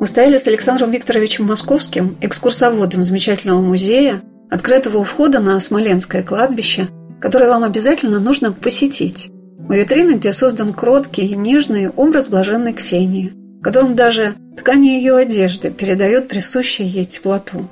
Мы 0.00 0.06
стояли 0.06 0.36
с 0.36 0.46
Александром 0.46 0.90
Викторовичем 0.90 1.44
Московским, 1.44 2.16
экскурсоводом 2.20 3.04
замечательного 3.04 3.60
музея, 3.60 4.22
открытого 4.50 4.98
у 4.98 5.04
входа 5.04 5.40
на 5.40 5.60
Смоленское 5.60 6.22
кладбище, 6.22 6.88
которое 7.20 7.48
вам 7.48 7.64
обязательно 7.64 8.20
нужно 8.20 8.52
посетить. 8.52 9.28
У 9.68 9.72
витрины, 9.72 10.12
где 10.12 10.32
создан 10.32 10.72
кроткий 10.72 11.26
и 11.26 11.36
нежный 11.36 11.90
образ 11.90 12.28
блаженной 12.28 12.72
Ксении, 12.72 13.32
в 13.60 13.62
котором 13.62 13.94
даже 13.94 14.34
ткани 14.56 14.88
ее 14.88 15.16
одежды 15.16 15.70
передает 15.70 16.28
присущую 16.28 16.88
ей 16.88 17.04
теплоту. 17.04 17.68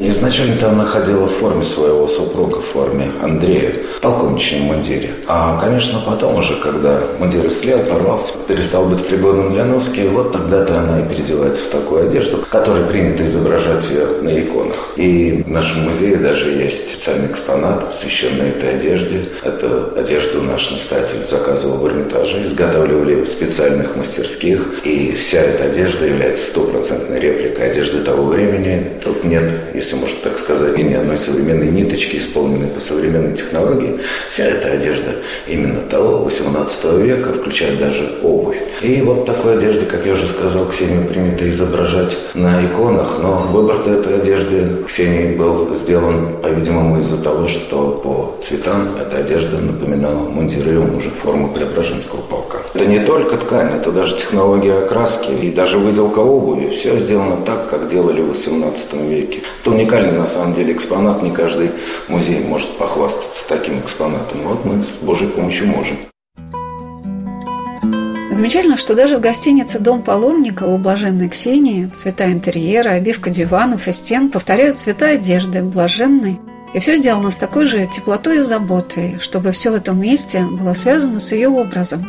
Изначально-то 0.00 0.70
она 0.70 0.84
ходила 0.84 1.26
в 1.26 1.38
форме 1.38 1.64
своего 1.64 2.08
супруга, 2.08 2.56
в 2.56 2.64
форме 2.64 3.12
Андрея, 3.22 3.74
в 3.96 4.00
полковничьем 4.00 4.62
мундире. 4.62 5.10
А, 5.28 5.56
конечно, 5.60 6.00
потом 6.04 6.36
уже, 6.36 6.56
когда 6.56 7.00
мундир 7.20 7.46
истлел, 7.46 7.78
порвался, 7.78 8.36
перестал 8.48 8.86
быть 8.86 9.06
пригодным 9.06 9.52
для 9.52 9.64
носки, 9.64 10.02
вот 10.08 10.32
тогда-то 10.32 10.80
она 10.80 11.00
и 11.00 11.08
переодевается 11.08 11.62
в 11.62 11.68
такую 11.68 12.08
одежду, 12.08 12.44
которой 12.50 12.86
принято 12.86 13.24
изображать 13.24 13.88
ее 13.88 14.06
на 14.20 14.36
иконах. 14.36 14.94
И 14.96 15.44
в 15.46 15.50
нашем 15.50 15.84
музее 15.84 16.16
даже 16.16 16.50
есть 16.50 16.88
специальный 16.88 17.28
экспонат, 17.28 17.86
посвященный 17.86 18.48
этой 18.48 18.74
одежде. 18.74 19.26
Эту 19.44 19.96
одежду 19.96 20.42
наш 20.42 20.72
настоятель 20.72 21.24
заказывал 21.24 21.76
в 21.76 21.86
Эрмитаже, 21.86 22.44
изготавливали 22.44 23.22
в 23.22 23.28
специальных 23.28 23.94
мастерских, 23.94 24.80
и 24.84 25.12
вся 25.12 25.38
эта 25.38 25.64
одежда 25.64 26.06
является 26.06 26.46
стопроцентной 26.46 27.20
репликой 27.20 27.70
одежды 27.70 28.02
того 28.02 28.24
времени. 28.24 28.90
Тут 29.04 29.22
нет 29.22 29.52
если 29.84 29.96
можно 29.96 30.16
так 30.22 30.38
сказать, 30.38 30.78
ни 30.78 30.94
одной 30.94 31.18
современной 31.18 31.68
ниточки, 31.68 32.16
исполненной 32.16 32.68
по 32.68 32.80
современной 32.80 33.34
технологии. 33.36 34.00
Вся 34.30 34.44
эта 34.44 34.68
одежда 34.68 35.16
именно 35.46 35.80
того 35.80 36.24
18 36.24 36.84
века, 37.02 37.34
включая 37.34 37.76
даже 37.76 38.18
обувь. 38.22 38.56
И 38.80 39.02
вот 39.02 39.26
такой 39.26 39.58
одежды, 39.58 39.84
как 39.84 40.06
я 40.06 40.14
уже 40.14 40.26
сказал, 40.26 40.66
Ксению 40.68 41.06
принято 41.06 41.48
изображать 41.50 42.16
на 42.32 42.64
иконах, 42.64 43.18
но 43.22 43.48
выбор 43.52 43.76
этой 43.80 44.16
одежды 44.16 44.84
Ксении 44.86 45.36
был 45.36 45.74
сделан, 45.74 46.38
по-видимому, 46.42 47.00
из-за 47.00 47.22
того, 47.22 47.46
что 47.48 48.00
по 48.02 48.40
цветам 48.40 48.96
эта 48.98 49.18
одежда 49.18 49.58
напоминала 49.58 50.28
мундир 50.28 50.66
ее 50.66 50.80
мужа, 50.80 51.10
форму 51.22 51.52
Преображенского 51.52 52.22
полка. 52.22 52.58
Это 52.72 52.86
не 52.86 53.00
только 53.00 53.36
ткань, 53.36 53.76
это 53.76 53.92
даже 53.92 54.16
технология 54.16 54.78
окраски 54.78 55.30
и 55.30 55.50
даже 55.50 55.76
выделка 55.76 56.20
обуви. 56.20 56.74
Все 56.74 56.98
сделано 56.98 57.36
так, 57.44 57.68
как 57.68 57.88
делали 57.88 58.22
в 58.22 58.28
18 58.28 58.94
веке. 59.02 59.42
То 59.62 59.73
уникальный 59.74 60.12
на 60.12 60.26
самом 60.26 60.54
деле 60.54 60.72
экспонат. 60.72 61.22
Не 61.22 61.30
каждый 61.30 61.72
музей 62.08 62.40
может 62.40 62.76
похвастаться 62.78 63.48
таким 63.48 63.80
экспонатом. 63.80 64.40
Вот 64.44 64.64
мы 64.64 64.82
с 64.82 65.04
Божьей 65.04 65.28
помощью 65.28 65.66
можем. 65.66 65.96
Замечательно, 68.34 68.76
что 68.76 68.94
даже 68.94 69.18
в 69.18 69.20
гостинице 69.20 69.78
«Дом 69.78 70.02
паломника» 70.02 70.64
у 70.64 70.76
блаженной 70.76 71.28
Ксении 71.28 71.86
цвета 71.86 72.32
интерьера, 72.32 72.90
обивка 72.90 73.30
диванов 73.30 73.86
и 73.86 73.92
стен 73.92 74.28
повторяют 74.28 74.76
цвета 74.76 75.10
одежды 75.10 75.62
блаженной. 75.62 76.40
И 76.72 76.80
все 76.80 76.96
сделано 76.96 77.30
с 77.30 77.36
такой 77.36 77.66
же 77.66 77.86
теплотой 77.86 78.38
и 78.38 78.42
заботой, 78.42 79.18
чтобы 79.20 79.52
все 79.52 79.70
в 79.70 79.74
этом 79.74 80.00
месте 80.00 80.44
было 80.44 80.72
связано 80.72 81.20
с 81.20 81.30
ее 81.30 81.48
образом. 81.48 82.04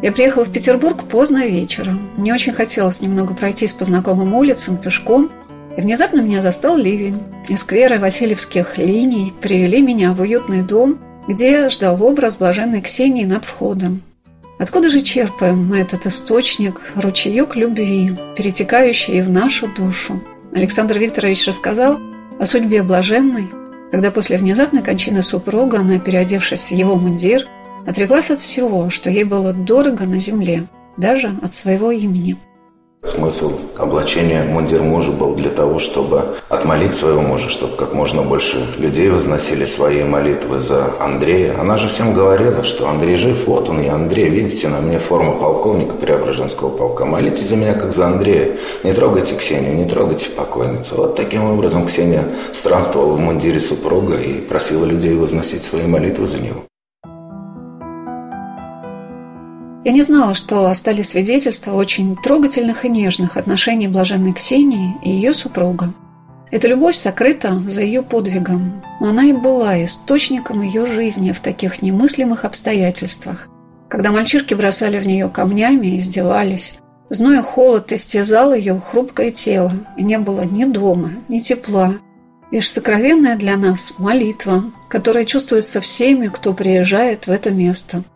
Я 0.00 0.12
приехала 0.12 0.46
в 0.46 0.50
Петербург 0.50 1.04
поздно 1.04 1.44
вечером. 1.44 2.10
Мне 2.16 2.32
очень 2.32 2.54
хотелось 2.54 3.02
немного 3.02 3.34
пройтись 3.34 3.74
по 3.74 3.84
знакомым 3.84 4.32
улицам 4.34 4.78
пешком, 4.78 5.30
и 5.76 5.80
внезапно 5.80 6.20
меня 6.20 6.42
застал 6.42 6.76
ливень. 6.76 7.18
И 7.48 7.56
скверы 7.56 7.98
Васильевских 7.98 8.78
линий 8.78 9.32
привели 9.40 9.80
меня 9.80 10.12
в 10.12 10.20
уютный 10.20 10.62
дом, 10.62 10.98
где 11.28 11.68
ждал 11.68 12.02
образ 12.02 12.36
блаженной 12.36 12.80
Ксении 12.80 13.24
над 13.24 13.44
входом. 13.44 14.02
Откуда 14.58 14.90
же 14.90 15.00
черпаем 15.00 15.66
мы 15.66 15.78
этот 15.78 16.06
источник, 16.06 16.80
ручеек 16.94 17.56
любви, 17.56 18.12
перетекающий 18.36 19.22
в 19.22 19.30
нашу 19.30 19.68
душу? 19.68 20.22
Александр 20.52 20.98
Викторович 20.98 21.46
рассказал 21.46 21.98
о 22.38 22.46
судьбе 22.46 22.82
блаженной, 22.82 23.48
когда 23.90 24.10
после 24.10 24.36
внезапной 24.36 24.82
кончины 24.82 25.22
супруга 25.22 25.78
она, 25.78 25.98
переодевшись 25.98 26.68
в 26.68 26.74
его 26.74 26.96
мундир, 26.96 27.46
отреклась 27.86 28.30
от 28.30 28.40
всего, 28.40 28.90
что 28.90 29.08
ей 29.08 29.24
было 29.24 29.52
дорого 29.52 30.04
на 30.04 30.18
земле, 30.18 30.66
даже 30.96 31.34
от 31.42 31.54
своего 31.54 31.90
имени– 31.90 32.36
Смысл 33.02 33.52
облачения 33.78 34.42
мундир 34.44 34.82
мужа 34.82 35.10
был 35.10 35.34
для 35.34 35.50
того, 35.50 35.78
чтобы 35.78 36.36
отмолить 36.48 36.94
своего 36.94 37.22
мужа, 37.22 37.48
чтобы 37.48 37.76
как 37.76 37.94
можно 37.94 38.22
больше 38.22 38.64
людей 38.76 39.08
возносили 39.08 39.64
свои 39.64 40.04
молитвы 40.04 40.60
за 40.60 40.92
Андрея. 41.00 41.58
Она 41.58 41.76
же 41.76 41.88
всем 41.88 42.12
говорила, 42.12 42.62
что 42.62 42.88
Андрей 42.88 43.16
жив, 43.16 43.46
вот 43.46 43.68
он 43.68 43.80
и 43.80 43.88
Андрей. 43.88 44.28
Видите, 44.28 44.68
на 44.68 44.80
мне 44.80 44.98
форма 44.98 45.32
полковника 45.32 45.94
Преображенского 45.94 46.76
полка. 46.76 47.04
Молитесь 47.04 47.48
за 47.48 47.56
меня, 47.56 47.74
как 47.74 47.92
за 47.92 48.06
Андрея. 48.06 48.58
Не 48.84 48.92
трогайте 48.92 49.34
Ксению, 49.34 49.74
не 49.76 49.86
трогайте 49.86 50.28
покойницу. 50.30 50.96
Вот 50.96 51.16
таким 51.16 51.44
образом 51.44 51.86
Ксения 51.86 52.24
странствовала 52.52 53.14
в 53.14 53.20
мундире 53.20 53.60
супруга 53.60 54.16
и 54.16 54.40
просила 54.40 54.84
людей 54.84 55.14
возносить 55.14 55.62
свои 55.62 55.86
молитвы 55.86 56.26
за 56.26 56.38
него. 56.38 56.69
Я 59.82 59.92
не 59.92 60.02
знала, 60.02 60.34
что 60.34 60.66
остались 60.66 61.10
свидетельства 61.10 61.72
очень 61.72 62.14
трогательных 62.14 62.84
и 62.84 62.90
нежных 62.90 63.38
отношений 63.38 63.88
блаженной 63.88 64.34
Ксении 64.34 64.94
и 65.02 65.10
ее 65.10 65.32
супруга. 65.32 65.94
Эта 66.50 66.68
любовь 66.68 66.96
сокрыта 66.96 67.62
за 67.66 67.80
ее 67.80 68.02
подвигом, 68.02 68.82
но 69.00 69.08
она 69.08 69.24
и 69.24 69.32
была 69.32 69.82
источником 69.82 70.60
ее 70.60 70.84
жизни 70.84 71.32
в 71.32 71.40
таких 71.40 71.80
немыслимых 71.80 72.44
обстоятельствах, 72.44 73.48
когда 73.88 74.10
мальчишки 74.10 74.52
бросали 74.52 74.98
в 74.98 75.06
нее 75.06 75.30
камнями 75.30 75.86
и 75.86 75.98
издевались. 75.98 76.74
Зной 77.08 77.38
и 77.38 77.42
холод 77.42 77.90
истязал 77.90 78.52
ее 78.52 78.78
хрупкое 78.78 79.30
тело, 79.30 79.72
и 79.96 80.02
не 80.02 80.18
было 80.18 80.42
ни 80.42 80.64
дома, 80.64 81.12
ни 81.28 81.38
тепла, 81.38 81.94
лишь 82.50 82.70
сокровенная 82.70 83.36
для 83.36 83.56
нас 83.56 83.94
молитва, 83.98 84.64
которая 84.90 85.24
чувствуется 85.24 85.80
всеми, 85.80 86.26
кто 86.26 86.52
приезжает 86.52 87.26
в 87.26 87.30
это 87.30 87.50
место– 87.50 88.02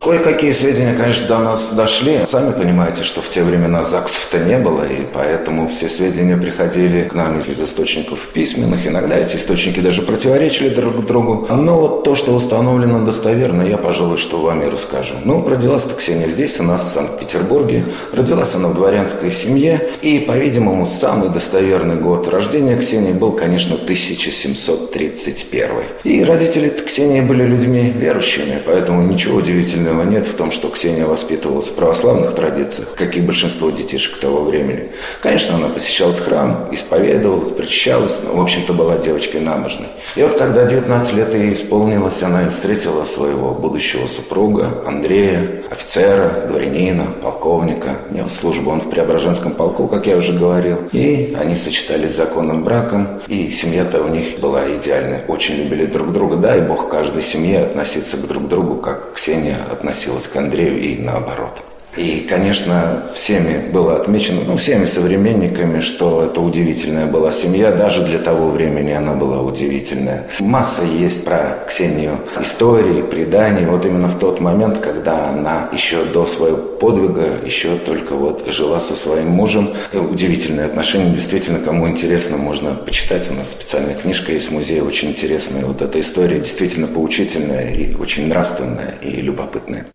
Кое-какие 0.00 0.52
сведения, 0.52 0.94
конечно, 0.94 1.26
до 1.26 1.38
нас 1.40 1.74
дошли. 1.74 2.20
Сами 2.24 2.52
понимаете, 2.52 3.02
что 3.02 3.20
в 3.20 3.28
те 3.28 3.42
времена 3.42 3.82
ЗАГСов-то 3.82 4.38
не 4.38 4.56
было, 4.56 4.84
и 4.84 5.02
поэтому 5.12 5.68
все 5.68 5.88
сведения 5.88 6.36
приходили 6.36 7.02
к 7.02 7.14
нам 7.14 7.36
из 7.36 7.60
источников 7.60 8.28
письменных. 8.32 8.86
Иногда 8.86 9.18
эти 9.18 9.34
источники 9.34 9.80
даже 9.80 10.02
противоречили 10.02 10.68
друг 10.68 11.04
другу. 11.04 11.48
Но 11.50 11.80
вот 11.80 12.04
то, 12.04 12.14
что 12.14 12.32
установлено 12.32 13.04
достоверно, 13.04 13.62
я, 13.62 13.76
пожалуй, 13.76 14.18
что 14.18 14.38
вам 14.40 14.62
и 14.62 14.70
расскажу. 14.70 15.16
Ну, 15.24 15.46
родилась-то 15.46 15.94
Ксения 15.94 16.28
здесь, 16.28 16.60
у 16.60 16.62
нас 16.62 16.82
в 16.82 16.92
Санкт-Петербурге. 16.92 17.84
Родилась 18.12 18.54
она 18.54 18.68
в 18.68 18.74
дворянской 18.74 19.32
семье. 19.32 19.80
И, 20.00 20.20
по-видимому, 20.20 20.86
самый 20.86 21.28
достоверный 21.28 21.96
год 21.96 22.28
рождения 22.28 22.76
Ксении 22.76 23.12
был, 23.12 23.32
конечно, 23.32 23.74
1731. 23.74 25.68
И 26.04 26.22
родители 26.22 26.68
Ксении 26.68 27.20
были 27.20 27.42
людьми 27.42 27.92
верующими, 27.96 28.62
поэтому 28.64 29.02
ничего 29.02 29.38
удивительного 29.38 29.87
удивительного 29.88 30.02
нет 30.02 30.26
в 30.26 30.34
том, 30.34 30.50
что 30.50 30.68
Ксения 30.68 31.06
воспитывалась 31.06 31.68
в 31.68 31.74
православных 31.74 32.34
традициях, 32.34 32.94
как 32.94 33.16
и 33.16 33.20
большинство 33.20 33.70
детишек 33.70 34.18
того 34.18 34.44
времени. 34.44 34.90
Конечно, 35.22 35.56
она 35.56 35.68
посещала 35.68 36.12
храм, 36.12 36.68
исповедовалась, 36.72 37.50
причащалась, 37.50 38.18
но, 38.24 38.38
в 38.38 38.40
общем-то, 38.40 38.72
была 38.72 38.96
девочкой 38.98 39.40
набожной. 39.40 39.88
И 40.16 40.22
вот, 40.22 40.36
когда 40.36 40.64
19 40.64 41.14
лет 41.14 41.34
ей 41.34 41.52
исполнилось, 41.52 42.22
она 42.22 42.42
им 42.42 42.50
встретила 42.50 43.04
своего 43.04 43.52
будущего 43.52 44.06
супруга 44.06 44.82
Андрея, 44.86 45.64
офицера, 45.70 46.46
дворянина, 46.48 47.04
полковника. 47.22 47.98
Нес 48.10 48.32
службу 48.32 48.70
он 48.70 48.80
в 48.80 48.90
Преображенском 48.90 49.52
полку, 49.52 49.86
как 49.86 50.06
я 50.06 50.16
уже 50.16 50.32
говорил. 50.32 50.78
И 50.92 51.36
они 51.38 51.54
сочетались 51.54 52.12
с 52.12 52.16
законным 52.16 52.64
браком, 52.64 53.20
и 53.28 53.50
семья-то 53.50 54.02
у 54.02 54.08
них 54.08 54.40
была 54.40 54.68
идеальная. 54.76 55.22
Очень 55.28 55.56
любили 55.56 55.86
друг 55.86 56.12
друга. 56.12 56.36
Дай 56.36 56.60
Бог 56.60 56.88
каждой 56.88 57.22
семье 57.22 57.60
относиться 57.60 58.16
к 58.16 58.26
друг 58.26 58.48
другу, 58.48 58.76
как 58.76 59.14
Ксения 59.14 59.58
относилась 59.78 60.26
к 60.26 60.36
Андрею 60.36 60.80
и 60.80 60.96
наоборот. 60.96 61.67
И, 61.96 62.26
конечно, 62.28 63.02
всеми 63.14 63.70
было 63.70 63.96
отмечено, 63.96 64.42
ну, 64.46 64.56
всеми 64.56 64.84
современниками, 64.84 65.80
что 65.80 66.24
это 66.24 66.40
удивительная 66.40 67.06
была 67.06 67.32
семья. 67.32 67.72
Даже 67.72 68.04
для 68.04 68.18
того 68.18 68.50
времени 68.50 68.92
она 68.92 69.14
была 69.14 69.42
удивительная. 69.42 70.28
Масса 70.38 70.84
есть 70.84 71.24
про 71.24 71.58
Ксению 71.66 72.18
истории, 72.40 73.02
преданий. 73.02 73.66
Вот 73.66 73.84
именно 73.84 74.08
в 74.08 74.18
тот 74.18 74.40
момент, 74.40 74.78
когда 74.78 75.30
она 75.30 75.68
еще 75.72 76.04
до 76.04 76.26
своего 76.26 76.56
подвига, 76.56 77.40
еще 77.44 77.76
только 77.76 78.14
вот 78.14 78.46
жила 78.46 78.78
со 78.80 78.94
своим 78.94 79.28
мужем. 79.28 79.70
Удивительные 79.92 80.66
отношения. 80.66 81.10
Действительно, 81.12 81.58
кому 81.58 81.88
интересно, 81.88 82.36
можно 82.36 82.74
почитать. 82.74 83.28
У 83.30 83.34
нас 83.34 83.50
специальная 83.50 83.94
книжка 83.94 84.32
есть 84.32 84.50
в 84.50 84.52
музее, 84.52 84.82
очень 84.82 85.08
интересная. 85.10 85.64
Вот 85.64 85.82
эта 85.82 85.98
история 86.00 86.38
действительно 86.38 86.86
поучительная 86.86 87.72
и 87.72 87.94
очень 87.94 88.28
нравственная 88.28 88.94
и 89.02 89.20
любопытная. 89.20 89.86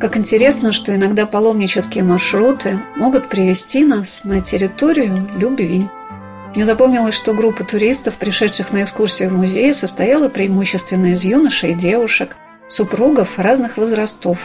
Как 0.00 0.16
интересно, 0.16 0.72
что 0.72 0.94
иногда 0.94 1.26
паломнические 1.26 2.02
маршруты 2.02 2.80
могут 2.96 3.28
привести 3.28 3.84
нас 3.84 4.24
на 4.24 4.40
территорию 4.40 5.28
любви. 5.36 5.88
Мне 6.54 6.64
запомнилось, 6.64 7.14
что 7.14 7.34
группа 7.34 7.64
туристов, 7.64 8.14
пришедших 8.14 8.72
на 8.72 8.82
экскурсию 8.82 9.28
в 9.28 9.34
музей, 9.34 9.74
состояла 9.74 10.30
преимущественно 10.30 11.12
из 11.12 11.22
юношей 11.22 11.72
и 11.72 11.74
девушек, 11.74 12.34
супругов 12.66 13.38
разных 13.38 13.76
возрастов. 13.76 14.38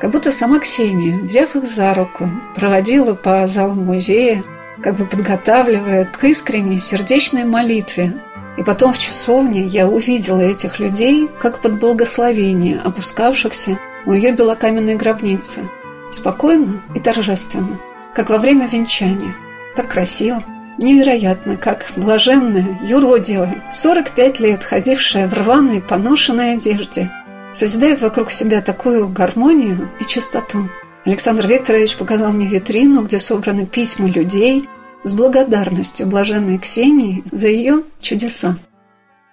Как 0.00 0.10
будто 0.10 0.32
сама 0.32 0.58
Ксения, 0.58 1.16
взяв 1.18 1.54
их 1.54 1.66
за 1.66 1.94
руку, 1.94 2.28
проводила 2.56 3.14
по 3.14 3.46
залам 3.46 3.84
музея, 3.84 4.42
как 4.82 4.96
бы 4.96 5.06
подготавливая 5.06 6.04
к 6.04 6.24
искренней 6.24 6.80
сердечной 6.80 7.44
молитве. 7.44 8.12
И 8.58 8.64
потом 8.64 8.92
в 8.92 8.98
часовне 8.98 9.66
я 9.66 9.86
увидела 9.86 10.40
этих 10.40 10.80
людей, 10.80 11.28
как 11.38 11.60
под 11.60 11.78
благословение 11.78 12.80
опускавшихся 12.80 13.78
у 14.06 14.12
ее 14.12 14.32
белокаменной 14.32 14.94
гробницы. 14.94 15.68
Спокойно 16.10 16.82
и 16.94 17.00
торжественно, 17.00 17.78
как 18.14 18.30
во 18.30 18.38
время 18.38 18.66
венчания. 18.66 19.34
Так 19.74 19.88
красиво. 19.88 20.42
Невероятно, 20.78 21.56
как 21.56 21.86
блаженная, 21.96 22.78
юродивая, 22.82 23.64
45 23.70 24.40
лет 24.40 24.62
ходившая 24.62 25.26
в 25.26 25.32
рваной, 25.32 25.80
поношенной 25.80 26.54
одежде, 26.54 27.10
созидает 27.54 28.00
вокруг 28.00 28.30
себя 28.30 28.60
такую 28.60 29.08
гармонию 29.08 29.88
и 30.00 30.04
чистоту. 30.04 30.68
Александр 31.06 31.46
Викторович 31.46 31.96
показал 31.96 32.32
мне 32.32 32.46
витрину, 32.46 33.02
где 33.02 33.18
собраны 33.20 33.64
письма 33.64 34.08
людей 34.08 34.68
с 35.04 35.14
благодарностью 35.14 36.06
блаженной 36.06 36.58
Ксении 36.58 37.22
за 37.30 37.48
ее 37.48 37.84
чудеса. 38.00 38.56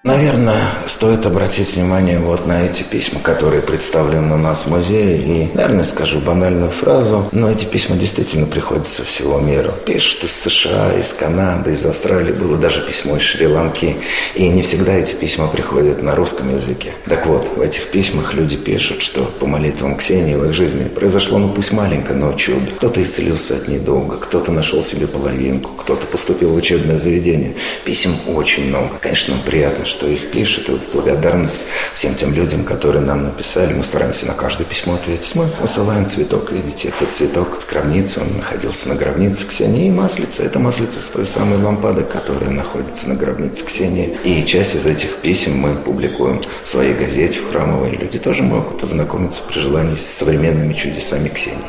Наверное, 0.06 0.74
стоит 0.86 1.26
обратить 1.26 1.76
внимание 1.76 2.20
вот 2.20 2.46
на 2.46 2.66
эти 2.66 2.84
письма, 2.84 3.22
которые 3.22 3.62
представлены 3.62 4.34
у 4.34 4.38
нас 4.38 4.66
в 4.66 4.70
музее. 4.70 5.18
И, 5.18 5.50
наверное, 5.54 5.86
скажу 5.86 6.20
банальную 6.20 6.72
фразу, 6.72 7.30
но 7.32 7.50
эти 7.50 7.64
письма 7.64 7.96
действительно 7.96 8.46
приходят 8.46 8.86
со 8.86 9.06
всего 9.06 9.40
мира. 9.40 9.74
Пишут 9.86 10.26
из 10.26 10.34
США, 10.34 10.92
из 11.00 11.14
Канады, 11.14 11.72
из 11.72 11.86
Австралии. 11.86 12.34
Было 12.34 12.58
даже 12.58 12.82
письмо 12.82 13.16
из 13.16 13.22
Шри-Ланки. 13.22 13.96
И 14.36 14.50
не 14.50 14.62
всегда 14.62 14.94
эти 14.94 15.14
письма 15.14 15.48
приходят 15.48 16.04
на 16.04 16.18
русском 16.18 16.54
языке. 16.54 16.92
Так 17.06 17.26
вот, 17.26 17.48
в 17.56 17.62
этих 17.62 17.90
письмах 17.90 18.34
люди 18.34 18.58
пишут, 18.58 19.02
что 19.04 19.24
по 19.24 19.46
молитвам 19.46 19.96
Ксении 19.96 20.36
в 20.36 20.44
их 20.44 20.54
жизни 20.54 20.90
произошло, 20.90 21.38
ну 21.38 21.48
пусть 21.48 21.72
маленькое, 21.72 22.20
но 22.20 22.34
чудо. 22.34 22.72
Кто-то 22.76 23.02
исцелился 23.02 23.56
от 23.56 23.70
недолга, 23.70 24.18
кто-то 24.18 24.52
нашел 24.52 24.84
себе 24.84 25.08
половинку, 25.08 25.72
кто-то 25.78 26.06
поступил 26.08 26.50
в 26.50 26.56
учебное 26.56 26.98
заведение. 26.98 27.54
Писем 27.86 28.12
очень 28.28 28.68
много. 28.68 28.98
Конечно, 29.00 29.36
приятно, 29.46 29.86
что 29.94 30.08
их 30.08 30.32
пишут. 30.32 30.70
И 30.70 30.72
вот 30.72 30.82
благодарность 30.92 31.66
всем 31.94 32.16
тем 32.16 32.34
людям, 32.34 32.64
которые 32.64 33.06
нам 33.06 33.24
написали. 33.24 33.74
Мы 33.74 33.84
стараемся 33.84 34.26
на 34.26 34.34
каждое 34.34 34.66
письмо 34.66 34.96
ответить. 34.96 35.36
Мы 35.36 35.48
посылаем 35.48 36.08
цветок, 36.08 36.52
видите, 36.52 36.90
этот 36.90 37.14
цветок 37.14 37.62
с 37.62 37.66
гробницы. 37.66 38.22
Он 38.22 38.38
находился 38.38 38.90
на 38.90 38.96
гробнице 38.96 39.48
Ксении. 39.48 39.88
И 39.88 39.92
маслица. 39.92 40.44
Это 40.44 40.60
маслица 40.60 41.00
с 41.00 41.10
той 41.10 41.26
самой 41.26 41.60
лампады, 41.60 42.04
которая 42.04 42.50
находится 42.50 43.08
на 43.08 43.16
гробнице 43.16 43.66
Ксении. 43.66 44.18
И 44.24 44.44
часть 44.46 44.76
из 44.76 44.86
этих 44.86 45.18
писем 45.18 45.58
мы 45.58 45.76
публикуем 45.76 46.42
в 46.64 46.68
своей 46.68 46.94
газете 46.94 47.40
храмовой. 47.52 47.92
Люди 47.92 48.18
тоже 48.18 48.42
могут 48.42 48.82
ознакомиться 48.82 49.44
при 49.48 49.60
желании 49.60 49.96
с 49.96 50.06
современными 50.06 50.74
чудесами 50.74 51.30
Ксении. 51.30 51.60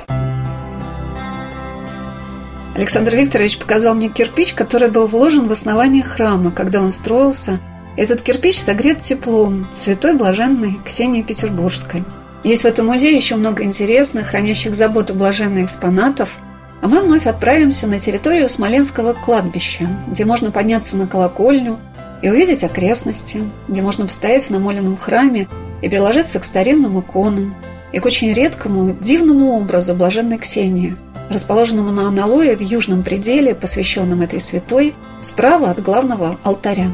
Александр 2.75 3.15
Викторович 3.15 3.59
показал 3.59 3.95
мне 3.95 4.09
кирпич, 4.09 4.55
который 4.55 4.89
был 4.89 5.07
вложен 5.07 5.47
в 5.47 5.53
основание 5.53 6.03
храма, 6.03 6.51
когда 6.51 6.81
он 6.81 6.91
строился– 6.91 7.61
этот 7.97 8.23
кирпич 8.23 8.59
согрет 8.59 8.99
теплом 8.99 9.67
святой 9.73 10.15
блаженной 10.15 10.79
Ксении 10.85 11.23
Петербургской. 11.23 12.03
Есть 12.43 12.63
в 12.63 12.67
этом 12.67 12.87
музее 12.87 13.17
еще 13.17 13.37
много 13.37 13.63
интересных, 13.63 14.29
хранящих 14.29 14.75
заботу 14.75 15.15
блаженной 15.15 15.65
экспонатов, 15.65 16.39
а 16.83 16.89
мы 16.89 17.01
вновь 17.01 17.27
отправимся 17.27 17.87
на 17.87 17.99
территорию 17.99 18.49
Смоленского 18.49 19.15
кладбища, 19.15 19.89
где 20.09 20.25
можно 20.25 20.51
подняться 20.51 20.97
на 20.97 21.07
колокольню 21.07 21.79
и 22.21 22.29
увидеть 22.29 22.65
окрестности, 22.65 23.41
где 23.69 23.81
можно 23.81 24.07
постоять 24.07 24.45
в 24.45 24.51
намоленном 24.51 24.97
храме 24.97 25.49
и 25.81 25.89
приложиться 25.89 26.41
к 26.41 26.45
старинным 26.45 27.01
иконам 27.01 27.55
и 27.93 28.01
к 28.01 28.05
очень 28.05 28.33
редкому, 28.33 28.97
дивному 29.01 29.57
образу 29.57 29.95
блаженной 29.95 30.39
Ксении, 30.39 30.97
расположенному 31.31 31.91
на 31.91 32.09
аналое 32.09 32.57
в 32.57 32.61
южном 32.61 33.03
пределе, 33.03 33.55
посвященном 33.55 34.21
этой 34.21 34.41
святой, 34.41 34.95
справа 35.21 35.71
от 35.71 35.83
главного 35.83 36.39
алтаря. 36.43 36.91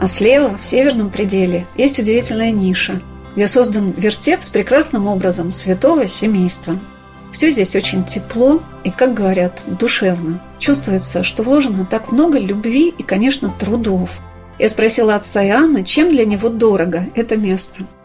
А 0.00 0.08
слева, 0.08 0.56
в 0.56 0.64
северном 0.64 1.10
пределе, 1.10 1.66
есть 1.76 1.98
удивительная 1.98 2.52
ниша, 2.52 3.02
где 3.36 3.46
создан 3.46 3.92
вертеп 3.92 4.42
с 4.42 4.48
прекрасным 4.48 5.06
образом 5.06 5.52
святого 5.52 6.06
семейства. 6.06 6.78
Все 7.32 7.50
здесь 7.50 7.76
очень 7.76 8.04
тепло 8.04 8.62
и, 8.82 8.90
как 8.90 9.12
говорят, 9.12 9.64
душевно. 9.66 10.42
Чувствуется, 10.58 11.22
что 11.22 11.42
вложено 11.42 11.84
так 11.84 12.12
много 12.12 12.38
любви 12.38 12.88
и, 12.96 13.02
конечно, 13.02 13.54
трудов. 13.56 14.22
Я 14.58 14.70
спросила 14.70 15.14
отца 15.14 15.44
Иоанна, 15.44 15.84
чем 15.84 16.10
для 16.10 16.24
него 16.24 16.48
дорого 16.48 17.06
это 17.14 17.36
место– 17.36 17.84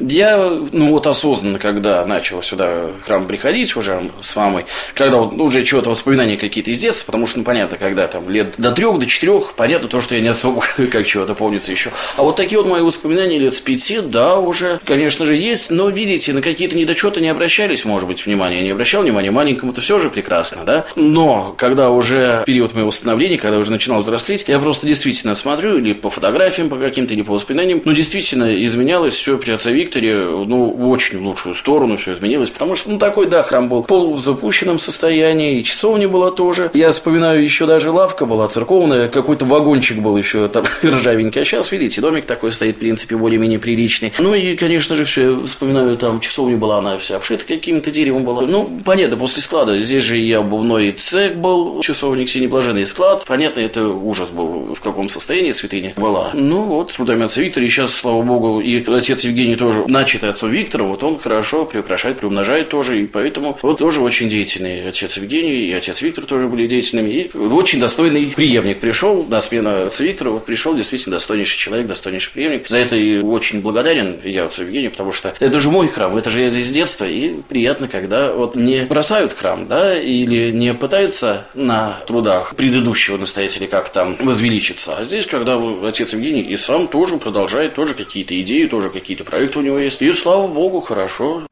я, 0.00 0.38
ну 0.72 0.88
вот 0.88 1.06
осознанно, 1.06 1.58
когда 1.58 2.04
начал 2.06 2.42
сюда 2.42 2.90
храм 3.06 3.26
приходить 3.26 3.76
уже 3.76 4.10
с 4.22 4.34
мамой, 4.34 4.64
когда 4.94 5.18
вот, 5.18 5.34
уже 5.34 5.64
чего-то 5.64 5.90
воспоминания 5.90 6.36
какие-то 6.36 6.70
из 6.70 6.80
детства, 6.80 7.06
потому 7.06 7.26
что, 7.26 7.38
ну, 7.38 7.44
понятно, 7.44 7.76
когда 7.76 8.06
там 8.06 8.28
лет 8.28 8.54
до 8.58 8.72
трех, 8.72 8.98
до 8.98 9.06
четырех, 9.06 9.54
понятно 9.54 9.88
то, 9.88 10.00
что 10.00 10.14
я 10.14 10.20
не 10.20 10.28
особо 10.28 10.62
как 10.90 11.06
чего-то 11.06 11.34
помнится 11.34 11.72
еще. 11.72 11.90
А 12.16 12.22
вот 12.22 12.36
такие 12.36 12.58
вот 12.58 12.68
мои 12.68 12.82
воспоминания 12.82 13.38
лет 13.38 13.54
с 13.54 13.60
пяти, 13.60 14.00
да, 14.00 14.38
уже, 14.38 14.80
конечно 14.84 15.26
же, 15.26 15.36
есть, 15.36 15.70
но, 15.70 15.88
видите, 15.88 16.32
на 16.32 16.42
какие-то 16.42 16.76
недочеты 16.76 17.20
не 17.20 17.28
обращались, 17.28 17.84
может 17.84 18.08
быть, 18.08 18.24
внимания. 18.24 18.58
Я 18.58 18.62
не 18.64 18.70
обращал 18.70 19.02
внимания, 19.02 19.30
маленькому-то 19.30 19.80
все 19.80 19.98
же 19.98 20.10
прекрасно, 20.10 20.64
да. 20.64 20.86
Но, 20.96 21.54
когда 21.56 21.90
уже 21.90 22.42
период 22.46 22.74
моего 22.74 22.90
становления, 22.90 23.38
когда 23.38 23.58
уже 23.58 23.70
начинал 23.70 24.00
взрослеть, 24.00 24.44
я 24.48 24.58
просто 24.58 24.86
действительно 24.86 25.34
смотрю 25.34 25.78
или 25.78 25.92
по 25.92 26.10
фотографиям 26.10 26.68
по 26.68 26.76
каким-то, 26.76 27.14
или 27.14 27.22
по 27.22 27.32
воспоминаниям, 27.32 27.82
ну, 27.84 27.92
действительно, 27.92 28.64
изменялось 28.64 29.14
все 29.14 29.38
при 29.38 29.52
отце 29.90 30.00
Викторе, 30.00 30.24
ну, 30.46 30.90
очень 30.90 31.18
в 31.18 31.22
лучшую 31.22 31.54
сторону 31.54 31.96
все 31.96 32.12
изменилось, 32.12 32.50
потому 32.50 32.76
что, 32.76 32.90
ну, 32.90 32.98
такой, 32.98 33.26
да, 33.26 33.42
храм 33.42 33.68
был 33.68 33.82
в 33.82 33.86
полузапущенном 33.86 34.78
состоянии, 34.78 35.58
и 35.58 35.64
часовня 35.64 36.08
была 36.08 36.30
тоже. 36.30 36.70
Я 36.74 36.92
вспоминаю, 36.92 37.42
еще 37.42 37.66
даже 37.66 37.90
лавка 37.90 38.26
была 38.26 38.46
церковная, 38.48 39.08
какой-то 39.08 39.44
вагончик 39.44 39.98
был 39.98 40.16
еще 40.16 40.48
там 40.48 40.64
ржавенький, 40.82 41.42
а 41.42 41.44
сейчас, 41.44 41.72
видите, 41.72 42.00
домик 42.00 42.24
такой 42.24 42.52
стоит, 42.52 42.76
в 42.76 42.78
принципе, 42.78 43.16
более-менее 43.16 43.58
приличный. 43.58 44.12
Ну, 44.18 44.34
и, 44.34 44.56
конечно 44.56 44.96
же, 44.96 45.04
все, 45.04 45.30
я 45.30 45.46
вспоминаю, 45.46 45.96
там 45.96 46.20
часовня 46.20 46.56
была, 46.56 46.78
она 46.78 46.98
вся 46.98 47.16
обшита 47.16 47.44
каким-то 47.44 47.90
деревом 47.90 48.24
была. 48.24 48.42
Ну, 48.42 48.80
понятно, 48.84 49.16
после 49.16 49.42
склада, 49.42 49.78
здесь 49.80 50.04
же 50.04 50.18
и 50.18 50.32
обувной 50.32 50.92
цех 50.92 51.36
был, 51.36 51.80
часовник 51.80 52.28
Синий 52.28 52.46
Блаженный 52.46 52.86
склад. 52.86 53.24
Понятно, 53.26 53.60
это 53.60 53.88
ужас 53.88 54.30
был, 54.30 54.74
в 54.74 54.80
каком 54.80 55.08
состоянии 55.08 55.52
святыня 55.52 55.92
была. 55.96 56.30
Ну, 56.34 56.62
вот, 56.62 56.92
трудами 56.92 57.24
отца 57.24 57.40
Виктора, 57.40 57.66
и 57.66 57.68
сейчас, 57.68 57.94
слава 57.94 58.22
богу, 58.22 58.60
и 58.60 58.84
отец 58.92 59.24
Евгений 59.24 59.56
тоже, 59.56 59.79
начатый 59.88 60.30
отцом 60.30 60.50
Виктором, 60.50 60.88
вот 60.88 61.02
он 61.02 61.18
хорошо 61.18 61.64
приукрашает, 61.64 62.18
приумножает 62.18 62.68
тоже, 62.68 63.00
и 63.00 63.06
поэтому 63.06 63.58
вот 63.62 63.78
тоже 63.78 64.00
очень 64.00 64.28
деятельный 64.28 64.88
отец 64.88 65.16
Евгений, 65.16 65.66
и 65.66 65.72
отец 65.72 66.02
Виктор 66.02 66.24
тоже 66.24 66.48
были 66.48 66.66
деятельными, 66.66 67.10
и 67.10 67.36
очень 67.36 67.80
достойный 67.80 68.26
преемник 68.26 68.80
пришел 68.80 69.24
на 69.24 69.40
смену 69.40 69.86
отца 69.86 70.04
Виктора, 70.04 70.30
вот 70.30 70.44
пришел 70.46 70.74
действительно 70.74 71.16
достойнейший 71.16 71.58
человек, 71.58 71.86
достойнейший 71.86 72.32
преемник. 72.32 72.68
За 72.68 72.78
это 72.78 72.96
и 72.96 73.18
очень 73.18 73.60
благодарен 73.60 74.20
я 74.24 74.46
отцу 74.46 74.62
Евгению, 74.62 74.90
потому 74.90 75.12
что 75.12 75.34
это 75.38 75.58
же 75.58 75.70
мой 75.70 75.88
храм, 75.88 76.16
это 76.16 76.30
же 76.30 76.40
я 76.40 76.48
здесь 76.48 76.68
с 76.68 76.72
детства, 76.72 77.04
и 77.04 77.40
приятно, 77.48 77.88
когда 77.88 78.32
вот 78.32 78.56
не 78.56 78.84
бросают 78.84 79.32
храм, 79.32 79.66
да, 79.66 79.98
или 79.98 80.50
не 80.50 80.74
пытаются 80.74 81.46
на 81.54 82.00
трудах 82.06 82.54
предыдущего 82.56 83.16
настоятеля 83.16 83.66
как 83.66 83.90
там 83.90 84.16
возвеличиться, 84.20 84.96
а 84.96 85.04
здесь, 85.04 85.26
когда 85.26 85.60
отец 85.84 86.12
Евгений 86.12 86.42
и 86.42 86.56
сам 86.56 86.88
тоже 86.88 87.16
продолжает, 87.16 87.74
тоже 87.74 87.94
какие-то 87.94 88.40
идеи, 88.40 88.66
тоже 88.66 88.90
какие-то 88.90 89.24
проекты 89.24 89.58
у 89.58 89.62
него 89.62 89.69
есть, 89.78 90.02
и 90.02 90.12
слава 90.12 90.46
богу, 90.46 90.80
хорошо. 90.80 91.46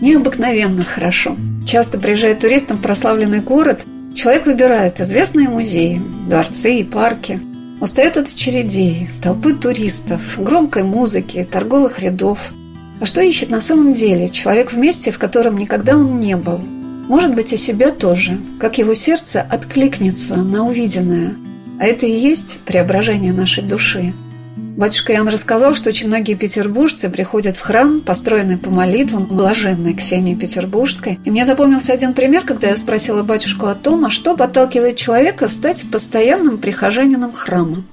Необыкновенно 0.00 0.84
хорошо. 0.84 1.36
Часто 1.66 1.98
приезжает 1.98 2.40
туристам 2.40 2.76
в 2.76 2.82
прославленный 2.82 3.40
город, 3.40 3.82
человек 4.14 4.46
выбирает 4.46 5.00
известные 5.00 5.48
музеи, 5.48 6.02
дворцы 6.28 6.80
и 6.80 6.84
парки, 6.84 7.40
устает 7.80 8.16
от 8.16 8.28
очередей, 8.28 9.08
толпы 9.22 9.54
туристов, 9.54 10.38
громкой 10.38 10.82
музыки, 10.82 11.46
торговых 11.50 12.00
рядов. 12.00 12.52
А 13.00 13.06
что 13.06 13.20
ищет 13.20 13.50
на 13.50 13.60
самом 13.60 13.92
деле 13.92 14.28
человек 14.28 14.72
в 14.72 14.78
месте, 14.78 15.12
в 15.12 15.18
котором 15.18 15.56
никогда 15.56 15.96
он 15.96 16.18
не 16.18 16.36
был? 16.36 16.58
Может 16.58 17.34
быть, 17.34 17.52
и 17.52 17.56
себя 17.56 17.90
тоже, 17.90 18.38
как 18.58 18.78
его 18.78 18.94
сердце 18.94 19.40
откликнется 19.40 20.36
на 20.36 20.64
увиденное. 20.66 21.34
А 21.78 21.84
это 21.84 22.06
и 22.06 22.12
есть 22.12 22.58
преображение 22.60 23.32
нашей 23.32 23.62
души– 23.62 24.12
Батюшка 24.76 25.12
Ян 25.12 25.28
рассказал, 25.28 25.74
что 25.74 25.90
очень 25.90 26.08
многие 26.08 26.34
петербуржцы 26.34 27.10
приходят 27.10 27.56
в 27.56 27.60
храм, 27.60 28.00
построенный 28.00 28.56
по 28.56 28.70
молитвам 28.70 29.26
блаженной 29.26 29.94
Ксении 29.94 30.34
Петербургской. 30.34 31.18
И 31.24 31.30
мне 31.30 31.44
запомнился 31.44 31.92
один 31.92 32.14
пример, 32.14 32.42
когда 32.42 32.68
я 32.68 32.76
спросила 32.76 33.22
батюшку 33.22 33.66
о 33.66 33.74
том, 33.74 34.04
а 34.06 34.10
что 34.10 34.36
подталкивает 34.36 34.96
человека 34.96 35.48
стать 35.48 35.84
постоянным 35.90 36.58
прихожанином 36.58 37.32
храма. 37.32 37.84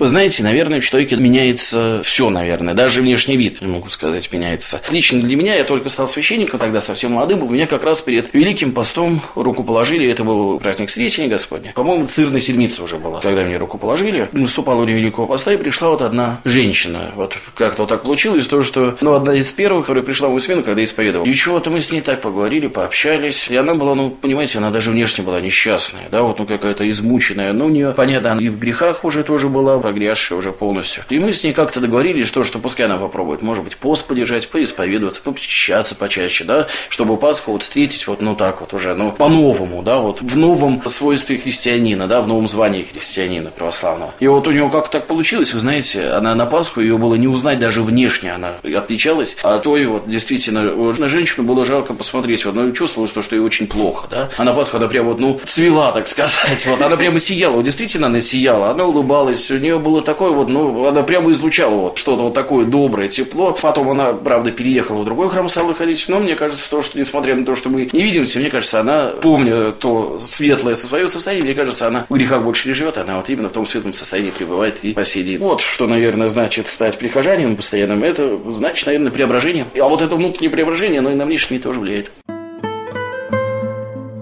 Вы 0.00 0.06
знаете, 0.06 0.42
наверное, 0.42 0.80
в 0.80 0.84
человеке 0.84 1.16
меняется 1.16 2.00
все, 2.02 2.30
наверное. 2.30 2.72
Даже 2.72 3.02
внешний 3.02 3.36
вид, 3.36 3.60
могу 3.60 3.90
сказать, 3.90 4.32
меняется. 4.32 4.80
Лично 4.90 5.20
для 5.20 5.36
меня, 5.36 5.56
я 5.56 5.64
только 5.64 5.90
стал 5.90 6.08
священником, 6.08 6.58
тогда 6.58 6.80
совсем 6.80 7.12
молодым 7.12 7.40
был. 7.40 7.50
Меня 7.50 7.66
как 7.66 7.84
раз 7.84 8.00
перед 8.00 8.32
Великим 8.32 8.72
постом 8.72 9.20
руку 9.34 9.62
положили. 9.62 10.10
Это 10.10 10.24
был 10.24 10.58
праздник 10.58 10.88
Сретения 10.88 11.28
Господня. 11.28 11.72
По-моему, 11.74 12.06
цирная 12.06 12.40
седмица 12.40 12.82
уже 12.82 12.96
была. 12.96 13.20
Когда 13.20 13.42
мне 13.42 13.58
руку 13.58 13.76
положили, 13.76 14.30
наступало 14.32 14.84
время 14.84 15.00
Великого 15.00 15.26
поста, 15.26 15.52
и 15.52 15.58
пришла 15.58 15.90
вот 15.90 16.00
одна 16.00 16.40
женщина. 16.44 17.12
Вот 17.14 17.36
как-то 17.54 17.82
вот 17.82 17.90
так 17.90 18.02
получилось, 18.02 18.46
то, 18.46 18.62
что, 18.62 18.96
ну, 19.02 19.12
одна 19.12 19.34
из 19.34 19.52
первых, 19.52 19.84
которая 19.84 20.02
пришла 20.02 20.28
в 20.28 20.30
мою 20.30 20.40
смену, 20.40 20.62
когда 20.62 20.82
исповедовал. 20.82 21.26
И 21.26 21.34
чего-то 21.34 21.68
мы 21.68 21.82
с 21.82 21.92
ней 21.92 22.00
так 22.00 22.22
поговорили, 22.22 22.68
пообщались. 22.68 23.48
И 23.50 23.56
она 23.56 23.74
была, 23.74 23.94
ну, 23.94 24.08
понимаете, 24.08 24.56
она 24.56 24.70
даже 24.70 24.92
внешне 24.92 25.24
была 25.24 25.42
несчастная, 25.42 26.04
да, 26.10 26.22
вот, 26.22 26.38
ну, 26.38 26.46
какая-то 26.46 26.88
измученная. 26.88 27.52
Ну, 27.52 27.66
у 27.66 27.68
нее, 27.68 27.92
понятно, 27.94 28.32
она 28.32 28.40
и 28.40 28.48
в 28.48 28.58
грехах 28.58 29.04
уже 29.04 29.24
тоже 29.24 29.50
была, 29.50 29.89
погрязшая 29.90 30.38
уже 30.38 30.52
полностью. 30.52 31.02
И 31.10 31.18
мы 31.18 31.32
с 31.32 31.42
ней 31.42 31.52
как-то 31.52 31.80
договорились, 31.80 32.28
что, 32.28 32.44
что 32.44 32.60
пускай 32.60 32.86
она 32.86 32.96
попробует, 32.96 33.42
может 33.42 33.64
быть, 33.64 33.76
пост 33.76 34.06
подержать, 34.06 34.48
поисповедоваться, 34.48 35.20
попечаться 35.20 35.96
почаще, 35.96 36.44
да, 36.44 36.68
чтобы 36.88 37.16
Пасху 37.16 37.50
вот 37.50 37.64
встретить 37.64 38.06
вот, 38.06 38.22
ну, 38.22 38.36
так 38.36 38.60
вот 38.60 38.72
уже, 38.72 38.94
ну, 38.94 39.10
по-новому, 39.10 39.82
да, 39.82 39.98
вот 39.98 40.22
в 40.22 40.36
новом 40.36 40.80
свойстве 40.86 41.38
христианина, 41.38 42.06
да, 42.06 42.20
в 42.20 42.28
новом 42.28 42.46
звании 42.46 42.84
христианина 42.84 43.50
православного. 43.50 44.14
И 44.20 44.28
вот 44.28 44.46
у 44.46 44.52
него 44.52 44.70
как 44.70 44.90
так 44.90 45.08
получилось, 45.08 45.52
вы 45.52 45.58
знаете, 45.58 46.10
она 46.10 46.36
на 46.36 46.46
Пасху, 46.46 46.80
ее 46.80 46.96
было 46.96 47.16
не 47.16 47.26
узнать 47.26 47.58
даже 47.58 47.82
внешне, 47.82 48.32
она 48.32 48.52
отличалась, 48.62 49.36
а 49.42 49.58
то 49.58 49.76
и 49.76 49.86
вот 49.86 50.08
действительно, 50.08 50.72
вот, 50.72 51.00
на 51.00 51.08
женщину 51.08 51.44
было 51.44 51.64
жалко 51.64 51.94
посмотреть, 51.94 52.44
вот, 52.44 52.54
ну, 52.54 52.70
чувствовалось 52.70 53.12
то, 53.12 53.22
что 53.22 53.34
ей 53.34 53.42
очень 53.42 53.66
плохо, 53.66 54.06
да, 54.08 54.28
а 54.36 54.44
на 54.44 54.54
Пасху 54.54 54.76
она 54.76 54.86
прям 54.86 55.06
вот, 55.06 55.18
ну, 55.18 55.40
цвела, 55.42 55.90
так 55.90 56.06
сказать, 56.06 56.64
вот, 56.66 56.80
она 56.80 56.96
прямо 56.96 57.18
сияла, 57.18 57.54
вот, 57.54 57.64
действительно 57.64 58.06
она 58.06 58.20
сияла, 58.20 58.70
она 58.70 58.84
улыбалась, 58.84 59.50
у 59.50 59.58
нее 59.58 59.79
было 59.80 60.02
так 60.02 60.20
такое 60.20 60.32
вот, 60.32 60.50
ну, 60.50 60.86
она 60.86 61.02
прямо 61.02 61.30
излучала 61.30 61.74
вот 61.74 61.96
что-то 61.96 62.24
вот 62.24 62.34
такое 62.34 62.66
доброе, 62.66 63.08
тепло. 63.08 63.56
Потом 63.58 63.88
она, 63.88 64.12
правда, 64.12 64.52
переехала 64.52 65.00
в 65.00 65.06
другой 65.06 65.30
храм 65.30 65.48
стала 65.48 65.72
ходить, 65.72 66.04
но 66.08 66.20
мне 66.20 66.34
кажется, 66.34 66.68
то, 66.68 66.82
что 66.82 66.98
несмотря 66.98 67.34
на 67.34 67.46
то, 67.46 67.54
что 67.54 67.70
мы 67.70 67.88
не 67.90 68.02
видимся, 68.02 68.38
мне 68.38 68.50
кажется, 68.50 68.80
она, 68.80 69.12
помня 69.22 69.72
то 69.72 70.18
светлое 70.18 70.74
со 70.74 70.86
свое 70.86 71.08
состояние, 71.08 71.46
мне 71.46 71.54
кажется, 71.54 71.86
она 71.86 72.04
в 72.06 72.14
грехах 72.14 72.42
больше 72.42 72.68
не 72.68 72.74
живет, 72.74 72.98
она 72.98 73.16
вот 73.16 73.30
именно 73.30 73.48
в 73.48 73.52
том 73.52 73.64
светлом 73.64 73.94
состоянии 73.94 74.28
пребывает 74.28 74.80
и 74.82 74.92
по 74.92 75.06
сей 75.06 75.22
день. 75.22 75.38
Вот 75.38 75.62
что, 75.62 75.86
наверное, 75.86 76.28
значит 76.28 76.68
стать 76.68 76.98
прихожанином 76.98 77.56
постоянным, 77.56 78.04
это 78.04 78.38
значит, 78.50 78.84
наверное, 78.84 79.10
преображение. 79.10 79.64
А 79.80 79.88
вот 79.88 80.02
это 80.02 80.16
внутреннее 80.16 80.50
преображение, 80.50 80.98
оно 80.98 81.12
и 81.12 81.14
на 81.14 81.24
внешнее 81.24 81.60
тоже 81.60 81.80
влияет. 81.80 82.10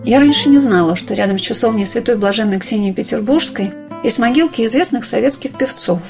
Я 0.04 0.20
раньше 0.20 0.48
не 0.48 0.58
знала, 0.58 0.94
что 0.94 1.14
рядом 1.14 1.38
с 1.38 1.40
часовней 1.40 1.86
Святой 1.86 2.16
Блаженной 2.16 2.60
Ксении 2.60 2.92
Петербургской 2.92 3.72
есть 4.02 4.18
могилки 4.18 4.62
известных 4.62 5.04
советских 5.04 5.56
певцов 5.56 6.00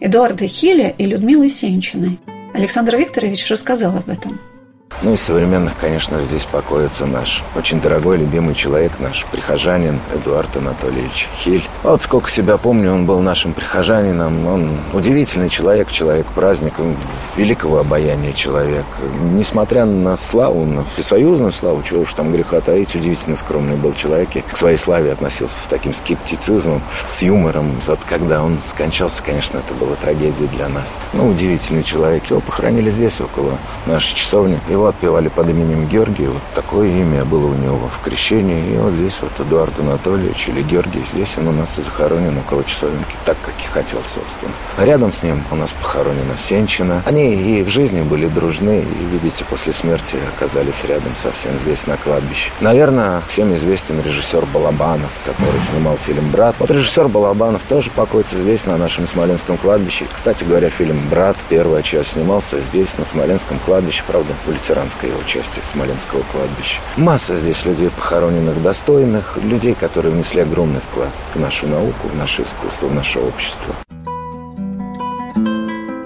Эдуарда 0.00 0.46
Хиля 0.46 0.90
и 0.90 1.06
Людмилы 1.06 1.48
Сенчиной. 1.48 2.20
Александр 2.54 2.96
Викторович 2.96 3.50
рассказал 3.50 3.96
об 3.96 4.08
этом. 4.08 4.38
Ну, 5.00 5.12
из 5.12 5.22
современных, 5.22 5.76
конечно, 5.78 6.20
здесь 6.20 6.44
покоится 6.44 7.06
наш 7.06 7.44
очень 7.54 7.80
дорогой, 7.80 8.16
любимый 8.16 8.54
человек, 8.54 8.92
наш 8.98 9.24
прихожанин 9.30 10.00
Эдуард 10.12 10.56
Анатольевич 10.56 11.28
Хиль. 11.38 11.62
Вот 11.84 12.02
сколько 12.02 12.28
себя 12.28 12.56
помню, 12.56 12.92
он 12.92 13.06
был 13.06 13.20
нашим 13.20 13.52
прихожанином. 13.52 14.44
Он 14.46 14.70
удивительный 14.92 15.50
человек, 15.50 15.92
человек-праздник, 15.92 16.74
великого 17.36 17.78
обаяния 17.78 18.32
человек. 18.32 18.84
Несмотря 19.32 19.84
на 19.84 20.16
славу, 20.16 20.64
на 20.64 20.84
всесоюзную 20.96 21.52
славу, 21.52 21.84
чего 21.84 22.00
уж 22.00 22.12
там 22.14 22.32
греха 22.32 22.60
таить, 22.60 22.96
удивительно 22.96 23.36
скромный 23.36 23.76
был 23.76 23.92
человек. 23.92 24.34
И 24.34 24.40
к 24.40 24.56
своей 24.56 24.78
славе 24.78 25.12
относился 25.12 25.62
с 25.62 25.66
таким 25.66 25.94
скептицизмом, 25.94 26.82
с 27.04 27.22
юмором. 27.22 27.70
Вот 27.86 28.00
когда 28.08 28.42
он 28.42 28.58
скончался, 28.58 29.22
конечно, 29.22 29.58
это 29.58 29.74
была 29.74 29.94
трагедия 29.94 30.48
для 30.48 30.68
нас. 30.68 30.98
Ну, 31.12 31.28
удивительный 31.28 31.84
человек. 31.84 32.24
Его 32.28 32.40
похоронили 32.40 32.90
здесь, 32.90 33.20
около 33.20 33.52
нашей 33.86 34.16
часовни. 34.16 34.58
Его 34.78 34.86
отпевали 34.86 35.26
под 35.26 35.48
именем 35.48 35.88
Георгия. 35.88 36.28
Вот 36.28 36.40
такое 36.54 36.86
имя 36.86 37.24
было 37.24 37.46
у 37.46 37.54
него 37.54 37.88
в 37.88 38.00
крещении. 38.04 38.74
И 38.74 38.76
вот 38.76 38.92
здесь 38.92 39.18
вот 39.20 39.32
Эдуард 39.40 39.76
Анатольевич 39.80 40.46
или 40.46 40.62
Георгий, 40.62 41.02
здесь 41.04 41.36
он 41.36 41.48
у 41.48 41.50
нас 41.50 41.76
и 41.78 41.82
захоронен 41.82 42.38
около 42.38 42.62
часовенки, 42.62 43.16
так, 43.24 43.36
как 43.44 43.54
и 43.58 43.66
хотел, 43.72 44.04
собственно. 44.04 44.52
Рядом 44.78 45.10
с 45.10 45.24
ним 45.24 45.42
у 45.50 45.56
нас 45.56 45.72
похоронена 45.72 46.38
Сенчина. 46.38 47.02
Они 47.06 47.34
и 47.34 47.64
в 47.64 47.68
жизни 47.70 48.02
были 48.02 48.28
дружны, 48.28 48.84
и, 48.84 49.04
видите, 49.06 49.44
после 49.50 49.72
смерти 49.72 50.16
оказались 50.36 50.84
рядом 50.84 51.16
совсем 51.16 51.58
здесь, 51.58 51.88
на 51.88 51.96
кладбище. 51.96 52.52
Наверное, 52.60 53.22
всем 53.26 53.52
известен 53.56 54.00
режиссер 54.00 54.46
Балабанов, 54.54 55.10
который 55.26 55.60
снимал 55.60 55.96
фильм 55.96 56.30
«Брат». 56.30 56.54
Вот 56.60 56.70
режиссер 56.70 57.08
Балабанов 57.08 57.62
тоже 57.68 57.90
покоится 57.90 58.36
здесь, 58.36 58.64
на 58.64 58.76
нашем 58.76 59.08
Смоленском 59.08 59.56
кладбище. 59.56 60.04
Кстати 60.14 60.44
говоря, 60.44 60.70
фильм 60.70 61.00
«Брат», 61.10 61.36
первая 61.48 61.82
часть 61.82 62.12
снимался 62.12 62.60
здесь, 62.60 62.96
на 62.96 63.04
Смоленском 63.04 63.58
кладбище, 63.66 64.04
правда, 64.06 64.32
в 64.44 64.46
ветеранской 64.68 65.10
его 65.10 65.22
части 65.22 65.60
Смоленского 65.64 66.22
кладбища. 66.30 66.80
Масса 66.96 67.36
здесь 67.36 67.64
людей 67.64 67.90
похороненных 67.90 68.62
достойных, 68.62 69.38
людей, 69.42 69.74
которые 69.74 70.12
внесли 70.12 70.42
огромный 70.42 70.80
вклад 70.80 71.10
в 71.34 71.40
нашу 71.40 71.66
науку, 71.66 72.08
в 72.08 72.16
наше 72.16 72.42
искусство, 72.42 72.88
в 72.88 72.94
наше 72.94 73.18
общество. 73.18 73.74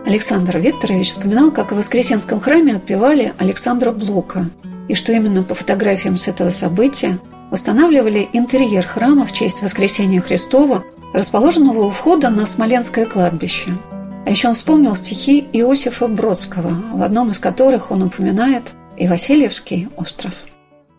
Александр 0.07 0.59
Викторович 0.59 1.11
вспоминал, 1.11 1.51
как 1.51 1.73
в 1.73 1.77
Воскресенском 1.77 2.41
храме 2.41 2.77
отпевали 2.77 3.33
Александра 3.39 3.93
Блока, 3.93 4.47
и 4.89 4.95
что 4.95 5.13
именно 5.13 5.43
по 5.43 5.55
фотографиям 5.55 6.17
с 6.17 6.29
этого 6.29 6.51
события 6.51 7.19
восстанавливали 7.51 8.29
интерьер 8.33 8.87
храма 8.87 9.27
в 9.27 9.33
честь 9.33 9.63
Воскресения 9.63 10.21
Христова, 10.21 10.85
расположенного 11.15 11.87
у 11.87 11.91
входа 11.91 12.31
на 12.31 12.47
Смоленское 12.47 13.07
кладбище– 13.07 13.77
а 14.25 14.31
еще 14.31 14.49
он 14.49 14.55
вспомнил 14.55 14.95
стихи 14.95 15.47
Иосифа 15.53 16.09
Бродского, 16.09 16.75
в 16.95 17.03
одном 17.03 17.31
из 17.31 17.39
которых 17.39 17.91
он 17.91 18.03
упоминает 18.03 18.73
и 18.97 19.09
Васильевский 19.09 19.89
остров. 19.97 20.35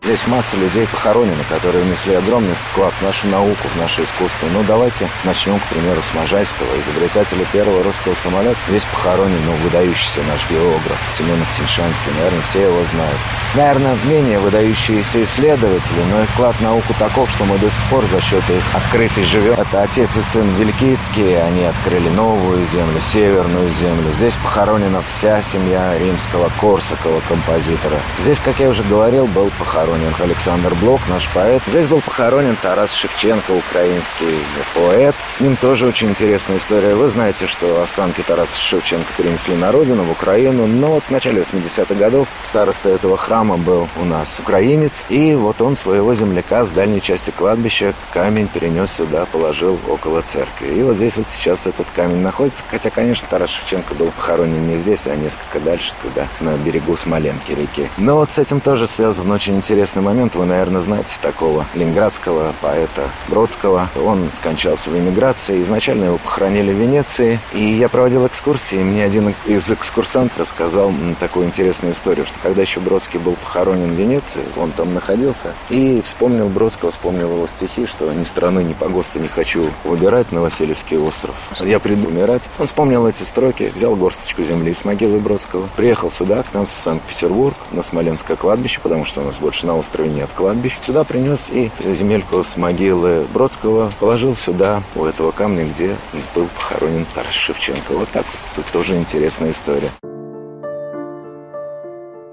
Здесь 0.04 0.26
масса 0.26 0.58
людей 0.58 0.86
похоронены, 0.86 1.42
которые 1.48 1.82
внесли 1.82 2.14
огромный 2.14 2.54
вклад 2.70 2.92
в 3.00 3.02
нашу 3.02 3.26
науку, 3.28 3.68
в 3.74 3.78
наше 3.78 4.04
искусство. 4.04 4.46
Ну, 4.52 4.62
давайте 4.68 5.08
начнем, 5.24 5.58
к 5.58 5.62
примеру, 5.68 6.02
с 6.02 6.12
Можайского, 6.12 6.78
изобретателя 6.78 7.46
первого 7.50 7.82
русского 7.82 8.14
самолета. 8.14 8.58
Здесь 8.68 8.84
похоронен, 8.84 9.40
ну, 9.46 9.52
выдающийся 9.64 10.20
наш 10.28 10.46
географ 10.50 10.98
Семенов 11.10 11.48
Тиньшанский. 11.56 12.12
Наверное, 12.18 12.42
все 12.42 12.62
его 12.64 12.84
знают. 12.92 13.16
Наверное, 13.54 13.96
менее 14.04 14.38
выдающиеся 14.40 15.24
исследователи, 15.24 16.02
но 16.10 16.22
их 16.22 16.28
вклад 16.30 16.54
в 16.56 16.60
науку 16.60 16.92
таков, 16.98 17.30
что 17.30 17.46
мы 17.46 17.56
до 17.56 17.70
сих 17.70 17.82
пор 17.84 18.04
за 18.04 18.20
счет 18.20 18.42
их 18.50 18.62
открытий 18.74 19.22
живем. 19.22 19.54
Это 19.54 19.84
отец 19.84 20.14
и 20.18 20.22
сын 20.22 20.54
Великицкие, 20.56 21.42
они 21.42 21.64
открыли 21.64 22.10
новую 22.10 22.66
землю, 22.66 23.00
северную 23.00 23.70
землю. 23.70 24.12
Здесь 24.12 24.34
похоронена 24.36 25.02
вся 25.06 25.40
семья 25.40 25.96
римского 25.98 26.50
Корсакова, 26.60 27.22
композитора. 27.26 27.96
Здесь, 28.18 28.38
как 28.44 28.60
я 28.60 28.68
уже 28.68 28.82
говорил, 28.82 29.26
был 29.26 29.50
похоронен 29.58 29.93
Александр 30.20 30.74
Блок, 30.74 31.00
наш 31.08 31.28
поэт. 31.28 31.62
Здесь 31.68 31.86
был 31.86 32.00
похоронен 32.00 32.56
Тарас 32.60 32.92
Шевченко, 32.94 33.52
украинский 33.52 34.40
поэт. 34.74 35.14
С 35.24 35.40
ним 35.40 35.56
тоже 35.56 35.86
очень 35.86 36.10
интересная 36.10 36.58
история. 36.58 36.94
Вы 36.94 37.08
знаете, 37.08 37.46
что 37.46 37.80
останки 37.80 38.22
Тараса 38.22 38.58
Шевченко 38.58 39.06
перенесли 39.16 39.54
на 39.54 39.70
родину, 39.70 40.02
в 40.02 40.10
Украину. 40.10 40.66
Но 40.66 40.94
вот 40.94 41.04
в 41.04 41.10
начале 41.10 41.42
80-х 41.42 41.94
годов 41.94 42.26
староста 42.42 42.88
этого 42.88 43.16
храма 43.16 43.56
был 43.56 43.88
у 44.00 44.04
нас 44.04 44.40
украинец. 44.40 45.04
И 45.08 45.34
вот 45.34 45.62
он 45.62 45.76
своего 45.76 46.12
земляка 46.14 46.64
с 46.64 46.70
дальней 46.70 47.00
части 47.00 47.30
кладбища 47.30 47.94
камень 48.12 48.48
перенес 48.48 48.90
сюда, 48.90 49.26
положил 49.26 49.78
около 49.88 50.22
церкви. 50.22 50.66
И 50.74 50.82
вот 50.82 50.96
здесь 50.96 51.16
вот 51.16 51.28
сейчас 51.28 51.68
этот 51.68 51.86
камень 51.94 52.20
находится. 52.20 52.64
Хотя, 52.68 52.90
конечно, 52.90 53.28
Тарас 53.30 53.50
Шевченко 53.50 53.94
был 53.94 54.10
похоронен 54.10 54.66
не 54.66 54.76
здесь, 54.76 55.06
а 55.06 55.14
несколько 55.14 55.60
дальше 55.60 55.92
туда, 56.02 56.26
на 56.40 56.56
берегу 56.56 56.96
Смоленки 56.96 57.52
реки. 57.52 57.88
Но 57.96 58.16
вот 58.16 58.30
с 58.30 58.38
этим 58.38 58.60
тоже 58.60 58.88
связан 58.88 59.30
очень 59.30 59.54
интересный 59.56 59.83
момент. 60.00 60.34
Вы, 60.34 60.46
наверное, 60.46 60.80
знаете 60.80 61.18
такого 61.20 61.66
ленинградского 61.74 62.54
поэта 62.60 63.10
Бродского. 63.28 63.88
Он 64.04 64.30
скончался 64.32 64.90
в 64.90 64.98
эмиграции. 64.98 65.62
Изначально 65.62 66.04
его 66.04 66.18
похоронили 66.18 66.72
в 66.72 66.76
Венеции. 66.76 67.38
И 67.52 67.64
я 67.64 67.88
проводил 67.88 68.26
экскурсии, 68.26 68.80
и 68.80 68.84
мне 68.84 69.04
один 69.04 69.34
из 69.46 69.70
экскурсантов 69.70 70.38
рассказал 70.38 70.92
такую 71.20 71.46
интересную 71.46 71.94
историю, 71.94 72.26
что 72.26 72.38
когда 72.40 72.62
еще 72.62 72.80
Бродский 72.80 73.18
был 73.18 73.34
похоронен 73.34 73.94
в 73.94 73.98
Венеции, 73.98 74.42
он 74.56 74.70
там 74.72 74.94
находился, 74.94 75.54
и 75.70 76.02
вспомнил 76.04 76.48
Бродского, 76.48 76.90
вспомнил 76.90 77.30
его 77.32 77.46
стихи, 77.46 77.86
что 77.86 78.12
ни 78.12 78.24
страны, 78.24 78.60
ни 78.60 78.72
погоста 78.72 79.18
не 79.18 79.28
хочу 79.28 79.64
выбирать 79.84 80.32
на 80.32 80.40
Васильевский 80.40 80.96
остров. 80.96 81.34
Я 81.60 81.78
приду 81.78 82.08
умирать. 82.08 82.48
Он 82.58 82.66
вспомнил 82.66 83.06
эти 83.06 83.22
строки, 83.22 83.72
взял 83.74 83.96
горсточку 83.96 84.42
земли 84.42 84.72
с 84.72 84.84
могилы 84.84 85.18
Бродского, 85.18 85.68
приехал 85.76 86.10
сюда, 86.10 86.42
к 86.42 86.52
нам 86.54 86.66
в 86.66 86.70
Санкт-Петербург, 86.70 87.56
на 87.72 87.82
Смоленское 87.82 88.36
кладбище, 88.36 88.80
потому 88.82 89.04
что 89.04 89.20
у 89.20 89.24
нас 89.24 89.36
больше 89.36 89.66
на 89.66 89.73
острове 89.74 90.10
нет 90.10 90.28
кладбищ. 90.34 90.78
Сюда 90.84 91.04
принес 91.04 91.50
и 91.50 91.70
земельку 91.84 92.42
с 92.42 92.56
могилы 92.56 93.26
Бродского 93.32 93.92
положил 94.00 94.34
сюда, 94.34 94.82
у 94.94 95.04
этого 95.04 95.30
камня, 95.30 95.64
где 95.64 95.96
был 96.34 96.46
похоронен 96.56 97.06
Тарас 97.14 97.32
Шевченко. 97.32 97.92
Вот 97.92 98.08
так 98.10 98.24
вот. 98.24 98.56
Тут 98.56 98.72
тоже 98.72 98.96
интересная 98.96 99.50
история. 99.50 99.90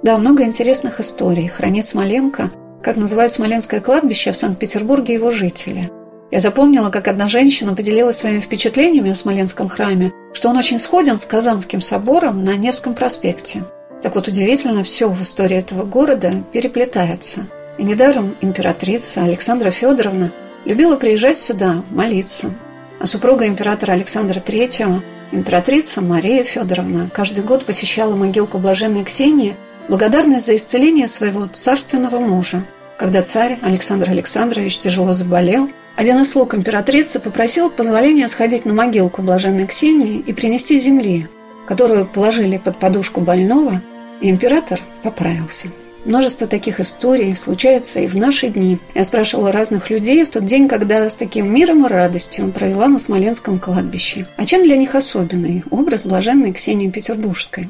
Да, 0.03 0.17
много 0.17 0.43
интересных 0.43 0.99
историй. 0.99 1.47
Хранит 1.47 1.85
Смоленко, 1.85 2.49
как 2.81 2.97
называют 2.97 3.31
Смоленское 3.31 3.81
кладбище 3.81 4.31
в 4.31 4.37
Санкт-Петербурге 4.37 5.13
его 5.13 5.29
жители. 5.29 5.91
Я 6.31 6.39
запомнила, 6.39 6.89
как 6.89 7.07
одна 7.07 7.27
женщина 7.27 7.75
поделилась 7.75 8.17
своими 8.17 8.39
впечатлениями 8.39 9.11
о 9.11 9.15
Смоленском 9.15 9.67
храме, 9.67 10.13
что 10.33 10.49
он 10.49 10.57
очень 10.57 10.79
сходен 10.79 11.17
с 11.17 11.25
Казанским 11.25 11.81
собором 11.81 12.43
на 12.45 12.55
Невском 12.55 12.93
проспекте. 12.93 13.63
Так 14.01 14.15
вот, 14.15 14.27
удивительно, 14.27 14.83
все 14.83 15.09
в 15.09 15.21
истории 15.21 15.57
этого 15.57 15.83
города 15.83 16.43
переплетается. 16.51 17.45
И 17.77 17.83
недаром 17.83 18.35
императрица 18.41 19.23
Александра 19.23 19.69
Федоровна 19.69 20.31
любила 20.65 20.95
приезжать 20.95 21.37
сюда, 21.37 21.83
молиться. 21.91 22.51
А 22.99 23.05
супруга 23.05 23.47
императора 23.47 23.93
Александра 23.93 24.39
III, 24.39 25.01
императрица 25.31 26.01
Мария 26.01 26.43
Федоровна, 26.43 27.09
каждый 27.13 27.43
год 27.43 27.65
посещала 27.65 28.15
могилку 28.15 28.57
блаженной 28.57 29.03
Ксении 29.03 29.55
благодарность 29.87 30.45
за 30.45 30.55
исцеление 30.55 31.07
своего 31.07 31.47
царственного 31.47 32.19
мужа. 32.19 32.63
Когда 32.97 33.21
царь 33.21 33.57
Александр 33.61 34.11
Александрович 34.11 34.77
тяжело 34.77 35.13
заболел, 35.13 35.69
один 35.95 36.21
из 36.21 36.31
слуг 36.31 36.53
императрицы 36.53 37.19
попросил 37.19 37.69
позволения 37.69 38.27
сходить 38.27 38.65
на 38.65 38.73
могилку 38.73 39.21
блаженной 39.21 39.67
Ксении 39.67 40.19
и 40.19 40.33
принести 40.33 40.77
земли, 40.79 41.27
которую 41.67 42.05
положили 42.05 42.57
под 42.57 42.79
подушку 42.79 43.21
больного, 43.21 43.81
император 44.29 44.79
поправился. 45.03 45.69
Множество 46.05 46.47
таких 46.47 46.79
историй 46.79 47.35
случается 47.35 47.99
и 47.99 48.07
в 48.07 48.15
наши 48.15 48.47
дни. 48.47 48.79
Я 48.95 49.03
спрашивала 49.03 49.51
разных 49.51 49.89
людей 49.89 50.23
в 50.23 50.29
тот 50.29 50.45
день, 50.45 50.67
когда 50.67 51.07
с 51.07 51.15
таким 51.15 51.53
миром 51.53 51.85
и 51.85 51.89
радостью 51.89 52.51
провела 52.51 52.87
на 52.87 52.97
Смоленском 52.97 53.59
кладбище. 53.59 54.25
А 54.35 54.45
чем 54.45 54.63
для 54.63 54.77
них 54.77 54.95
особенный 54.95 55.63
образ 55.69 56.07
блаженной 56.07 56.53
Ксении 56.53 56.89
Петербургской? 56.89 57.69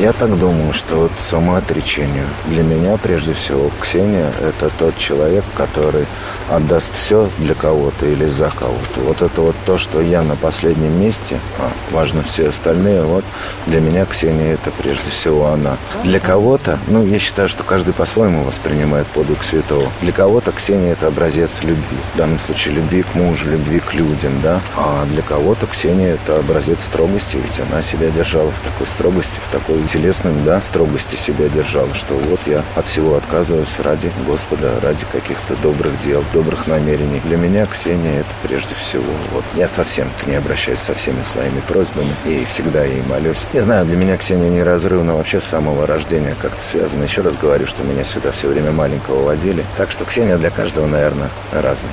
Я 0.00 0.14
так 0.14 0.38
думаю, 0.38 0.72
что 0.72 0.96
вот 0.96 1.12
самоотречение. 1.18 2.24
Для 2.46 2.62
меня, 2.62 2.96
прежде 2.96 3.34
всего, 3.34 3.70
Ксения– 3.82 4.32
это 4.40 4.70
тот 4.78 4.96
человек, 4.96 5.44
который 5.54 6.06
отдаст 6.48 6.94
все 6.94 7.28
для 7.36 7.54
кого-то 7.54 8.06
или 8.06 8.24
за 8.24 8.48
кого-то. 8.48 9.00
Вот 9.00 9.20
это 9.20 9.42
вот 9.42 9.54
то, 9.66 9.76
что 9.76 10.00
я 10.00 10.22
на 10.22 10.36
последнем 10.36 10.98
месте, 10.98 11.38
а 11.58 11.70
важно 11.90 12.22
все 12.22 12.48
остальные, 12.48 13.02
вот 13.02 13.24
для 13.66 13.80
меня 13.80 14.06
Ксения– 14.06 14.54
это 14.54 14.70
прежде 14.70 15.10
всего 15.10 15.48
она. 15.48 15.76
Для 16.02 16.18
кого-то, 16.18 16.78
ну, 16.88 17.04
я 17.04 17.18
считаю, 17.18 17.50
что 17.50 17.62
каждый 17.62 17.92
по-своему 17.92 18.42
воспринимает 18.42 19.06
подвиг 19.08 19.44
святого. 19.44 19.86
Для 20.00 20.12
кого-то 20.12 20.50
Ксения– 20.52 20.92
это 20.94 21.08
образец 21.08 21.62
любви. 21.62 21.98
В 22.14 22.16
данном 22.16 22.38
случае 22.38 22.76
любви 22.76 23.02
к 23.02 23.14
мужу, 23.14 23.50
любви 23.50 23.80
к 23.80 23.92
людям, 23.92 24.40
да. 24.42 24.62
А 24.78 25.04
для 25.04 25.20
кого-то 25.20 25.66
Ксения– 25.66 26.14
это 26.24 26.38
образец 26.38 26.84
строгости, 26.84 27.36
ведь 27.36 27.60
она 27.70 27.82
себя 27.82 28.08
держала 28.08 28.50
в 28.50 28.60
такой 28.60 28.86
строгости, 28.86 29.38
в 29.46 29.52
такой 29.52 29.89
телесным, 29.92 30.44
да, 30.44 30.60
строгости 30.62 31.16
себя 31.16 31.48
держал, 31.48 31.92
что 31.94 32.14
вот 32.14 32.40
я 32.46 32.62
от 32.76 32.86
всего 32.86 33.16
отказываюсь 33.16 33.78
ради 33.80 34.10
Господа, 34.26 34.78
ради 34.80 35.04
каких-то 35.10 35.56
добрых 35.62 35.98
дел, 36.02 36.24
добрых 36.32 36.66
намерений. 36.66 37.20
Для 37.24 37.36
меня 37.36 37.66
Ксения 37.66 38.20
это 38.20 38.30
прежде 38.42 38.74
всего. 38.74 39.12
Вот 39.32 39.44
я 39.56 39.66
совсем 39.66 40.08
к 40.20 40.26
ней 40.26 40.36
обращаюсь 40.36 40.80
со 40.80 40.94
всеми 40.94 41.22
своими 41.22 41.60
просьбами 41.66 42.14
и 42.24 42.44
всегда 42.44 42.84
ей 42.84 43.02
молюсь. 43.02 43.46
Не 43.52 43.60
знаю, 43.60 43.86
для 43.86 43.96
меня 43.96 44.16
Ксения 44.16 44.48
неразрывно 44.48 45.16
вообще 45.16 45.40
с 45.40 45.44
самого 45.44 45.86
рождения 45.86 46.36
как-то 46.40 46.62
связано. 46.62 47.02
Еще 47.04 47.22
раз 47.22 47.36
говорю, 47.36 47.66
что 47.66 47.82
меня 47.82 48.04
сюда 48.04 48.30
все 48.32 48.48
время 48.48 48.72
маленького 48.72 49.24
водили. 49.24 49.64
Так 49.76 49.90
что 49.90 50.04
Ксения 50.04 50.36
для 50.36 50.50
каждого, 50.50 50.86
наверное, 50.86 51.30
разный. 51.52 51.90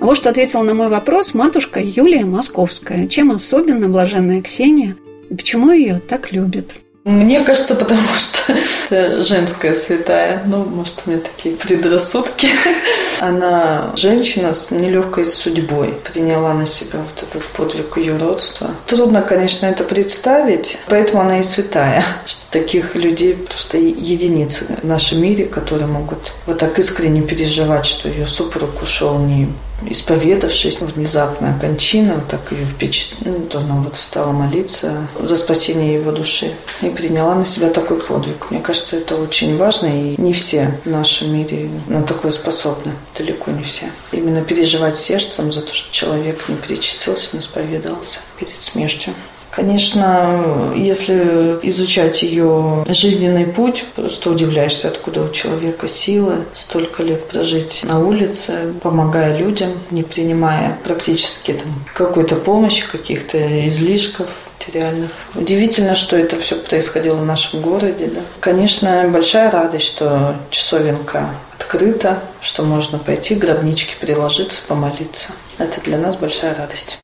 Вот 0.00 0.16
что 0.16 0.30
ответила 0.30 0.62
на 0.62 0.74
мой 0.74 0.88
вопрос 0.88 1.32
матушка 1.32 1.80
Юлия 1.80 2.24
Московская. 2.24 3.06
Чем 3.06 3.30
особенно 3.30 3.88
блаженная 3.88 4.42
Ксения 4.42 4.96
почему 5.36 5.70
ее 5.70 6.00
так 6.00 6.32
любят? 6.32 6.74
Мне 7.04 7.40
кажется, 7.40 7.74
потому 7.74 8.06
что 8.16 8.52
это 8.90 9.22
женская 9.22 9.74
святая. 9.74 10.42
Ну, 10.46 10.64
может, 10.64 11.02
у 11.04 11.10
меня 11.10 11.20
такие 11.20 11.56
предрассудки. 11.56 12.48
Она 13.20 13.92
женщина 13.96 14.54
с 14.54 14.70
нелегкой 14.70 15.26
судьбой. 15.26 15.94
Приняла 16.12 16.54
на 16.54 16.66
себя 16.66 17.00
вот 17.00 17.24
этот 17.28 17.44
подвиг 17.48 17.96
ее 17.96 18.16
родства. 18.16 18.70
Трудно, 18.86 19.22
конечно, 19.22 19.66
это 19.66 19.82
представить, 19.82 20.78
поэтому 20.86 21.22
она 21.22 21.40
и 21.40 21.42
святая. 21.42 22.04
Что 22.26 22.42
таких 22.50 22.94
людей 22.94 23.34
просто 23.34 23.78
единицы 23.78 24.66
в 24.82 24.86
нашем 24.86 25.22
мире, 25.22 25.46
которые 25.46 25.88
могут 25.88 26.32
вот 26.46 26.58
так 26.58 26.78
искренне 26.78 27.22
переживать, 27.22 27.86
что 27.86 28.08
ее 28.08 28.26
супруг 28.26 28.80
ушел 28.80 29.18
не 29.18 29.48
исповедавшись, 29.88 30.80
внезапная 30.80 31.58
кончина, 31.58 32.22
так 32.28 32.52
ее 32.52 32.66
впечатлила, 32.66 33.36
ну, 33.52 33.60
она 33.60 33.74
вот 33.76 33.96
стала 33.96 34.32
молиться 34.32 35.08
за 35.20 35.36
спасение 35.36 35.94
его 35.94 36.12
души 36.12 36.52
и 36.80 36.88
приняла 36.88 37.34
на 37.34 37.46
себя 37.46 37.70
такой 37.70 38.00
подвиг. 38.00 38.50
Мне 38.50 38.60
кажется, 38.60 38.96
это 38.96 39.16
очень 39.16 39.56
важно, 39.56 39.86
и 39.86 40.20
не 40.20 40.32
все 40.32 40.78
в 40.84 40.90
нашем 40.90 41.34
мире 41.34 41.68
на 41.86 42.02
такое 42.02 42.32
способны, 42.32 42.92
далеко 43.16 43.50
не 43.50 43.62
все. 43.64 43.90
Именно 44.12 44.42
переживать 44.42 44.96
сердцем 44.96 45.52
за 45.52 45.62
то, 45.62 45.74
что 45.74 45.92
человек 45.92 46.48
не 46.48 46.56
перечастился, 46.56 47.30
не 47.32 47.40
исповедался 47.40 48.18
перед 48.38 48.54
смертью. 48.54 49.14
Конечно, 49.52 50.72
если 50.74 51.58
изучать 51.62 52.22
ее 52.22 52.84
жизненный 52.88 53.44
путь, 53.44 53.84
просто 53.94 54.30
удивляешься, 54.30 54.88
откуда 54.88 55.24
у 55.24 55.30
человека 55.30 55.88
силы 55.88 56.46
столько 56.54 57.02
лет 57.02 57.28
прожить 57.28 57.82
на 57.84 58.00
улице, 58.00 58.72
помогая 58.82 59.36
людям, 59.36 59.72
не 59.90 60.02
принимая 60.02 60.78
практически 60.84 61.52
там, 61.52 61.84
какой-то 61.94 62.36
помощи, 62.36 62.90
каких-то 62.90 63.68
излишков 63.68 64.28
материальных. 64.58 65.10
Удивительно, 65.34 65.94
что 65.94 66.16
это 66.16 66.38
все 66.38 66.56
происходило 66.56 67.16
в 67.16 67.26
нашем 67.26 67.60
городе. 67.60 68.06
Да. 68.06 68.20
Конечно, 68.40 69.06
большая 69.12 69.50
радость, 69.50 69.86
что 69.86 70.36
часовенка 70.50 71.28
открыта, 71.58 72.20
что 72.40 72.62
можно 72.62 72.98
пойти 72.98 73.34
к 73.34 73.38
гробничке 73.38 73.96
приложиться, 74.00 74.60
помолиться. 74.66 75.32
Это 75.58 75.80
для 75.82 75.98
нас 75.98 76.16
большая 76.16 76.54
радость. 76.54 76.98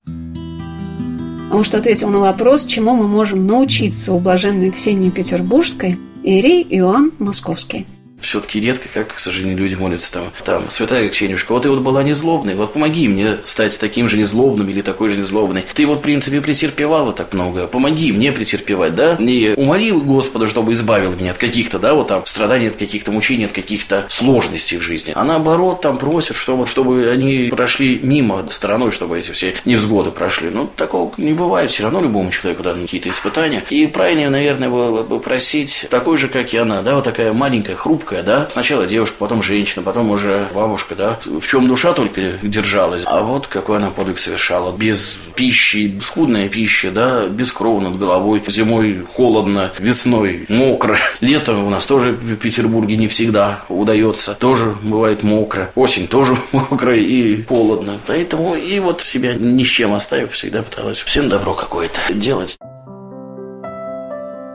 Он 1.50 1.64
что 1.64 1.78
ответил 1.78 2.10
на 2.10 2.20
вопрос, 2.20 2.66
чему 2.66 2.94
мы 2.94 3.08
можем 3.08 3.46
научиться 3.46 4.12
у 4.12 4.20
блаженной 4.20 4.70
Ксении 4.70 5.10
Петербургской, 5.10 5.98
Иерей 6.22 6.66
Иоанн 6.68 7.12
Московский 7.18 7.86
все-таки 8.20 8.60
редко, 8.60 8.88
как, 8.92 9.14
к 9.14 9.18
сожалению, 9.18 9.58
люди 9.58 9.74
молятся 9.74 10.12
там, 10.12 10.32
там, 10.44 10.70
святая 10.70 11.08
Ксенюшка, 11.08 11.52
вот 11.52 11.62
ты 11.62 11.70
вот 11.70 11.80
была 11.80 12.02
незлобной, 12.02 12.54
вот 12.54 12.72
помоги 12.72 13.08
мне 13.08 13.38
стать 13.44 13.78
таким 13.78 14.08
же 14.08 14.16
незлобным 14.16 14.68
или 14.68 14.80
такой 14.82 15.10
же 15.10 15.18
незлобной. 15.18 15.64
Ты 15.74 15.86
вот, 15.86 15.98
в 15.98 16.02
принципе, 16.02 16.40
претерпевала 16.40 17.12
так 17.12 17.32
много, 17.32 17.66
помоги 17.66 18.12
мне 18.12 18.32
претерпевать, 18.32 18.94
да? 18.94 19.16
Не 19.18 19.54
умоли 19.56 19.90
Господа, 19.90 20.46
чтобы 20.46 20.72
избавил 20.72 21.14
меня 21.14 21.32
от 21.32 21.38
каких-то, 21.38 21.78
да, 21.78 21.94
вот 21.94 22.08
там, 22.08 22.26
страданий, 22.26 22.68
от 22.68 22.76
каких-то 22.76 23.12
мучений, 23.12 23.46
от 23.46 23.52
каких-то 23.52 24.06
сложностей 24.08 24.78
в 24.78 24.82
жизни. 24.82 25.12
А 25.14 25.24
наоборот, 25.24 25.80
там 25.80 25.98
просят, 25.98 26.36
чтобы, 26.36 26.66
чтобы 26.66 27.10
они 27.10 27.48
прошли 27.50 27.98
мимо 28.02 28.46
стороной, 28.48 28.90
чтобы 28.90 29.18
эти 29.18 29.30
все 29.30 29.54
невзгоды 29.64 30.10
прошли. 30.10 30.50
Ну, 30.50 30.68
такого 30.76 31.12
не 31.16 31.32
бывает 31.32 31.70
все 31.70 31.84
равно 31.84 32.00
любому 32.00 32.30
человеку 32.30 32.62
даны 32.62 32.82
какие-то 32.82 33.10
испытания. 33.10 33.62
И 33.70 33.86
правильнее, 33.86 34.30
наверное, 34.30 34.68
было 34.68 35.02
бы 35.02 35.20
просить 35.20 35.86
такой 35.90 36.18
же, 36.18 36.28
как 36.28 36.52
и 36.52 36.56
она, 36.56 36.82
да, 36.82 36.94
вот 36.96 37.04
такая 37.04 37.32
маленькая, 37.32 37.76
хрупкая, 37.76 38.07
хрупкая, 38.08 38.22
да, 38.22 38.48
сначала 38.50 38.86
девушка, 38.86 39.16
потом 39.18 39.42
женщина, 39.42 39.82
потом 39.82 40.10
уже 40.10 40.48
бабушка, 40.54 40.94
да, 40.94 41.18
в 41.24 41.46
чем 41.46 41.68
душа 41.68 41.92
только 41.92 42.38
держалась, 42.42 43.02
а 43.06 43.20
вот 43.20 43.46
какой 43.46 43.76
она 43.76 43.90
подвиг 43.90 44.18
совершала, 44.18 44.72
без 44.76 45.18
пищи, 45.34 45.98
скудная 46.02 46.48
пища, 46.48 46.90
да, 46.90 47.26
без 47.26 47.52
крова 47.52 47.80
над 47.80 47.98
головой, 47.98 48.42
зимой 48.46 49.04
холодно, 49.14 49.70
весной 49.78 50.46
мокро, 50.48 50.96
летом 51.20 51.66
у 51.66 51.70
нас 51.70 51.86
тоже 51.86 52.12
в 52.12 52.36
Петербурге 52.36 52.96
не 52.96 53.08
всегда 53.08 53.60
удается, 53.68 54.34
тоже 54.34 54.76
бывает 54.82 55.22
мокро, 55.22 55.70
осень 55.74 56.08
тоже 56.08 56.36
мокро 56.52 56.96
и 56.96 57.42
холодно, 57.44 57.98
поэтому 58.06 58.54
и 58.54 58.78
вот 58.80 59.02
себя 59.02 59.34
ни 59.34 59.62
с 59.62 59.68
чем 59.68 59.92
оставив, 59.92 60.32
всегда 60.32 60.62
пыталась 60.62 61.02
всем 61.02 61.28
добро 61.28 61.54
какое-то 61.54 62.00
делать. 62.12 62.56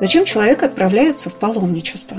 Зачем 0.01 0.25
человек 0.25 0.63
отправляется 0.63 1.29
в 1.29 1.35
паломничество? 1.35 2.17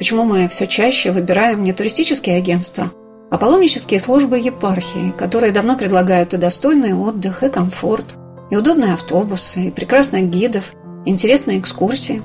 Почему 0.00 0.24
мы 0.24 0.48
все 0.48 0.66
чаще 0.66 1.10
выбираем 1.10 1.62
не 1.62 1.74
туристические 1.74 2.38
агентства, 2.38 2.90
а 3.30 3.36
паломнические 3.36 4.00
службы 4.00 4.38
епархии, 4.38 5.12
которые 5.18 5.52
давно 5.52 5.76
предлагают 5.76 6.32
и 6.32 6.38
достойный 6.38 6.94
отдых, 6.94 7.42
и 7.42 7.50
комфорт, 7.50 8.14
и 8.50 8.56
удобные 8.56 8.94
автобусы, 8.94 9.64
и 9.64 9.70
прекрасных 9.70 10.30
гидов, 10.30 10.72
интересные 11.04 11.58
экскурсии. 11.58 12.22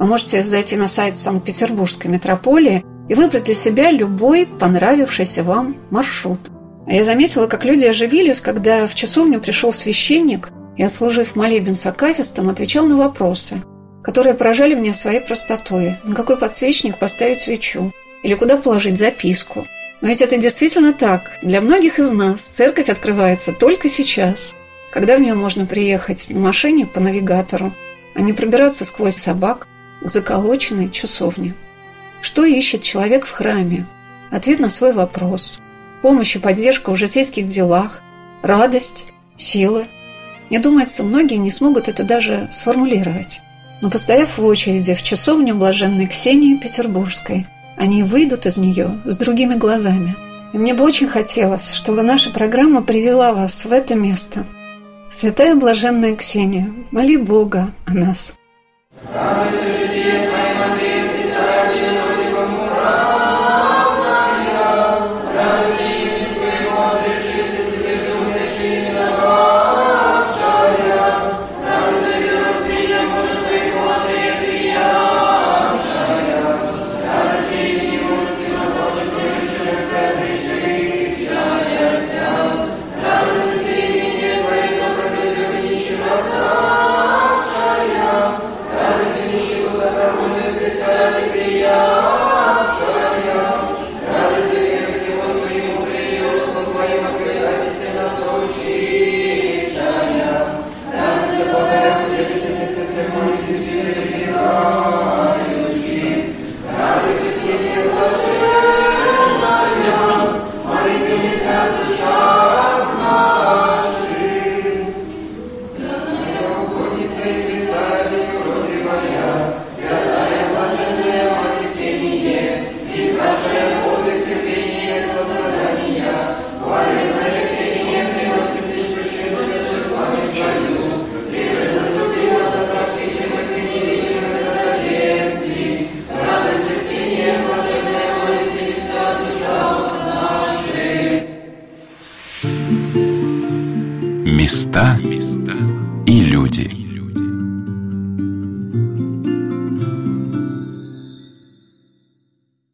Вы 0.00 0.06
можете 0.06 0.42
зайти 0.42 0.74
на 0.74 0.88
сайт 0.88 1.16
Санкт-Петербургской 1.16 2.10
метрополии 2.10 2.84
и 3.08 3.14
выбрать 3.14 3.44
для 3.44 3.54
себя 3.54 3.92
любой 3.92 4.44
понравившийся 4.44 5.44
вам 5.44 5.76
маршрут. 5.90 6.40
А 6.88 6.92
я 6.92 7.04
заметила, 7.04 7.46
как 7.46 7.64
люди 7.64 7.84
оживились, 7.84 8.40
когда 8.40 8.88
в 8.88 8.96
часовню 8.96 9.38
пришел 9.38 9.72
священник 9.72 10.50
и, 10.76 10.82
отслужив 10.82 11.36
молебен 11.36 11.76
с 11.76 11.86
акафистом, 11.86 12.48
отвечал 12.48 12.86
на 12.86 12.96
вопросы– 12.96 13.62
которые 14.02 14.34
поражали 14.34 14.74
меня 14.74 14.94
своей 14.94 15.20
простотой. 15.20 15.96
На 16.04 16.14
какой 16.14 16.36
подсвечник 16.36 16.98
поставить 16.98 17.40
свечу? 17.40 17.92
Или 18.22 18.34
куда 18.34 18.56
положить 18.56 18.98
записку? 18.98 19.66
Но 20.00 20.08
ведь 20.08 20.22
это 20.22 20.36
действительно 20.36 20.92
так. 20.92 21.38
Для 21.42 21.60
многих 21.60 21.98
из 21.98 22.10
нас 22.12 22.42
церковь 22.42 22.88
открывается 22.88 23.52
только 23.52 23.88
сейчас, 23.88 24.54
когда 24.90 25.16
в 25.16 25.20
нее 25.20 25.34
можно 25.34 25.64
приехать 25.64 26.28
на 26.30 26.40
машине 26.40 26.86
по 26.86 27.00
навигатору, 27.00 27.72
а 28.14 28.20
не 28.20 28.32
пробираться 28.32 28.84
сквозь 28.84 29.16
собак 29.16 29.68
к 30.02 30.08
заколоченной 30.08 30.90
часовне. 30.90 31.54
Что 32.20 32.44
ищет 32.44 32.82
человек 32.82 33.24
в 33.24 33.30
храме? 33.30 33.86
Ответ 34.30 34.58
на 34.58 34.70
свой 34.70 34.92
вопрос. 34.92 35.60
Помощь 36.02 36.34
и 36.34 36.40
поддержка 36.40 36.90
в 36.90 36.96
житейских 36.96 37.46
делах, 37.46 38.02
радость, 38.42 39.06
силы. 39.36 39.86
Мне 40.50 40.58
думается, 40.58 41.04
многие 41.04 41.36
не 41.36 41.50
смогут 41.50 41.88
это 41.88 42.02
даже 42.02 42.48
сформулировать. 42.50 43.40
Но 43.82 43.90
постояв 43.90 44.38
в 44.38 44.44
очереди 44.44 44.94
в 44.94 45.02
часовню 45.02 45.56
блаженной 45.56 46.06
Ксении 46.06 46.56
Петербургской, 46.56 47.46
они 47.76 48.04
выйдут 48.04 48.46
из 48.46 48.56
нее 48.56 49.00
с 49.04 49.16
другими 49.16 49.56
глазами. 49.56 50.14
И 50.52 50.58
мне 50.58 50.72
бы 50.72 50.84
очень 50.84 51.08
хотелось, 51.08 51.72
чтобы 51.74 52.02
наша 52.02 52.30
программа 52.30 52.82
привела 52.82 53.32
вас 53.32 53.64
в 53.64 53.72
это 53.72 53.96
место. 53.96 54.44
Святая 55.10 55.56
блаженная 55.56 56.14
Ксения, 56.14 56.70
моли 56.92 57.16
Бога 57.16 57.70
о 57.84 57.92
нас. 57.92 58.34
Радуйся, 59.12 59.71